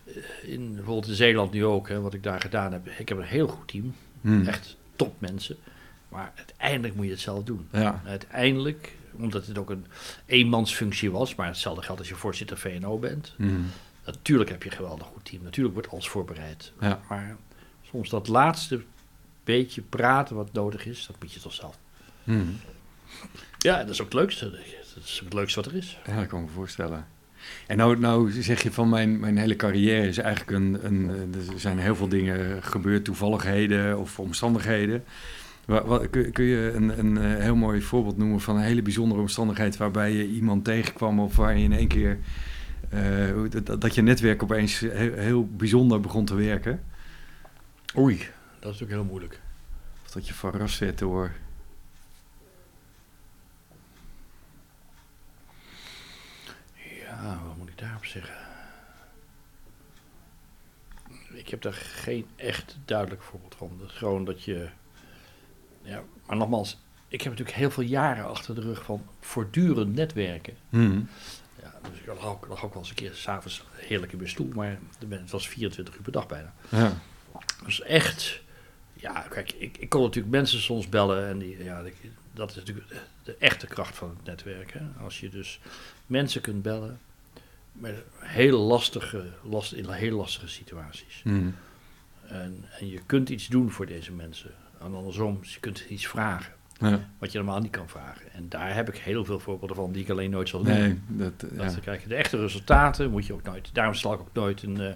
eh, 0.07 0.15
in, 0.53 0.75
bijvoorbeeld 0.75 1.09
in 1.09 1.15
Zeeland 1.15 1.53
nu 1.53 1.65
ook, 1.65 1.89
hè, 1.89 2.01
wat 2.01 2.15
ik 2.15 2.23
daar 2.23 2.41
gedaan 2.41 2.73
heb. 2.73 2.89
Ik 2.99 3.09
heb 3.09 3.19
een 3.19 3.25
heel 3.25 3.49
goed 3.49 3.69
team, 3.69 3.95
Hmm. 4.21 4.47
echt 4.47 4.77
topmensen. 4.97 5.57
Maar 6.09 6.33
uiteindelijk 6.37 6.95
moet 6.95 7.05
je 7.05 7.11
het 7.11 7.21
zelf 7.21 7.45
doen. 7.45 7.69
Ja. 7.73 8.03
Uiteindelijk, 8.07 8.93
omdat 9.13 9.47
het 9.47 9.59
ook 9.59 9.71
een 9.71 9.87
eenmansfunctie 10.27 11.11
was, 11.11 11.35
maar 11.35 11.47
hetzelfde 11.47 11.83
geldt 11.83 12.01
als 12.01 12.09
je 12.09 12.15
voorzitter 12.15 12.59
VNO 12.59 12.99
bent. 12.99 13.35
Hmm. 13.37 13.67
Natuurlijk 14.07 14.51
heb 14.51 14.63
je 14.63 14.71
een 14.71 14.77
geweldig 14.77 15.07
goed 15.07 15.25
team. 15.25 15.43
Natuurlijk 15.43 15.75
wordt 15.75 15.91
alles 15.91 16.09
voorbereid. 16.09 16.73
Ja. 16.81 17.01
Maar 17.09 17.37
soms 17.91 18.09
dat 18.09 18.29
laatste 18.29 18.81
beetje 19.57 19.83
praten 19.83 20.37
wat 20.37 20.53
nodig 20.53 20.87
is, 20.87 21.07
dat 21.07 21.17
moet 21.21 21.33
je 21.33 21.41
toch 21.41 21.53
zelf. 21.53 21.79
Hmm. 22.25 22.57
Ja, 23.59 23.79
dat 23.79 23.89
is 23.89 24.01
ook 24.01 24.07
het 24.07 24.15
leukste. 24.15 24.51
Dat 24.95 25.05
is 25.05 25.21
het 25.25 25.33
leukste 25.33 25.61
wat 25.61 25.71
er 25.71 25.77
is. 25.79 25.99
Ja, 26.07 26.17
dat 26.17 26.27
kan 26.27 26.41
ik 26.41 26.47
me 26.47 26.53
voorstellen. 26.53 27.07
En 27.67 27.77
nou, 27.77 27.99
nou 27.99 28.31
zeg 28.31 28.63
je 28.63 28.73
van 28.73 28.89
mijn, 28.89 29.21
mijn 29.21 29.37
hele 29.37 29.57
carrière 29.57 30.07
is 30.07 30.19
eigenlijk 30.19 30.51
een, 30.51 30.79
een... 30.87 31.09
Er 31.53 31.61
zijn 31.61 31.79
heel 31.79 31.97
veel 31.97 32.09
dingen 32.09 32.63
gebeurd, 32.63 33.05
toevalligheden 33.05 33.99
of 33.99 34.19
omstandigheden. 34.19 35.05
Wa- 35.65 35.85
wa- 35.85 36.07
kun, 36.11 36.33
kun 36.33 36.45
je 36.45 36.73
een, 36.75 36.99
een 36.99 37.19
eh, 37.19 37.43
heel 37.43 37.57
mooi 37.57 37.83
voorbeeld 37.83 38.17
noemen 38.17 38.41
van 38.41 38.57
een 38.57 38.63
hele 38.63 38.83
bijzondere 38.83 39.21
omstandigheid... 39.21 39.77
waarbij 39.77 40.13
je 40.13 40.29
iemand 40.29 40.65
tegenkwam 40.65 41.21
of 41.21 41.37
waar 41.37 41.59
je 41.59 41.65
in 41.65 41.73
één 41.73 41.89
keer... 41.89 42.19
eh, 42.89 43.79
dat 43.79 43.95
je 43.95 44.03
netwerk 44.03 44.43
opeens 44.43 44.79
heel, 44.81 45.15
heel 45.15 45.47
bijzonder 45.47 46.01
begon 46.01 46.25
te 46.25 46.35
werken? 46.35 46.83
Oei, 47.97 48.27
dat 48.61 48.73
is 48.75 48.81
natuurlijk 48.81 48.91
heel 48.91 49.05
moeilijk. 49.05 49.41
Of 50.05 50.11
dat 50.11 50.27
je 50.27 50.35
verrast 50.35 50.79
werd 50.79 50.99
door... 50.99 51.33
Ja, 56.75 57.41
wat 57.47 57.57
moet 57.57 57.69
ik 57.69 57.79
daarop 57.79 58.05
zeggen? 58.05 58.35
Ik 61.33 61.49
heb 61.49 61.63
daar 61.63 61.73
geen 61.73 62.27
echt 62.37 62.77
duidelijk 62.85 63.23
voorbeeld 63.23 63.55
van. 63.55 63.77
Dat 63.79 63.89
is 63.89 63.97
gewoon 63.97 64.25
dat 64.25 64.43
je. 64.45 64.69
Ja, 65.83 66.03
maar 66.27 66.37
nogmaals, 66.37 66.79
ik 67.09 67.23
heb 67.23 67.33
natuurlijk 67.33 67.59
heel 67.59 67.71
veel 67.71 67.83
jaren 67.83 68.25
achter 68.25 68.55
de 68.55 68.61
rug 68.61 68.85
van 68.85 69.07
voortdurend 69.21 69.95
netwerken. 69.95 70.57
Hmm. 70.69 71.09
Ja, 71.63 71.75
dus 71.91 72.01
ik 72.01 72.07
lag 72.07 72.25
ook, 72.25 72.47
lag 72.47 72.65
ook 72.65 72.73
wel 72.73 72.83
eens 72.83 72.91
een 72.91 72.97
keer 72.97 73.15
s'avonds 73.15 73.65
heerlijk 73.73 74.13
in 74.13 74.19
mijn 74.19 74.31
stoel, 74.31 74.51
maar 74.55 74.79
het 75.09 75.31
was 75.31 75.49
24 75.49 75.95
uur 75.95 76.03
per 76.03 76.13
dag 76.13 76.27
bijna. 76.27 76.55
Ja. 76.69 76.93
Dus 77.65 77.81
echt, 77.81 78.41
ja, 79.01 79.27
kijk, 79.29 79.53
ik, 79.53 79.77
ik 79.79 79.89
kon 79.89 80.03
natuurlijk 80.03 80.35
mensen 80.35 80.61
soms 80.61 80.89
bellen 80.89 81.29
en 81.29 81.39
die, 81.39 81.65
ja, 81.65 81.83
dat 82.33 82.51
is 82.51 82.57
natuurlijk 82.57 82.89
de, 82.89 83.01
de 83.23 83.37
echte 83.39 83.67
kracht 83.67 83.97
van 83.97 84.09
het 84.09 84.25
netwerk. 84.27 84.73
Hè? 84.73 84.81
Als 85.05 85.21
je 85.21 85.29
dus 85.29 85.61
mensen 86.07 86.41
kunt 86.41 86.63
bellen 86.63 86.99
met 87.73 87.95
heel 88.19 88.59
lastige, 88.59 89.25
last, 89.43 89.73
in 89.73 89.91
heel 89.91 90.17
lastige 90.17 90.49
situaties. 90.49 91.21
Hmm. 91.23 91.55
En, 92.27 92.65
en 92.79 92.89
je 92.91 93.01
kunt 93.07 93.29
iets 93.29 93.47
doen 93.47 93.71
voor 93.71 93.87
deze 93.87 94.13
mensen. 94.13 94.51
En 94.81 94.95
andersom, 94.95 95.39
je 95.43 95.61
kunt 95.61 95.85
iets 95.89 96.07
vragen, 96.07 96.53
Ja. 96.79 97.09
wat 97.19 97.33
je 97.33 97.39
normaal 97.39 97.61
niet 97.61 97.71
kan 97.71 97.89
vragen. 97.89 98.33
En 98.33 98.49
daar 98.49 98.75
heb 98.75 98.89
ik 98.89 98.97
heel 98.97 99.25
veel 99.25 99.39
voorbeelden 99.41 99.77
van 99.77 99.93
die 99.93 100.03
ik 100.03 100.11
alleen 100.11 100.31
nooit 100.31 100.49
zal 100.49 100.63
noemen. 100.63 101.03
Nee, 101.07 101.19
dat... 101.29 101.41
Dat 101.53 101.75
Ja. 101.75 101.81
krijg 101.81 102.03
je 102.03 102.09
de 102.09 102.15
echte 102.15 102.37
resultaten, 102.41 103.11
moet 103.11 103.27
je 103.27 103.33
ook 103.33 103.43
nooit. 103.43 103.71
Daarom 103.73 103.95
zal 103.95 104.13
ik 104.13 104.21
ook 104.21 104.33
nooit 104.33 104.63
een, 104.63 104.81
eh, 104.81 104.93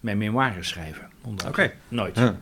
mijn 0.00 0.18
memoires 0.18 0.68
schrijven. 0.68 1.10
Omdat- 1.22 1.48
Oké. 1.48 1.72
Nooit. 1.88 2.16
Ja. 2.16 2.40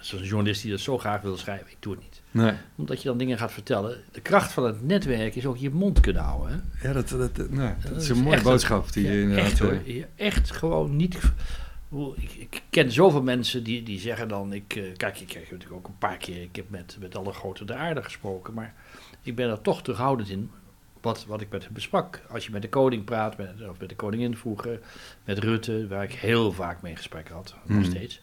Zo'n 0.00 0.22
journalist 0.22 0.62
die 0.62 0.70
dat 0.70 0.80
zo 0.80 0.98
graag 0.98 1.20
wil 1.20 1.36
schrijven, 1.36 1.70
ik 1.70 1.76
doe 1.80 1.92
het 1.92 2.02
niet. 2.02 2.22
Nee. 2.30 2.52
Omdat 2.76 3.02
je 3.02 3.08
dan 3.08 3.18
dingen 3.18 3.38
gaat 3.38 3.52
vertellen. 3.52 4.00
De 4.12 4.20
kracht 4.20 4.52
van 4.52 4.64
het 4.64 4.82
netwerk 4.82 5.34
is 5.36 5.46
ook 5.46 5.56
je 5.56 5.70
mond 5.70 6.00
kunnen 6.00 6.22
houden. 6.22 6.64
Hè? 6.72 6.88
Ja, 6.88 6.94
dat, 6.94 7.08
dat, 7.08 7.36
dat, 7.36 7.50
nou, 7.50 7.72
dat 7.82 7.90
Dat 7.92 8.02
is 8.02 8.10
is 8.10 8.16
een 8.16 8.22
mooie 8.22 8.34
echt 8.34 8.44
boodschap 8.44 8.92
die 8.92 9.04
Ja, 9.06 9.12
je 9.12 9.20
inderdaad... 9.20 9.44
echt 9.46 9.58
hoor. 9.58 9.72
eh, 9.86 10.04
echt 10.16 10.50
gewoon 10.50 10.96
niet... 10.96 11.18
Ik, 12.16 12.32
ik 12.38 12.62
ken 12.70 12.92
zoveel 12.92 13.22
mensen 13.22 13.62
die, 13.64 13.82
die 13.82 13.98
zeggen 14.00 14.28
dan... 14.28 14.52
Ik, 14.52 14.74
eh, 14.76 14.82
kijk, 14.96 15.20
ik 15.20 15.26
krijg 15.26 15.50
natuurlijk 15.50 15.78
ook 15.78 15.86
een 15.88 15.98
paar 15.98 16.16
keer... 16.16 16.42
Ik 16.42 16.56
heb 16.56 16.70
met, 16.70 16.96
met 17.00 17.16
alle 17.16 17.32
grote 17.32 17.64
de 17.64 17.74
aarde 17.74 18.02
gesproken. 18.02 18.54
Maar 18.54 18.74
ik 19.22 19.34
ben 19.34 19.50
er 19.50 19.60
toch 19.60 19.82
terughoudend 19.82 20.28
in... 20.28 20.50
Wat, 21.00 21.24
wat 21.26 21.40
ik 21.40 21.50
met 21.50 21.64
hem 21.64 21.72
besprak. 21.72 22.22
Als 22.30 22.44
je 22.46 22.50
met 22.52 22.62
de 22.62 22.68
koning 22.68 23.04
praat, 23.04 23.36
met, 23.36 23.48
of 23.70 23.78
met 23.80 23.88
de 23.88 23.96
koningin 23.96 24.36
vroeger... 24.36 24.80
Met 25.24 25.38
Rutte, 25.38 25.86
waar 25.88 26.02
ik 26.02 26.12
heel 26.12 26.52
vaak 26.52 26.82
mee 26.82 26.96
gesprek 26.96 27.28
had. 27.28 27.54
Nog 27.66 27.76
Hmm. 27.76 27.84
steeds. 27.90 28.20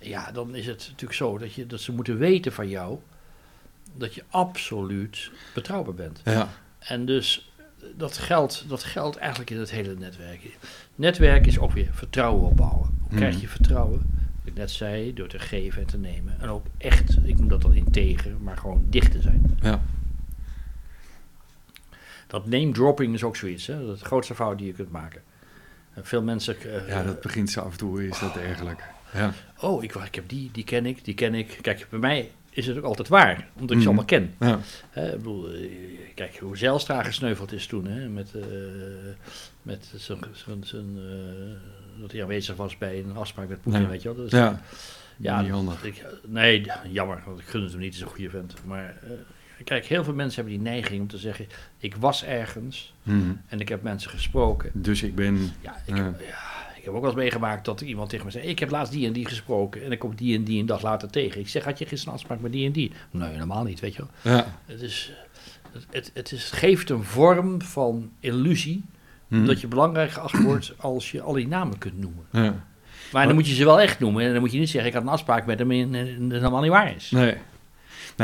Ja, 0.00 0.32
dan 0.32 0.54
is 0.54 0.66
het 0.66 0.78
natuurlijk 0.88 1.12
zo 1.12 1.38
dat, 1.38 1.52
je, 1.54 1.66
dat 1.66 1.80
ze 1.80 1.92
moeten 1.92 2.18
weten 2.18 2.52
van 2.52 2.68
jou... 2.68 2.98
Dat 3.96 4.14
je 4.14 4.24
absoluut 4.30 5.30
betrouwbaar 5.54 5.94
bent. 5.94 6.20
Ja. 6.24 6.48
En 6.78 7.06
dus 7.06 7.52
dat 7.96 8.18
geldt, 8.18 8.64
dat 8.68 8.82
geldt 8.84 9.16
eigenlijk 9.16 9.50
in 9.50 9.58
het 9.58 9.70
hele 9.70 9.94
netwerk. 9.94 10.58
Netwerk 10.94 11.46
is 11.46 11.58
ook 11.58 11.72
weer 11.72 11.88
vertrouwen 11.92 12.44
opbouwen. 12.48 12.98
Hoe 13.08 13.16
krijg 13.18 13.32
Mhm. 13.32 13.42
je 13.42 13.48
vertrouwen? 13.48 13.98
Wat 14.38 14.46
ik 14.46 14.54
net 14.54 14.70
zei, 14.70 15.14
door 15.14 15.28
te 15.28 15.38
geven 15.38 15.80
en 15.80 15.86
te 15.86 15.98
nemen. 15.98 16.40
En 16.40 16.48
ook 16.48 16.66
echt, 16.78 17.16
ik 17.26 17.38
noem 17.38 17.48
dat 17.48 17.62
dan 17.62 17.74
integer, 17.74 18.32
maar 18.40 18.56
gewoon 18.56 18.84
dicht 18.88 19.12
te 19.12 19.20
zijn. 19.20 19.58
Ja. 19.62 19.82
Dat 22.26 22.46
name 22.46 22.72
dropping 22.72 23.14
is 23.14 23.22
ook 23.24 23.36
zoiets. 23.36 23.66
Hè? 23.66 23.86
Dat 23.86 23.94
is 23.94 24.00
de 24.00 24.06
grootste 24.06 24.34
fout 24.34 24.58
die 24.58 24.66
je 24.66 24.72
kunt 24.72 24.90
maken. 24.90 25.22
En 25.94 26.04
veel 26.06 26.22
mensen... 26.22 26.56
eh, 26.60 26.88
ja, 26.88 27.02
dat 27.02 27.20
begint 27.20 27.50
zo 27.50 27.60
af 27.60 27.72
en 27.72 27.78
toe, 27.78 28.08
is 28.08 28.18
dat 28.18 28.36
ergelijk. 28.36 28.82
Ja. 29.14 29.32
Oh, 29.60 29.82
ik, 29.82 29.94
ik 29.94 30.14
heb 30.14 30.28
die, 30.28 30.48
die 30.52 30.64
ken 30.64 30.86
ik, 30.86 31.04
die 31.04 31.14
ken 31.14 31.34
ik. 31.34 31.58
Kijk, 31.60 31.86
bij 31.90 31.98
mij 31.98 32.30
is 32.50 32.66
het 32.66 32.76
ook 32.78 32.84
altijd 32.84 33.08
waar, 33.08 33.48
omdat 33.52 33.70
ik 33.70 33.70
Mhm. 33.70 33.80
ze 33.80 33.86
allemaal 33.86 34.04
ken. 34.04 34.34
Ja. 34.40 34.58
Hè, 34.90 35.08
ik 35.10 35.16
bedoel, 35.16 35.48
eh, 35.52 35.60
kijk, 36.14 36.36
hoe 36.38 36.56
Zijlstra 36.56 37.02
gesneuveld 37.02 37.52
is 37.52 37.66
toen, 37.66 37.86
hè, 37.86 38.08
met, 38.08 38.34
eh, 38.34 38.42
met 39.62 39.92
zijn, 39.96 40.18
zijn, 40.64 40.96
eh, 40.96 42.00
dat 42.00 42.12
hij 42.12 42.22
aanwezig 42.22 42.56
was 42.56 42.78
bij 42.78 42.98
een 42.98 43.16
afspraak 43.16 43.48
met 43.48 43.60
Poetin, 43.60 43.88
weet 43.88 44.02
je 44.02 44.14
wel. 44.14 44.24
Is- 44.24 44.30
ja. 44.32 44.60
ja, 45.16 45.40
Niet 45.42 45.50
handig. 45.50 45.84
ik- 45.84 46.04
nee, 46.26 46.66
jammer, 46.88 47.22
want 47.26 47.38
ik 47.40 47.46
gun 47.46 47.62
het 47.62 47.70
hem 47.72 47.80
niet, 47.80 47.94
is 47.94 48.00
een 48.00 48.06
goede 48.08 48.30
vent. 48.30 48.54
Maar 48.64 48.94
kijk, 49.64 49.84
heel 49.86 50.04
veel 50.04 50.14
mensen 50.14 50.42
hebben 50.42 50.62
die 50.62 50.72
neiging 50.72 51.00
om 51.00 51.08
te 51.08 51.18
zeggen, 51.18 51.46
ik 51.78 51.94
was 51.96 52.24
ergens 52.24 52.94
Mhm. 53.02 53.32
en 53.46 53.60
ik 53.60 53.68
heb 53.68 53.82
mensen 53.82 54.10
gesproken. 54.10 54.70
Dus 54.74 55.02
ik 55.02 55.14
ben... 55.14 55.50
Ja, 55.60 55.82
ik, 55.86 55.96
Ja. 55.96 56.14
Heb, 56.92 56.94
ja, 56.94 56.94
ik 56.94 56.94
heb 56.94 56.94
ook 56.94 57.00
wel 57.00 57.10
eens 57.10 57.20
meegemaakt 57.20 57.64
dat 57.64 57.80
iemand 57.80 58.08
tegen 58.08 58.24
me 58.24 58.30
zei, 58.30 58.44
ik 58.46 58.58
heb 58.58 58.70
laatst 58.70 58.92
die 58.92 59.06
en 59.06 59.12
die 59.12 59.26
gesproken 59.26 59.84
en 59.84 59.92
ik 59.92 59.98
kom 59.98 60.14
die 60.14 60.36
en 60.36 60.44
die 60.44 60.60
een 60.60 60.66
dag 60.66 60.82
later 60.82 61.10
tegen. 61.10 61.40
Ik 61.40 61.48
zeg, 61.48 61.64
had 61.64 61.78
je 61.78 61.86
gisteren 61.86 62.14
afspraak 62.14 62.40
met 62.40 62.52
die 62.52 62.66
en 62.66 62.72
die? 62.72 62.92
Nee, 63.10 63.30
helemaal 63.30 63.64
niet, 63.64 63.80
weet 63.80 63.94
je 63.94 64.02
wel. 64.22 64.34
Ja. 64.34 64.58
Het, 64.66 64.82
is, 64.82 65.12
het, 65.90 66.10
het, 66.14 66.32
is, 66.32 66.50
geeft 66.50 66.90
een 66.90 67.04
vorm 67.04 67.62
van 67.62 68.10
illusie 68.20 68.84
Mhm. 69.30 69.44
dat 69.46 69.60
je 69.60 69.66
belangrijk 69.66 70.10
geacht 70.10 70.42
wordt 70.42 70.72
als 70.76 71.10
je 71.10 71.20
al 71.20 71.32
die 71.32 71.48
namen 71.48 71.78
kunt 71.78 71.98
noemen. 71.98 72.24
Ja. 72.32 72.64
Maar 73.12 73.26
dan 73.26 73.34
moet 73.34 73.48
je 73.48 73.54
ze 73.54 73.64
wel 73.64 73.80
echt 73.80 73.98
noemen 74.00 74.24
en 74.24 74.32
dan 74.32 74.40
moet 74.40 74.52
je 74.52 74.58
niet 74.58 74.70
zeggen 74.70 74.90
ik 74.90 74.96
had 74.96 75.06
een 75.06 75.12
afspraak 75.12 75.46
met 75.46 75.58
hem 75.58 75.70
en, 75.70 75.94
en, 75.94 76.06
en 76.06 76.28
dat 76.28 76.38
helemaal 76.38 76.60
niet 76.60 76.70
waar 76.70 76.94
is. 76.96 77.10
Nee. 77.10 77.34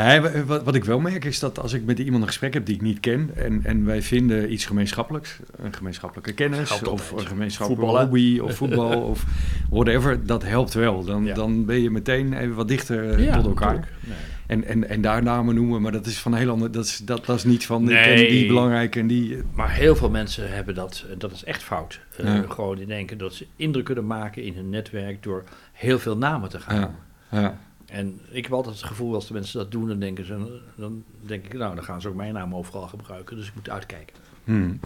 Nee, 0.03 0.21
wa- 0.21 0.43
wat, 0.45 0.63
wat 0.63 0.75
ik 0.75 0.83
wel 0.83 0.99
merk 0.99 1.25
is 1.25 1.39
dat 1.39 1.59
als 1.59 1.73
ik 1.73 1.85
met 1.85 1.99
iemand 1.99 2.21
een 2.21 2.27
gesprek 2.27 2.53
heb 2.53 2.65
die 2.65 2.75
ik 2.75 2.81
niet 2.81 2.99
ken 2.99 3.29
en, 3.35 3.59
en 3.63 3.85
wij 3.85 4.01
vinden 4.01 4.51
iets 4.53 4.65
gemeenschappelijks, 4.65 5.39
een 5.55 5.73
gemeenschappelijke 5.73 6.33
kennis 6.33 6.81
of 6.83 7.11
een 7.11 7.27
gemeenschappelijke 7.27 7.97
hobby 7.97 8.39
of 8.39 8.55
voetbal 8.55 9.01
of 9.11 9.25
whatever, 9.69 10.25
dat 10.25 10.43
helpt 10.43 10.73
wel. 10.73 11.03
Dan, 11.03 11.25
Ja. 11.25 11.33
dan 11.33 11.65
ben 11.65 11.81
je 11.81 11.89
meteen 11.89 12.33
even 12.33 12.55
wat 12.55 12.67
dichter 12.67 13.27
eh, 13.27 13.35
tot 13.35 13.45
elkaar. 13.45 13.73
Nee. 14.05 14.15
En, 14.47 14.63
en, 14.63 14.89
en 14.89 15.01
daar 15.01 15.23
namen 15.23 15.55
noemen, 15.55 15.81
maar 15.81 15.91
dat 15.91 16.05
is 16.05 16.19
van 16.19 16.31
een 16.31 16.37
heel 16.37 16.49
ander, 16.51 16.71
dat 16.71 16.85
is, 16.85 16.97
dat, 16.97 17.25
dat 17.25 17.35
is 17.37 17.43
niet 17.43 17.65
van 17.65 17.81
ik 17.83 17.89
Nee. 17.89 18.15
ken 18.15 18.27
die 18.29 18.47
belangrijk 18.47 18.95
en 18.95 19.07
die... 19.07 19.37
Maar 19.53 19.71
heel 19.73 19.95
veel 19.95 20.09
mensen 20.09 20.53
hebben 20.53 20.75
dat, 20.75 21.05
en 21.11 21.19
dat 21.19 21.31
is 21.31 21.43
echt 21.43 21.63
fout. 21.63 21.99
Eh. 22.17 22.39
Gewoon 22.49 22.75
die 22.75 22.85
denken 22.85 23.17
dat 23.17 23.33
ze 23.33 23.45
indruk 23.55 23.85
kunnen 23.85 24.07
maken 24.07 24.43
in 24.43 24.53
hun 24.55 24.69
netwerk 24.69 25.23
door 25.23 25.43
heel 25.73 25.99
veel 25.99 26.17
namen 26.17 26.49
te 26.49 26.59
gaan 26.59 26.95
ja, 27.31 27.57
En 27.87 28.19
ik 28.29 28.43
heb 28.43 28.53
altijd 28.53 28.75
het 28.75 28.85
gevoel 28.85 29.13
als 29.13 29.27
de 29.27 29.33
mensen 29.33 29.59
dat 29.59 29.71
doen, 29.71 29.87
dan 29.87 29.99
denken 29.99 30.25
ze, 30.25 30.59
dan 30.75 31.03
denk 31.21 31.45
ik, 31.45 31.53
nou, 31.53 31.75
dan 31.75 31.83
gaan 31.83 32.01
ze 32.01 32.07
ook 32.07 32.15
mijn 32.15 32.33
naam 32.33 32.55
overal 32.55 32.87
gebruiken, 32.87 33.35
dus 33.35 33.47
ik 33.47 33.55
moet 33.55 33.69
uitkijken. 33.69 34.15
Hmm. 34.43 34.79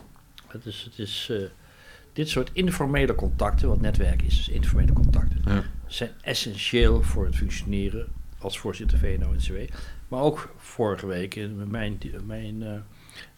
Het 0.48 0.66
is, 0.66 0.84
het 0.84 1.00
is 1.00 1.28
eh, 1.32 1.38
dit 2.14 2.30
soort 2.30 2.50
informele 2.54 3.16
contacten, 3.16 3.68
wat 3.68 3.82
netwerk 3.82 4.22
is, 4.22 4.36
dus 4.36 4.50
informele 4.50 4.94
contacten, 4.94 5.42
ja. 5.46 5.64
zijn 5.88 6.12
essentieel 6.22 7.04
voor 7.04 7.26
het 7.26 7.36
functioneren 7.36 8.08
als 8.38 8.60
voorzitter 8.60 8.98
VNO-NCW. 8.98 9.58
Maar 10.08 10.22
ook 10.22 10.54
vorige 10.58 11.08
week 11.08 11.36
in 11.36 11.70
mijn, 11.70 12.00
mijn 12.26 12.64
eh, 12.64 12.74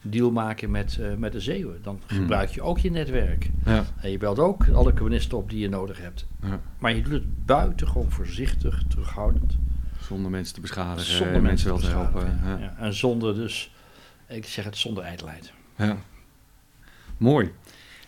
deal 0.01 0.31
maken 0.31 0.71
met, 0.71 0.97
eh, 1.01 1.13
met 1.15 1.31
de 1.31 1.39
Zeeuwen. 1.39 1.79
Dan 1.81 1.99
Hmm. 2.07 2.17
gebruik 2.17 2.49
je 2.49 2.61
ook 2.61 2.79
je 2.79 2.91
netwerk. 2.91 3.49
ja, 3.65 3.85
En 4.01 4.11
je 4.11 4.17
belt 4.17 4.39
ook 4.39 4.65
alle 4.73 4.93
communisten 4.93 5.37
op 5.37 5.49
die 5.49 5.59
je 5.59 5.69
nodig 5.69 5.97
hebt. 6.01 6.27
ja. 6.43 6.59
Maar 6.79 6.95
je 6.95 7.01
doet 7.01 7.13
het 7.13 7.45
buitengewoon 7.45 8.11
voorzichtig, 8.11 8.83
terughoudend. 8.89 9.57
Zonder 10.01 10.31
mensen 10.31 10.53
te 10.55 10.61
beschadigen, 10.61 11.13
Zonder 11.15 11.35
en 11.35 11.41
mensen 11.43 11.67
wel 11.67 11.77
te 11.79 11.87
helpen. 11.87 12.39
Ja. 12.43 12.57
Ja, 12.57 12.75
en 12.79 12.93
zonder 12.93 13.35
dus, 13.35 13.73
ik 14.27 14.45
zeg 14.45 14.65
het 14.65 14.77
zonder 14.77 15.03
ijdelheid. 15.03 15.51
Ja. 15.77 15.97
Mooi. 17.17 17.51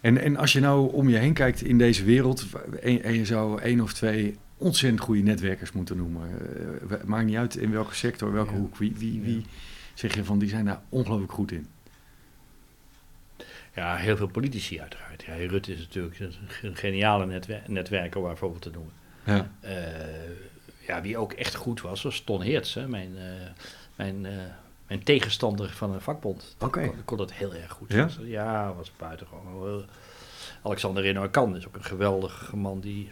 En, 0.02 0.18
en 0.22 0.38
als 0.38 0.54
je 0.54 0.60
nou 0.60 0.94
om 0.94 1.10
je 1.10 1.18
heen 1.18 1.34
kijkt 1.34 1.62
in 1.62 1.78
deze 1.78 2.04
wereld 2.04 2.46
en, 2.82 3.04
en 3.04 3.14
je 3.14 3.26
zou 3.26 3.62
één 3.62 3.82
of 3.82 3.94
twee 3.94 4.38
ontzettend 4.58 5.02
goede 5.02 5.22
netwerkers 5.22 5.72
moeten 5.72 5.98
noemen. 5.98 6.22
eh, 6.90 6.98
maakt 7.06 7.26
niet 7.26 7.36
uit 7.36 7.56
in 7.56 7.72
welke 7.72 7.96
sector, 7.96 8.32
welke 8.32 8.54
hoek. 8.54 8.78
Wie, 8.78 8.94
wie, 8.98 9.22
wie. 9.22 9.46
Zeg 9.96 10.16
je 10.16 10.24
van 10.24 10.40
die 10.40 10.50
zijn 10.50 10.66
daar 10.66 10.82
ongelooflijk 10.90 11.32
goed 11.32 11.52
in? 11.52 11.68
Ja, 13.76 13.96
heel 13.96 14.18
veel 14.18 14.28
politici 14.28 14.82
uiteraard. 14.82 15.24
Ja, 15.24 15.34
Rutte 15.36 15.74
is 15.74 15.80
natuurlijk 15.80 16.20
een 16.62 16.76
geniale 16.76 17.26
netwer 17.26 17.62
netwerker 17.68 18.20
waar 18.22 18.30
bijvoorbeeld 18.30 18.62
te 18.62 18.70
noemen. 18.72 18.94
Ja, 19.24 19.52
Eh, 19.60 20.88
ja, 20.88 21.02
wie 21.02 21.18
ook 21.18 21.34
echt 21.34 21.56
goed 21.56 21.82
was, 21.82 22.02
was 22.02 22.20
Ton 22.20 22.42
Heerts, 22.42 22.74
hè, 22.74 22.88
mijn, 22.88 23.18
eh, 23.18 23.24
mijn, 23.96 24.26
eh, 24.26 24.34
mijn 24.88 25.04
tegenstander 25.04 25.70
van 25.70 25.92
een 25.94 26.02
vakbond. 26.02 26.56
Oké. 26.60 26.88
Kon, 26.88 27.04
kon 27.06 27.18
dat 27.18 27.34
heel 27.34 27.54
erg 27.54 27.72
goed. 27.72 27.92
Ja? 27.94 28.04
Was- 28.04 28.20
ja, 28.24 28.74
was 28.74 28.92
buitengewoon. 28.98 29.86
Alexander 30.62 31.04
Renoir 31.04 31.30
kan 31.30 31.56
is 31.56 31.68
ook 31.68 31.76
een 31.76 31.84
geweldige 31.84 32.56
man 32.58 32.80
die, 32.80 33.12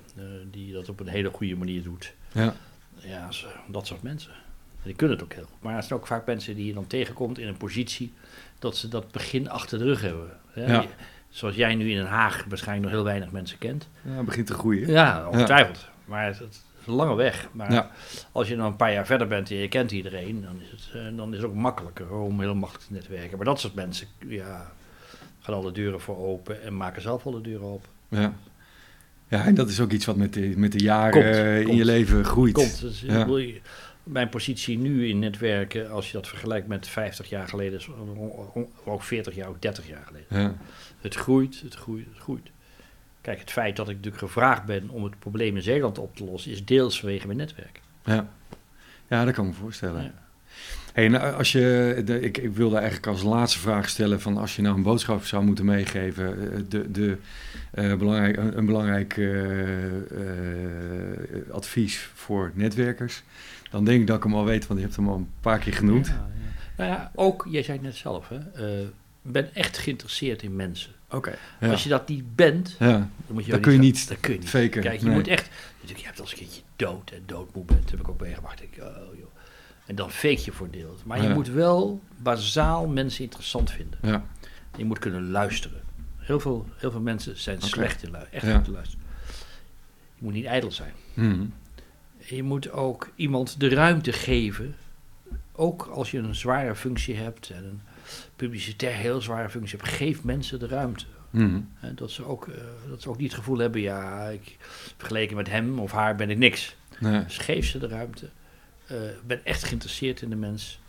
die 0.51 0.73
dat 0.73 0.89
op 0.89 0.99
een 0.99 1.07
hele 1.07 1.29
goede 1.29 1.55
manier 1.55 1.83
doet. 1.83 2.13
ja, 2.31 2.53
Ja, 2.95 3.31
zo- 3.31 3.47
dat 3.67 3.87
soort 3.87 4.01
mensen. 4.01 4.31
Die 4.83 4.93
kunnen 4.95 5.15
het 5.15 5.25
ook 5.25 5.33
heel 5.33 5.43
goed. 5.43 5.61
Maar 5.61 5.75
het 5.75 5.85
zijn 5.85 5.99
ook 5.99 6.07
vaak 6.07 6.25
mensen 6.25 6.55
die 6.55 6.65
je 6.65 6.73
dan 6.73 6.87
tegenkomt 6.87 7.39
in 7.39 7.47
een 7.47 7.57
positie 7.57 8.13
dat 8.59 8.77
ze 8.77 8.87
dat 8.87 9.11
begin 9.11 9.49
achter 9.49 9.77
de 9.77 9.83
rug 9.83 10.01
hebben. 10.01 10.29
Hè? 10.51 10.65
Ja. 10.73 10.85
Zoals 11.29 11.55
jij 11.55 11.75
nu 11.75 11.89
in 11.89 11.97
Den 11.97 12.05
Haag 12.05 12.45
waarschijnlijk 12.49 12.85
nog 12.87 12.95
heel 12.95 13.03
weinig 13.03 13.31
mensen 13.31 13.57
kent. 13.57 13.89
ja 14.01 14.15
het 14.15 14.25
begint 14.25 14.47
te 14.47 14.53
groeien. 14.53 14.89
Ja, 14.89 15.27
ongetwijfeld. 15.27 15.87
Maar 16.05 16.25
het, 16.25 16.39
het 16.39 16.53
is 16.81 16.87
een 16.87 16.93
lange 16.93 17.15
weg. 17.15 17.47
Maar 17.51 17.71
Ja. 17.71 17.91
als 18.31 18.47
je 18.47 18.55
dan 18.55 18.65
een 18.65 18.75
paar 18.75 18.93
jaar 18.93 19.05
verder 19.05 19.27
bent 19.27 19.49
en 19.51 19.55
je 19.57 19.67
kent 19.67 19.91
iedereen, 19.91 20.41
dan 20.41 20.61
is 20.61 20.69
het, 20.71 20.89
eh, 20.93 21.17
dan 21.17 21.31
is 21.33 21.37
het 21.37 21.47
ook 21.47 21.55
makkelijker 21.55 22.11
om 22.11 22.39
heel 22.41 22.55
makkelijk 22.55 22.85
te 22.87 22.93
netwerken. 22.93 23.37
Maar 23.37 23.45
dat 23.45 23.59
soort 23.59 23.73
mensen, 23.75 24.07
ja, 24.27 24.71
gaan 25.39 25.55
alle 25.55 25.71
deuren 25.71 26.01
voor 26.01 26.17
open 26.17 26.63
en 26.63 26.77
maken 26.77 27.01
zelf 27.01 27.25
alle 27.25 27.41
deuren 27.41 27.67
open. 27.67 27.89
Ja. 28.09 28.33
ja, 29.27 29.45
en 29.45 29.55
dat 29.55 29.69
is 29.69 29.79
ook 29.79 29.91
iets 29.91 30.05
wat 30.05 30.15
met 30.15 30.33
de, 30.33 30.53
met 30.57 30.71
de 30.71 30.79
jaren 30.83 31.11
Komt, 31.11 31.35
in 31.59 31.63
komt. 31.65 31.77
je 31.77 31.85
leven 31.85 32.25
groeit. 32.25 32.53
Komt. 32.53 32.81
Dus, 32.81 33.01
Ja. 33.01 33.25
Mijn 34.03 34.29
positie 34.29 34.77
nu 34.77 35.07
in 35.07 35.19
netwerken, 35.19 35.89
als 35.91 36.07
je 36.07 36.13
dat 36.13 36.27
vergelijkt 36.27 36.67
met 36.67 36.87
50 36.87 37.29
jaar 37.29 37.47
geleden, 37.47 37.81
ook 38.85 39.03
40 39.03 39.35
jaar, 39.35 39.47
ook 39.47 39.61
30 39.61 39.87
jaar 39.87 40.03
geleden. 40.05 40.27
Ja, 40.29 40.55
Het 41.01 41.15
groeit, 41.15 41.61
het 41.63 41.75
groeit, 41.75 42.05
het 42.05 42.17
groeit. 42.17 42.49
Kijk, 43.21 43.39
het 43.39 43.51
feit 43.51 43.75
dat 43.75 43.89
ik 43.89 43.95
natuurlijk 43.95 44.23
gevraagd 44.23 44.65
ben 44.65 44.89
om 44.89 45.03
het 45.03 45.19
probleem 45.19 45.55
in 45.55 45.61
Zeeland 45.61 45.97
op 45.97 46.15
te 46.15 46.23
lossen, 46.23 46.51
is 46.51 46.65
deels 46.65 46.99
vanwege 46.99 47.25
mijn 47.25 47.37
netwerk. 47.37 47.81
ja. 48.05 48.27
ja, 49.07 49.25
dat 49.25 49.33
kan 49.33 49.45
ik 49.45 49.51
me 49.51 49.57
voorstellen. 49.57 50.03
Ja. 50.03 50.23
Hey, 50.93 51.07
nou, 51.07 51.33
als 51.33 51.51
je, 51.51 52.01
de, 52.05 52.19
ik, 52.19 52.37
ik 52.37 52.55
wilde 52.55 52.75
eigenlijk 52.75 53.07
als 53.07 53.23
laatste 53.23 53.59
vraag 53.59 53.89
stellen 53.89 54.21
van 54.21 54.37
als 54.37 54.55
je 54.55 54.61
nou 54.61 54.75
een 54.75 54.83
boodschap 54.83 55.25
zou 55.25 55.43
moeten 55.43 55.65
meegeven, 55.65 56.53
eh, 56.53 56.59
de, 56.69 56.91
de, 56.91 57.17
eh, 57.71 57.95
belangrijk, 57.95 58.37
een, 58.37 58.57
een 58.57 58.65
belangrijk 58.65 59.17
eh, 59.17 59.33
advies 61.51 62.09
voor 62.13 62.51
netwerkers, 62.53 63.23
dan 63.73 63.85
denk 63.85 64.01
ik 64.01 64.07
dat 64.07 64.17
ik 64.17 64.23
hem 64.23 64.35
al 64.35 64.45
weet, 64.45 64.67
want 64.67 64.79
je 64.79 64.85
hebt 64.85 64.97
hem 64.97 65.09
al 65.09 65.15
een 65.15 65.29
paar 65.39 65.59
keer 65.59 65.73
genoemd. 65.73 66.07
Ja, 66.07 66.13
ja. 66.13 66.29
Nou 66.77 66.89
ja, 66.89 67.11
ook, 67.15 67.47
jij 67.49 67.63
zei 67.63 67.77
het 67.77 67.85
net 67.85 67.95
zelf, 67.95 68.29
hè, 68.29 68.37
eh, 68.37 68.87
ben 69.21 69.55
echt 69.55 69.77
geïnteresseerd 69.77 70.43
in 70.43 70.55
mensen. 70.55 70.91
Oké. 71.09 71.35
Ja. 71.59 71.71
Als 71.71 71.83
je 71.83 71.89
dat 71.89 72.07
niet 72.07 72.35
bent, 72.35 72.75
ja. 72.79 72.91
dan 72.91 73.09
moet 73.27 73.45
je 73.45 73.51
Dat 73.51 73.59
kun 73.59 73.71
je 73.71 73.79
niet 73.79 74.07
dat 74.07 74.19
kun 74.19 74.33
je 74.33 74.39
niet. 74.39 74.49
faken, 74.49 74.81
Kijk, 74.81 74.99
je 74.99 75.05
nee. 75.05 75.15
moet 75.15 75.27
echt, 75.27 75.49
natuurlijk, 75.73 75.99
je 75.99 76.05
hebt 76.05 76.19
als 76.19 76.31
een 76.31 76.37
keertje 76.37 76.61
dood 76.75 77.11
en 77.11 77.23
doodmoe 77.25 77.65
bent, 77.65 77.91
heb 77.91 77.99
ik 77.99 78.09
ook 78.09 78.21
meegemaakt. 78.21 78.61
Ik, 78.61 78.77
oh, 78.79 79.17
joh. 79.17 79.27
En 79.85 79.95
dan 79.95 80.11
fake 80.11 80.41
je 80.45 80.51
voor 80.51 80.69
deel. 80.71 80.97
Maar 81.05 81.21
je 81.21 81.29
moet 81.29 81.47
wel 81.47 82.01
bazaal 82.17 82.87
mensen 82.87 83.23
interessant 83.23 83.71
vinden. 83.71 83.99
Ja. 84.01 84.23
Je 84.77 84.85
moet 84.85 84.99
kunnen 84.99 85.29
luisteren. 85.31 85.81
Heel 86.17 86.39
veel, 86.39 86.67
heel 86.75 86.91
veel 86.91 87.01
mensen 87.01 87.37
zijn 87.37 87.61
slecht 87.61 88.03
in 88.03 88.11
luisteren. 88.11 88.41
Echt 88.41 88.55
goed 88.55 88.63
te 88.63 88.71
luisteren. 88.71 89.05
Je 90.15 90.23
moet 90.23 90.33
niet 90.33 90.45
ijdel 90.45 90.71
zijn. 90.71 90.93
Mhm. 91.13 91.45
Je 92.25 92.43
moet 92.43 92.71
ook 92.71 93.11
iemand 93.15 93.59
de 93.59 93.69
ruimte 93.69 94.11
geven. 94.11 94.75
Ook 95.51 95.85
als 95.85 96.11
je 96.11 96.17
een 96.17 96.35
zware 96.35 96.75
functie 96.75 97.15
hebt 97.15 97.49
en 97.49 97.63
een 97.63 97.81
publicitair 98.35 98.95
heel 98.95 99.21
zware 99.21 99.49
functie 99.49 99.77
hebt. 99.77 99.89
Geef 99.91 100.23
mensen 100.23 100.59
de 100.59 100.67
ruimte. 100.67 101.05
Hè, 101.75 101.93
dat, 101.93 102.11
ze 102.11 102.23
ook, 102.25 102.47
eh, 102.47 102.61
dat 102.89 103.01
ze 103.01 103.09
ook 103.09 103.17
niet 103.17 103.31
het 103.31 103.39
gevoel 103.39 103.57
hebben, 103.57 103.81
ja, 103.81 104.27
ik, 104.27 104.57
vergeleken 104.97 105.35
met 105.35 105.49
hem 105.49 105.79
of 105.79 105.91
haar 105.91 106.15
ben 106.15 106.29
ik 106.29 106.37
niks. 106.37 106.75
Nee. 106.99 107.23
Dus 107.23 107.37
geef 107.37 107.65
ze 107.65 107.79
de 107.79 107.87
ruimte. 107.87 108.29
Eh, 108.87 108.97
ben 109.25 109.45
echt 109.45 109.63
geïnteresseerd 109.63 110.21
in 110.21 110.29
de 110.29 110.35
mens. 110.35 110.79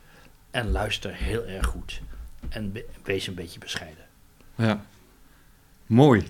En 0.50 0.70
luister 0.70 1.14
heel 1.14 1.44
erg 1.46 1.66
goed. 1.66 2.00
En 2.48 2.72
be- 2.72 2.84
wees 3.02 3.26
een 3.26 3.34
beetje 3.34 3.58
bescheiden. 3.58 4.04
Ja. 4.54 4.84
Mooi. 5.86 6.22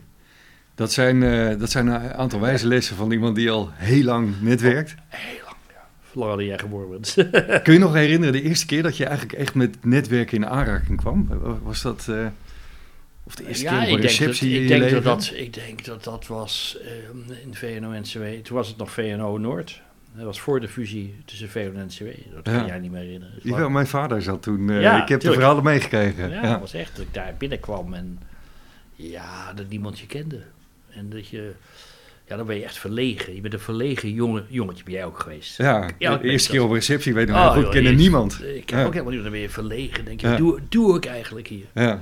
Dat 0.75 0.93
zijn, 0.93 1.23
eh, 1.23 1.59
dat 1.59 1.71
zijn 1.71 1.87
een 1.87 2.13
aantal 2.13 2.41
wijze 2.41 2.67
lessen 2.67 2.97
van 2.97 3.13
iemand 3.13 3.37
die 3.37 3.51
al 3.51 3.71
heel 3.73 4.05
lang 4.05 4.35
netwerkt. 4.41 4.95
Heel 5.09 5.41
lang, 5.45 5.57
ja. 5.69 6.21
Lang 6.21 6.37
dat 6.37 6.47
jij 6.47 6.59
geboren 6.59 6.91
bent. 6.91 7.15
Kun 7.63 7.73
je 7.73 7.79
nog 7.79 7.95
herinneren 7.95 8.33
de 8.33 8.43
eerste 8.43 8.67
keer 8.67 8.83
dat 8.83 8.97
je 8.97 9.05
eigenlijk 9.05 9.39
echt 9.39 9.55
met 9.55 9.85
netwerken 9.85 10.37
in 10.37 10.47
aanraking 10.47 10.99
kwam? 11.01 11.29
Was 11.63 11.83
dat... 11.83 12.07
eh, 12.09 12.27
of 13.27 13.35
de 13.35 13.47
eerste 13.49 13.65
keer 13.65 13.73
een 13.73 13.79
denk, 13.81 13.91
dat, 13.91 14.01
receptie 14.01 14.51
in 14.51 14.57
ik, 14.57 14.63
je 14.63 14.69
denk 14.69 14.81
leven? 14.83 15.03
dat, 15.03 15.21
dat, 15.21 15.33
ik 15.39 15.55
denk 15.55 15.85
dat 15.85 16.05
dat 16.05 16.27
was 16.27 16.79
eh, 16.83 17.43
in 17.47 17.55
VNO-NCW. 17.55 18.23
Toen 18.45 18.57
was 18.57 18.69
het 18.69 18.77
nog 18.77 18.91
VNO 18.91 19.39
Noord. 19.39 19.83
Dat 20.17 20.25
was 20.25 20.41
voor 20.41 20.61
de 20.61 20.69
fusie 20.69 21.15
tussen 21.25 21.49
VNO 21.49 21.73
en 21.73 21.87
NCW. 21.87 22.05
Dat 22.35 22.47
Ja. 22.47 22.59
kan 22.59 22.67
jij 22.67 22.79
niet 22.79 22.91
meer 22.91 23.01
herinneren. 23.01 23.35
Dus 23.43 23.69
mijn 23.69 23.87
vader 23.87 24.23
zat 24.23 24.43
toen... 24.43 24.71
eh, 24.71 24.97
ik 25.03 25.09
heb 25.09 25.21
de 25.21 25.33
verhalen 25.33 25.65
meegekregen. 25.65 26.31
Ja, 26.31 26.43
Ja. 26.43 26.51
dat 26.51 26.61
was 26.61 26.75
echt 26.75 26.97
dat 26.97 27.05
ik 27.07 27.15
daar 27.15 27.35
binnenkwam 27.39 27.95
en 27.95 28.19
ja, 28.95 29.53
dat 29.53 29.69
niemand 29.69 29.99
je 29.99 30.07
kende. 30.07 30.43
En 30.97 31.11
dat 31.11 31.29
je, 31.29 31.53
ja, 32.29 32.37
dan 32.37 32.47
ben 32.47 32.57
je 32.57 32.65
echt 32.65 32.79
verlegen. 32.79 33.35
Je 33.35 33.41
bent 33.41 33.55
een 33.55 33.61
verlegen 33.61 34.13
jongen, 34.13 34.47
jongetje, 34.49 34.85
ben 34.85 34.93
jij 34.93 35.05
ook 35.05 35.21
geweest. 35.21 35.57
Ja, 35.57 35.91
Ja, 35.99 36.17
de 36.17 36.29
eerste 36.29 36.51
keer 36.51 36.63
op 36.63 36.69
een 36.69 36.75
receptie, 36.75 37.15
weet 37.15 37.29
ik 37.29 37.35
nog 37.35 37.47
Oh, 37.47 37.53
goed, 37.53 37.63
joh, 37.63 37.71
kende 37.73 37.91
niemand. 37.91 38.43
Ik 38.45 38.67
ken 38.67 38.79
Ja. 38.79 38.85
ook 38.85 38.93
helemaal 38.93 39.13
niet, 39.13 39.23
dan 39.23 39.33
ben 39.33 39.41
je 39.41 39.51
verlegen. 39.51 40.05
Denk 40.05 40.21
je, 40.21 40.27
Ja. 40.29 40.37
doe, 40.37 40.61
doe 40.69 40.97
ik 40.97 41.07
eigenlijk 41.07 41.49
hier? 41.49 41.67
Ja, 41.75 42.01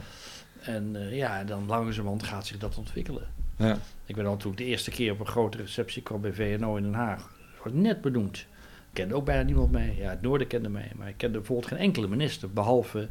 En 0.61 0.91
eh, 0.97 1.17
ja, 1.17 1.45
dan 1.45 1.67
langzamerhand 1.67 2.23
gaat 2.23 2.47
zich 2.47 2.59
dat 2.59 2.79
ontwikkelen. 2.79 3.27
ja, 3.57 3.79
Ik 4.07 4.15
ben 4.15 4.27
al 4.27 4.37
toen 4.37 4.51
ik 4.53 4.59
de 4.59 4.65
eerste 4.65 4.91
keer 4.91 5.13
op 5.13 5.21
een 5.21 5.27
grote 5.27 5.57
receptie 5.57 6.03
kwam 6.03 6.21
bij 6.21 6.33
VNO 6.33 6.77
in 6.77 6.83
Den 6.83 6.95
Haag. 6.95 7.31
was 7.65 7.73
net 7.73 8.01
benoemd. 8.01 8.37
Ik 8.39 8.99
kende 8.99 9.15
ook 9.15 9.25
bijna 9.25 9.43
niemand 9.43 9.71
mij. 9.73 9.95
Ja, 9.99 10.11
het 10.11 10.23
Noorden 10.23 10.47
kende 10.47 10.69
mij. 10.69 10.91
Maar 10.97 11.09
ik 11.09 11.17
kende 11.17 11.39
bijvoorbeeld 11.39 11.69
geen 11.69 11.79
enkele 11.79 12.09
minister. 12.09 12.51
Behalve 12.51 13.09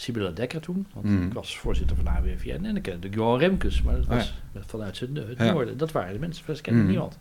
Sibylla 0.00 0.30
Dekker 0.30 0.60
toen. 0.60 0.86
Want 0.94 1.06
Mhm. 1.06 1.22
ik 1.26 1.32
was 1.32 1.58
voorzitter 1.58 1.96
van 1.96 2.04
de 2.04 2.10
AWVN. 2.10 2.64
En 2.64 2.76
ik 2.76 2.82
kende 2.82 3.08
Johan 3.08 3.38
Remkes. 3.38 3.82
Maar 3.82 3.94
dat 3.94 4.04
Oh 4.04 4.10
ja. 4.10 4.16
was 4.52 4.64
vanuit 4.66 4.96
zijn, 4.96 5.14
het. 5.16 5.38
Noorden. 5.38 5.76
Dat 5.76 5.92
waren 5.92 6.12
de 6.12 6.18
mensen. 6.18 6.44
Verder 6.44 6.62
kende 6.62 6.78
Mhm. 6.80 6.88
niemand. 6.88 7.18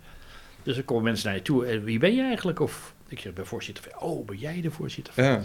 Dus 0.63 0.77
er 0.77 0.83
komen 0.83 1.03
mensen 1.03 1.27
naar 1.27 1.35
je 1.35 1.41
toe. 1.41 1.65
En 1.65 1.83
wie 1.83 1.99
ben 1.99 2.15
je 2.15 2.21
eigenlijk? 2.21 2.59
Of 2.59 2.93
ik 3.07 3.19
zeg, 3.19 3.33
ben 3.33 3.45
voorzitter 3.47 3.83
van... 3.91 4.01
Oh, 4.09 4.25
ben 4.25 4.37
jij 4.37 4.61
de 4.61 4.71
voorzitter 4.71 5.13
van... 5.13 5.23
Ja. 5.23 5.41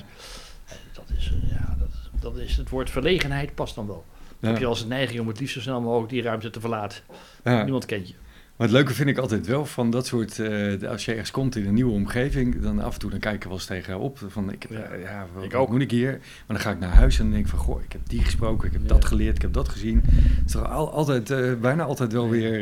Dat 0.93 1.05
is, 1.17 1.33
eh, 1.43 1.51
ja, 1.51 1.77
dat, 1.79 1.89
dat 2.21 2.37
is 2.37 2.57
het 2.57 2.69
woord 2.69 2.91
verlegenheid 2.91 3.55
past 3.55 3.75
dan 3.75 3.87
wel. 3.87 4.05
ja. 4.41 4.49
Heb 4.49 4.59
je 4.59 4.67
als 4.67 4.81
een 4.83 4.89
neiging 4.89 5.21
om 5.21 5.29
het 5.29 5.41
liefst 5.41 5.55
zo 5.55 5.61
snel 5.61 5.81
mogelijk 5.81 6.11
die 6.11 6.23
ruimte 6.23 6.51
te 6.51 6.61
verlaten. 6.61 7.03
ja. 7.45 7.63
Niemand 7.63 7.85
kent 7.85 8.09
je. 8.09 8.15
Maar 8.63 8.71
het 8.71 8.81
leuke 8.81 8.95
vind 8.95 9.09
ik 9.09 9.19
altijd 9.19 9.47
wel 9.47 9.67
van 9.67 9.91
dat 9.91 10.07
soort, 10.07 10.39
eh, 10.39 10.89
als 10.89 11.05
je 11.05 11.11
ergens 11.11 11.31
komt 11.31 11.57
in 11.57 11.67
een 11.67 11.75
nieuwe 11.75 11.93
omgeving, 11.93 12.61
dan 12.61 12.81
af 12.81 12.93
en 12.95 12.99
toe 13.01 13.11
dan 13.11 13.19
kijk 13.19 13.35
ik 13.35 13.43
wel 13.45 13.53
eens 13.53 13.65
tegenop. 13.65 14.19
Van, 14.29 14.53
ik, 14.53 14.63
heb, 14.63 14.71
Ja. 14.71 14.79
eh, 14.83 15.03
ja, 15.03 15.27
wat, 15.35 15.45
Ik 15.45 15.55
ook. 15.55 15.71
moet 15.71 15.81
ik 15.81 15.91
hier? 15.91 16.11
Maar 16.11 16.21
dan 16.47 16.61
ga 16.61 16.71
ik 16.71 16.79
naar 16.79 16.95
huis 16.95 17.17
en 17.19 17.23
dan 17.25 17.33
denk 17.33 17.45
ik 17.45 17.51
van, 17.51 17.59
goh, 17.59 17.83
ik 17.83 17.93
heb 17.93 18.01
die 18.07 18.25
gesproken, 18.25 18.67
ik 18.67 18.73
heb 18.73 18.83
Ja. 18.83 18.89
dat 18.89 19.05
geleerd, 19.05 19.37
ik 19.37 19.43
heb 19.43 19.53
dat 19.53 19.69
gezien. 19.69 20.03
Het 20.05 20.47
is 20.47 20.53
toch 20.53 20.71
al, 20.71 20.93
altijd, 20.93 21.31
eh, 21.31 21.53
bijna 21.61 21.83
altijd 21.83 22.13
wel 22.13 22.29
weer, 22.29 22.59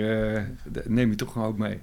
de- 0.72 0.84
neem 0.86 1.10
je 1.10 1.16
toch 1.16 1.32
gewoon 1.32 1.48
ook 1.48 1.58
mee. 1.58 1.78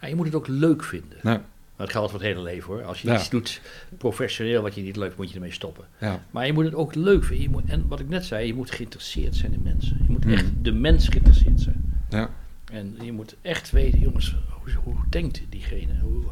Ja, 0.00 0.08
je 0.08 0.14
moet 0.14 0.26
het 0.26 0.34
ook 0.34 0.46
leuk 0.48 0.84
vinden. 0.84 1.18
Nou, 1.22 1.38
Dat 1.76 1.90
geldt 1.90 2.10
voor 2.10 2.20
het 2.20 2.28
hele 2.28 2.42
leven 2.42 2.72
hoor. 2.74 2.82
Als 2.82 3.02
je 3.02 3.08
Ja. 3.08 3.14
iets 3.18 3.30
doet 3.30 3.60
professioneel 3.98 4.62
wat 4.62 4.74
je 4.74 4.82
niet 4.82 4.96
leuk 4.96 5.04
vindt, 5.04 5.18
moet 5.18 5.28
je 5.28 5.34
ermee 5.34 5.52
stoppen. 5.52 5.84
ja. 6.00 6.20
Maar 6.30 6.46
je 6.46 6.52
moet 6.52 6.64
het 6.64 6.74
ook 6.74 6.94
leuk 6.94 7.24
vinden. 7.24 7.42
Je 7.44 7.50
moet, 7.50 7.62
en 7.66 7.84
wat 7.88 8.00
ik 8.00 8.08
net 8.08 8.24
zei, 8.24 8.46
je 8.46 8.54
moet 8.54 8.70
geïnteresseerd 8.70 9.34
zijn 9.36 9.52
in 9.52 9.62
mensen. 9.62 9.96
Je 10.06 10.12
moet 10.12 10.26
echt 10.26 10.44
de 10.62 10.72
mens 10.72 11.08
geïnteresseerd 11.08 11.60
zijn. 11.60 11.92
Ja. 12.08 12.30
En 12.74 12.96
je 13.02 13.12
moet 13.12 13.36
echt 13.42 13.70
weten, 13.70 13.98
jongens, 14.00 14.36
hoe, 14.62 14.72
hoe 14.82 15.04
denkt 15.10 15.42
diegene? 15.48 15.98
Hoe, 16.00 16.24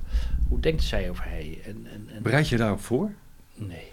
hoe 0.49 0.61
denkt 0.61 0.82
zij 0.82 1.09
of 1.09 1.20
hij? 1.20 1.59
En, 1.64 1.86
en, 1.93 2.09
en, 2.14 2.22
Bereid 2.22 2.49
je 2.49 2.57
daarop 2.57 2.80
voor? 2.80 3.11
Nee. 3.55 3.90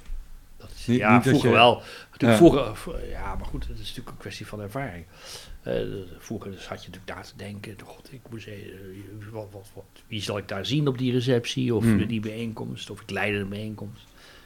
Dat 0.58 0.70
is, 0.78 0.88
Niet- 0.88 0.98
ja, 0.98 1.14
niet 1.16 1.28
vroeger 1.28 1.50
je- 1.50 1.56
wel. 1.56 1.82
Ja. 2.18 2.36
vroeger, 2.36 2.76
ja, 3.10 3.36
maar 3.36 3.46
goed, 3.46 3.64
het 3.68 3.74
is 3.80 3.88
natuurlijk 3.88 4.10
een 4.10 4.18
kwestie 4.18 4.48
van 4.48 4.62
ervaring. 4.62 5.06
Eh, 5.62 5.74
vroeger 6.18 6.52
dus 6.52 6.68
had 6.68 6.84
je 6.84 6.90
natuurlijk 6.90 7.18
daar 7.18 7.26
te 7.32 7.38
denken, 7.38 7.76
god, 7.86 8.12
ik 8.14 8.20
moest, 8.30 8.48
eh, 8.48 8.54
wat, 9.32 9.48
wat, 9.52 9.68
wat, 9.74 9.84
wie 10.08 10.22
zal 10.22 10.38
ik 10.38 10.48
daar 10.48 10.66
zien 10.66 10.88
op 10.88 10.98
die 10.98 11.12
receptie 11.12 11.76
of 11.76 11.84
Hmm. 11.84 12.08
die 12.08 12.20
bijeenkomst, 12.20 12.90
of 12.90 13.02
ik 13.02 13.10
leidde 13.10 13.40
de 13.40 13.46
bijeenkomst. 13.46 14.04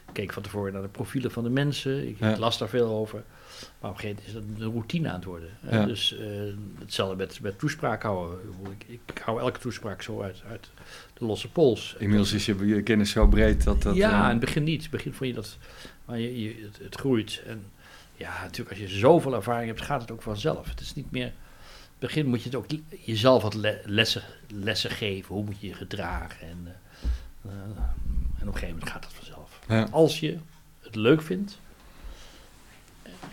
Ik 0.08 0.14
keek 0.14 0.34
van 0.34 0.44
tevoren 0.44 0.74
naar 0.74 0.82
de 0.82 0.88
profielen 0.88 1.32
van 1.32 1.44
de 1.44 1.50
mensen, 1.50 2.08
ik, 2.08 2.20
Ja. 2.20 2.32
ik 2.32 2.38
las 2.38 2.58
daar 2.58 2.70
veel 2.70 2.88
over. 2.88 3.24
Maar 3.80 3.90
op 3.92 3.96
een 3.98 4.02
gegeven 4.02 4.24
moment 4.26 4.48
is 4.50 4.56
dat 4.58 4.66
een 4.66 4.72
routine 4.74 5.08
aan 5.10 5.16
het 5.16 5.24
worden. 5.24 5.50
Eh, 5.62 5.72
Ja. 5.72 5.86
Dus 5.86 6.18
eh, 6.18 6.28
hetzelfde 6.80 7.16
met, 7.16 7.40
met 7.42 7.60
toespraak 7.60 8.04
houden. 8.04 8.40
Ik, 8.88 9.00
ik 9.08 9.18
hou 9.26 9.40
elke 9.40 9.60
toespraak 9.60 10.02
zo 10.02 10.22
uit, 10.22 10.42
uit 10.50 10.70
de 11.14 11.26
losse 11.26 11.52
pols. 11.52 11.96
Inmiddels 12.00 12.34
is 12.34 12.46
je, 12.46 12.66
je 12.66 12.82
kennis 12.82 13.10
zo 13.12 13.28
breed 13.28 13.64
dat 13.64 13.82
dat... 13.82 13.96
ja, 13.96 14.18
eh, 14.20 14.24
in 14.24 14.30
het 14.30 14.40
begin 14.40 14.64
niet. 14.64 14.76
In 14.76 14.82
het 14.82 14.92
begin 14.92 15.14
vond 15.14 15.30
je 15.30 15.36
dat, 15.36 15.58
maar 16.06 16.20
je, 16.20 16.42
je, 16.42 16.62
het, 16.64 16.80
het 16.84 16.96
groeit. 16.96 17.42
En 17.48 17.64
ja, 18.18 18.42
natuurlijk, 18.42 18.70
als 18.70 18.80
je 18.92 18.98
zoveel 18.98 19.34
ervaring 19.36 19.68
hebt, 19.68 19.82
gaat 19.82 20.02
het 20.02 20.12
ook 20.12 20.22
vanzelf. 20.22 20.70
Het 20.70 20.80
is 20.80 20.94
niet 20.94 21.12
meer. 21.12 21.26
In 21.26 22.10
het 22.10 22.12
begin 22.16 22.28
moet 22.28 22.40
je 22.44 22.50
het 22.50 22.58
ook 22.58 22.66
jezelf 23.06 23.42
wat 23.44 23.54
le- 23.54 23.82
lessen, 23.86 24.22
lessen 24.48 24.90
geven. 24.90 25.36
Hoe 25.36 25.44
moet 25.44 25.60
je 25.60 25.68
je 25.68 25.74
gedragen? 25.74 26.48
En, 26.48 26.76
en 27.44 27.52
op 28.42 28.48
een 28.48 28.54
gegeven 28.54 28.70
moment 28.70 28.90
gaat 28.90 29.04
het 29.06 29.14
vanzelf. 29.14 29.60
Ja. 29.68 29.88
Als 29.92 30.20
je 30.20 30.38
het 30.80 30.96
leuk 30.96 31.22
vindt. 31.22 31.60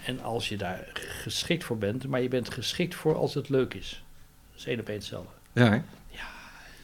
En 0.04 0.20
als 0.22 0.48
je 0.48 0.56
daar 0.56 0.88
geschikt 0.94 1.64
voor 1.64 1.78
bent, 1.78 2.06
maar 2.06 2.22
je 2.22 2.28
bent 2.28 2.50
geschikt 2.50 2.94
voor 2.94 3.14
als 3.16 3.34
het 3.34 3.48
leuk 3.48 3.74
is. 3.74 4.04
Dat 4.50 4.58
is 4.60 4.66
één 4.66 4.80
op 4.80 4.86
één 4.88 4.96
hetzelfde. 4.96 5.32
Ja, 5.52 5.70
hè? 5.70 5.80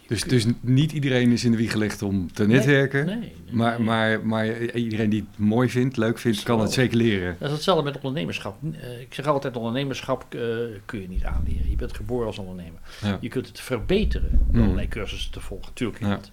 Dus, 0.08 0.22
dus 0.22 0.46
niet 0.60 0.92
iedereen 0.92 1.30
is 1.32 1.44
in 1.44 1.50
de 1.50 1.56
wieg 1.56 1.70
gelegd 1.70 2.02
om 2.02 2.32
te 2.32 2.46
netwerken. 2.46 3.06
Nee, 3.06 3.16
nee, 3.16 3.34
Maar, 3.50 3.76
nee. 3.78 3.86
maar, 3.86 4.26
maar 4.26 4.60
iedereen 4.60 5.10
die 5.10 5.20
het 5.30 5.38
mooi 5.38 5.70
vindt, 5.70 5.96
leuk 5.96 6.18
vindt, 6.18 6.42
kan 6.42 6.60
het 6.60 6.72
zeker 6.72 6.96
leren. 6.96 7.36
Dat 7.38 7.48
is 7.48 7.54
hetzelfde 7.54 7.84
met 7.84 7.94
ondernemerschap. 7.96 8.56
Eh, 8.80 9.00
ik 9.00 9.14
zeg 9.14 9.26
altijd, 9.26 9.56
ondernemerschap 9.56 10.34
eh, 10.34 10.40
kun 10.84 11.00
je 11.00 11.08
niet 11.08 11.24
aanleren. 11.24 11.70
Je 11.70 11.76
bent 11.76 11.96
geboren 11.96 12.26
als 12.26 12.38
ondernemer. 12.38 12.80
Ja. 13.02 13.18
Je 13.20 13.28
kunt 13.28 13.46
het 13.48 13.60
verbeteren 13.60 14.30
door 14.30 14.50
Hmm. 14.52 14.62
allerlei 14.62 14.88
cursussen 14.88 15.32
te 15.32 15.40
volgen. 15.40 15.72
Tuurlijk 15.72 16.00
Ja. 16.00 16.14
niet. 16.14 16.30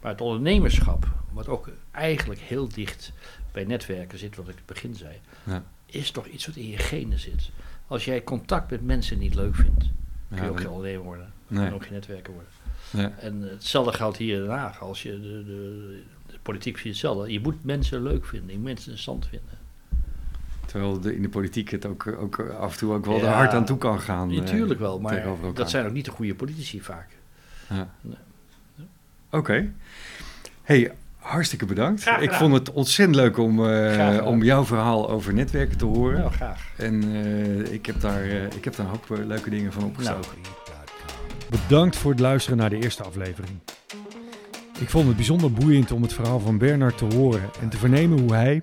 Maar 0.00 0.10
het 0.12 0.20
ondernemerschap, 0.20 1.06
wat 1.32 1.48
ook 1.48 1.68
eigenlijk 1.90 2.40
heel 2.40 2.68
dicht 2.68 3.12
bij 3.52 3.64
netwerken 3.64 4.18
zit, 4.18 4.36
wat 4.36 4.44
ik 4.48 4.50
in 4.50 4.56
het 4.66 4.74
begin 4.74 4.94
zei, 4.94 5.12
Ja. 5.44 5.64
Is 5.94 6.10
toch 6.10 6.26
iets 6.26 6.46
wat 6.46 6.56
in 6.56 6.68
je 6.68 6.78
genen 6.78 7.18
zit. 7.18 7.50
Als 7.86 8.04
jij 8.04 8.24
contact 8.24 8.70
met 8.70 8.82
mensen 8.82 9.18
niet 9.18 9.34
leuk 9.34 9.54
vindt, 9.54 9.78
kun 10.28 10.36
je 10.36 10.42
Ja, 10.42 10.48
ook 10.48 10.60
geen 10.60 10.68
ondernemer 10.68 11.04
worden. 11.04 11.32
Nee. 11.48 11.66
En 11.66 11.74
ook 11.74 11.82
geen 11.82 11.92
netwerker 11.92 12.32
worden. 12.32 12.50
Ja. 12.90 13.18
En 13.18 13.40
hetzelfde 13.42 13.92
geldt 13.92 14.16
hier 14.16 14.34
in 14.36 14.42
Den 14.42 14.50
Haag. 14.50 14.80
Als 14.80 15.02
je 15.02 15.10
de, 15.20 15.44
de, 15.44 16.02
de 16.26 16.38
politiek 16.42 16.74
zie 16.76 16.84
je 16.84 16.90
hetzelfde. 16.90 17.32
Je 17.32 17.40
moet 17.40 17.64
mensen 17.64 18.02
leuk 18.02 18.26
vinden, 18.26 18.48
je 18.50 18.54
moet 18.56 18.64
mensen 18.64 18.92
in 18.92 18.98
stand 18.98 19.26
vinden. 19.26 19.58
Terwijl 20.66 21.00
de, 21.00 21.14
in 21.16 21.22
de 21.22 21.28
politiek 21.28 21.68
het 21.70 21.86
ook, 21.86 22.06
ook 22.06 22.40
af 22.40 22.72
en 22.72 22.78
toe 22.78 22.92
ook 22.94 23.04
wel 23.06 23.16
Ja. 23.16 23.22
er 23.22 23.28
hard 23.32 23.52
aan 23.52 23.64
toe 23.64 23.78
kan 23.78 24.00
gaan. 24.00 24.30
eh, 24.30 24.36
Natuurlijk 24.36 24.80
wel, 24.80 25.00
maar 25.00 25.26
dat 25.54 25.70
zijn 25.70 25.86
ook 25.86 25.92
niet 25.92 26.04
de 26.04 26.10
goede 26.10 26.34
politici 26.34 26.80
vaak. 26.80 27.08
Ja. 27.68 27.94
Nee. 28.00 28.16
Oké. 29.30 29.72
Hey, 30.62 30.92
hartstikke 31.24 31.66
bedankt. 31.66 32.06
Ik 32.20 32.32
vond 32.32 32.52
het 32.52 32.72
ontzettend 32.72 33.16
leuk 33.16 33.38
om, 33.38 33.66
eh, 33.66 34.26
om 34.26 34.42
jouw 34.42 34.64
verhaal 34.64 35.10
over 35.10 35.34
netwerken 35.34 35.78
te 35.78 35.84
horen. 35.84 36.18
Nou, 36.18 36.32
graag. 36.32 36.68
En 36.76 37.02
eh, 37.02 37.72
ik, 37.72 37.86
heb 37.86 38.00
daar, 38.00 38.22
eh, 38.22 38.44
ik 38.44 38.64
heb 38.64 38.76
daar 38.76 38.86
een 38.86 38.92
hoop 38.92 39.26
leuke 39.26 39.50
dingen 39.50 39.72
van 39.72 39.84
opgestoken. 39.84 40.38
Bedankt 41.50 41.96
voor 41.96 42.10
het 42.10 42.20
luisteren 42.20 42.58
naar 42.58 42.70
de 42.70 42.82
eerste 42.82 43.02
aflevering. 43.02 43.58
Ik 44.78 44.90
vond 44.90 45.06
het 45.06 45.16
bijzonder 45.16 45.52
boeiend 45.52 45.92
om 45.92 46.02
het 46.02 46.12
verhaal 46.12 46.40
van 46.40 46.58
Bernard 46.58 46.98
te 46.98 47.04
horen 47.04 47.50
en 47.60 47.68
te 47.68 47.76
vernemen 47.76 48.20
hoe 48.20 48.34
hij, 48.34 48.62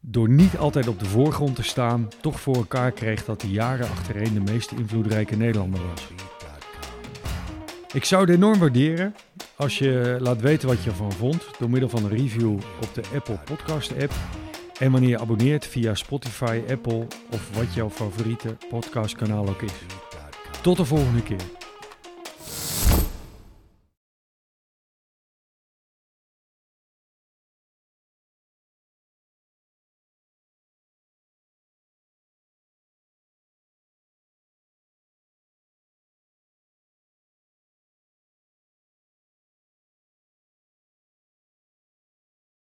door 0.00 0.28
niet 0.28 0.56
altijd 0.56 0.88
op 0.88 0.98
de 0.98 1.04
voorgrond 1.04 1.56
te 1.56 1.62
staan, 1.62 2.08
toch 2.20 2.40
voor 2.40 2.56
elkaar 2.56 2.92
kreeg 2.92 3.24
dat 3.24 3.42
hij 3.42 3.50
jaren 3.50 3.88
achtereen 3.88 4.34
de 4.34 4.52
meest 4.52 4.70
invloedrijke 4.70 5.36
Nederlander 5.36 5.80
was. 5.86 6.08
Ik 7.92 8.04
zou 8.04 8.20
het 8.20 8.30
enorm 8.30 8.58
waarderen 8.58 9.14
als 9.56 9.78
je 9.78 10.16
laat 10.20 10.40
weten 10.40 10.68
wat 10.68 10.82
je 10.82 10.90
ervan 10.90 11.12
vond 11.12 11.46
door 11.58 11.70
middel 11.70 11.88
van 11.88 12.04
een 12.04 12.16
review 12.16 12.52
op 12.52 12.94
de 12.94 13.02
Apple 13.14 13.38
Podcast 13.44 13.92
app 14.02 14.12
en 14.78 14.90
wanneer 14.90 15.10
je 15.10 15.18
abonneert 15.18 15.66
via 15.66 15.94
Spotify, 15.94 16.60
Apple 16.70 17.06
of 17.30 17.56
wat 17.56 17.74
jouw 17.74 17.90
favoriete 17.90 18.56
podcastkanaal 18.68 19.48
ook 19.48 19.62
is. 19.62 19.72
Tot 20.62 20.76
de 20.76 20.84
volgende 20.84 21.22
keer. 21.22 21.65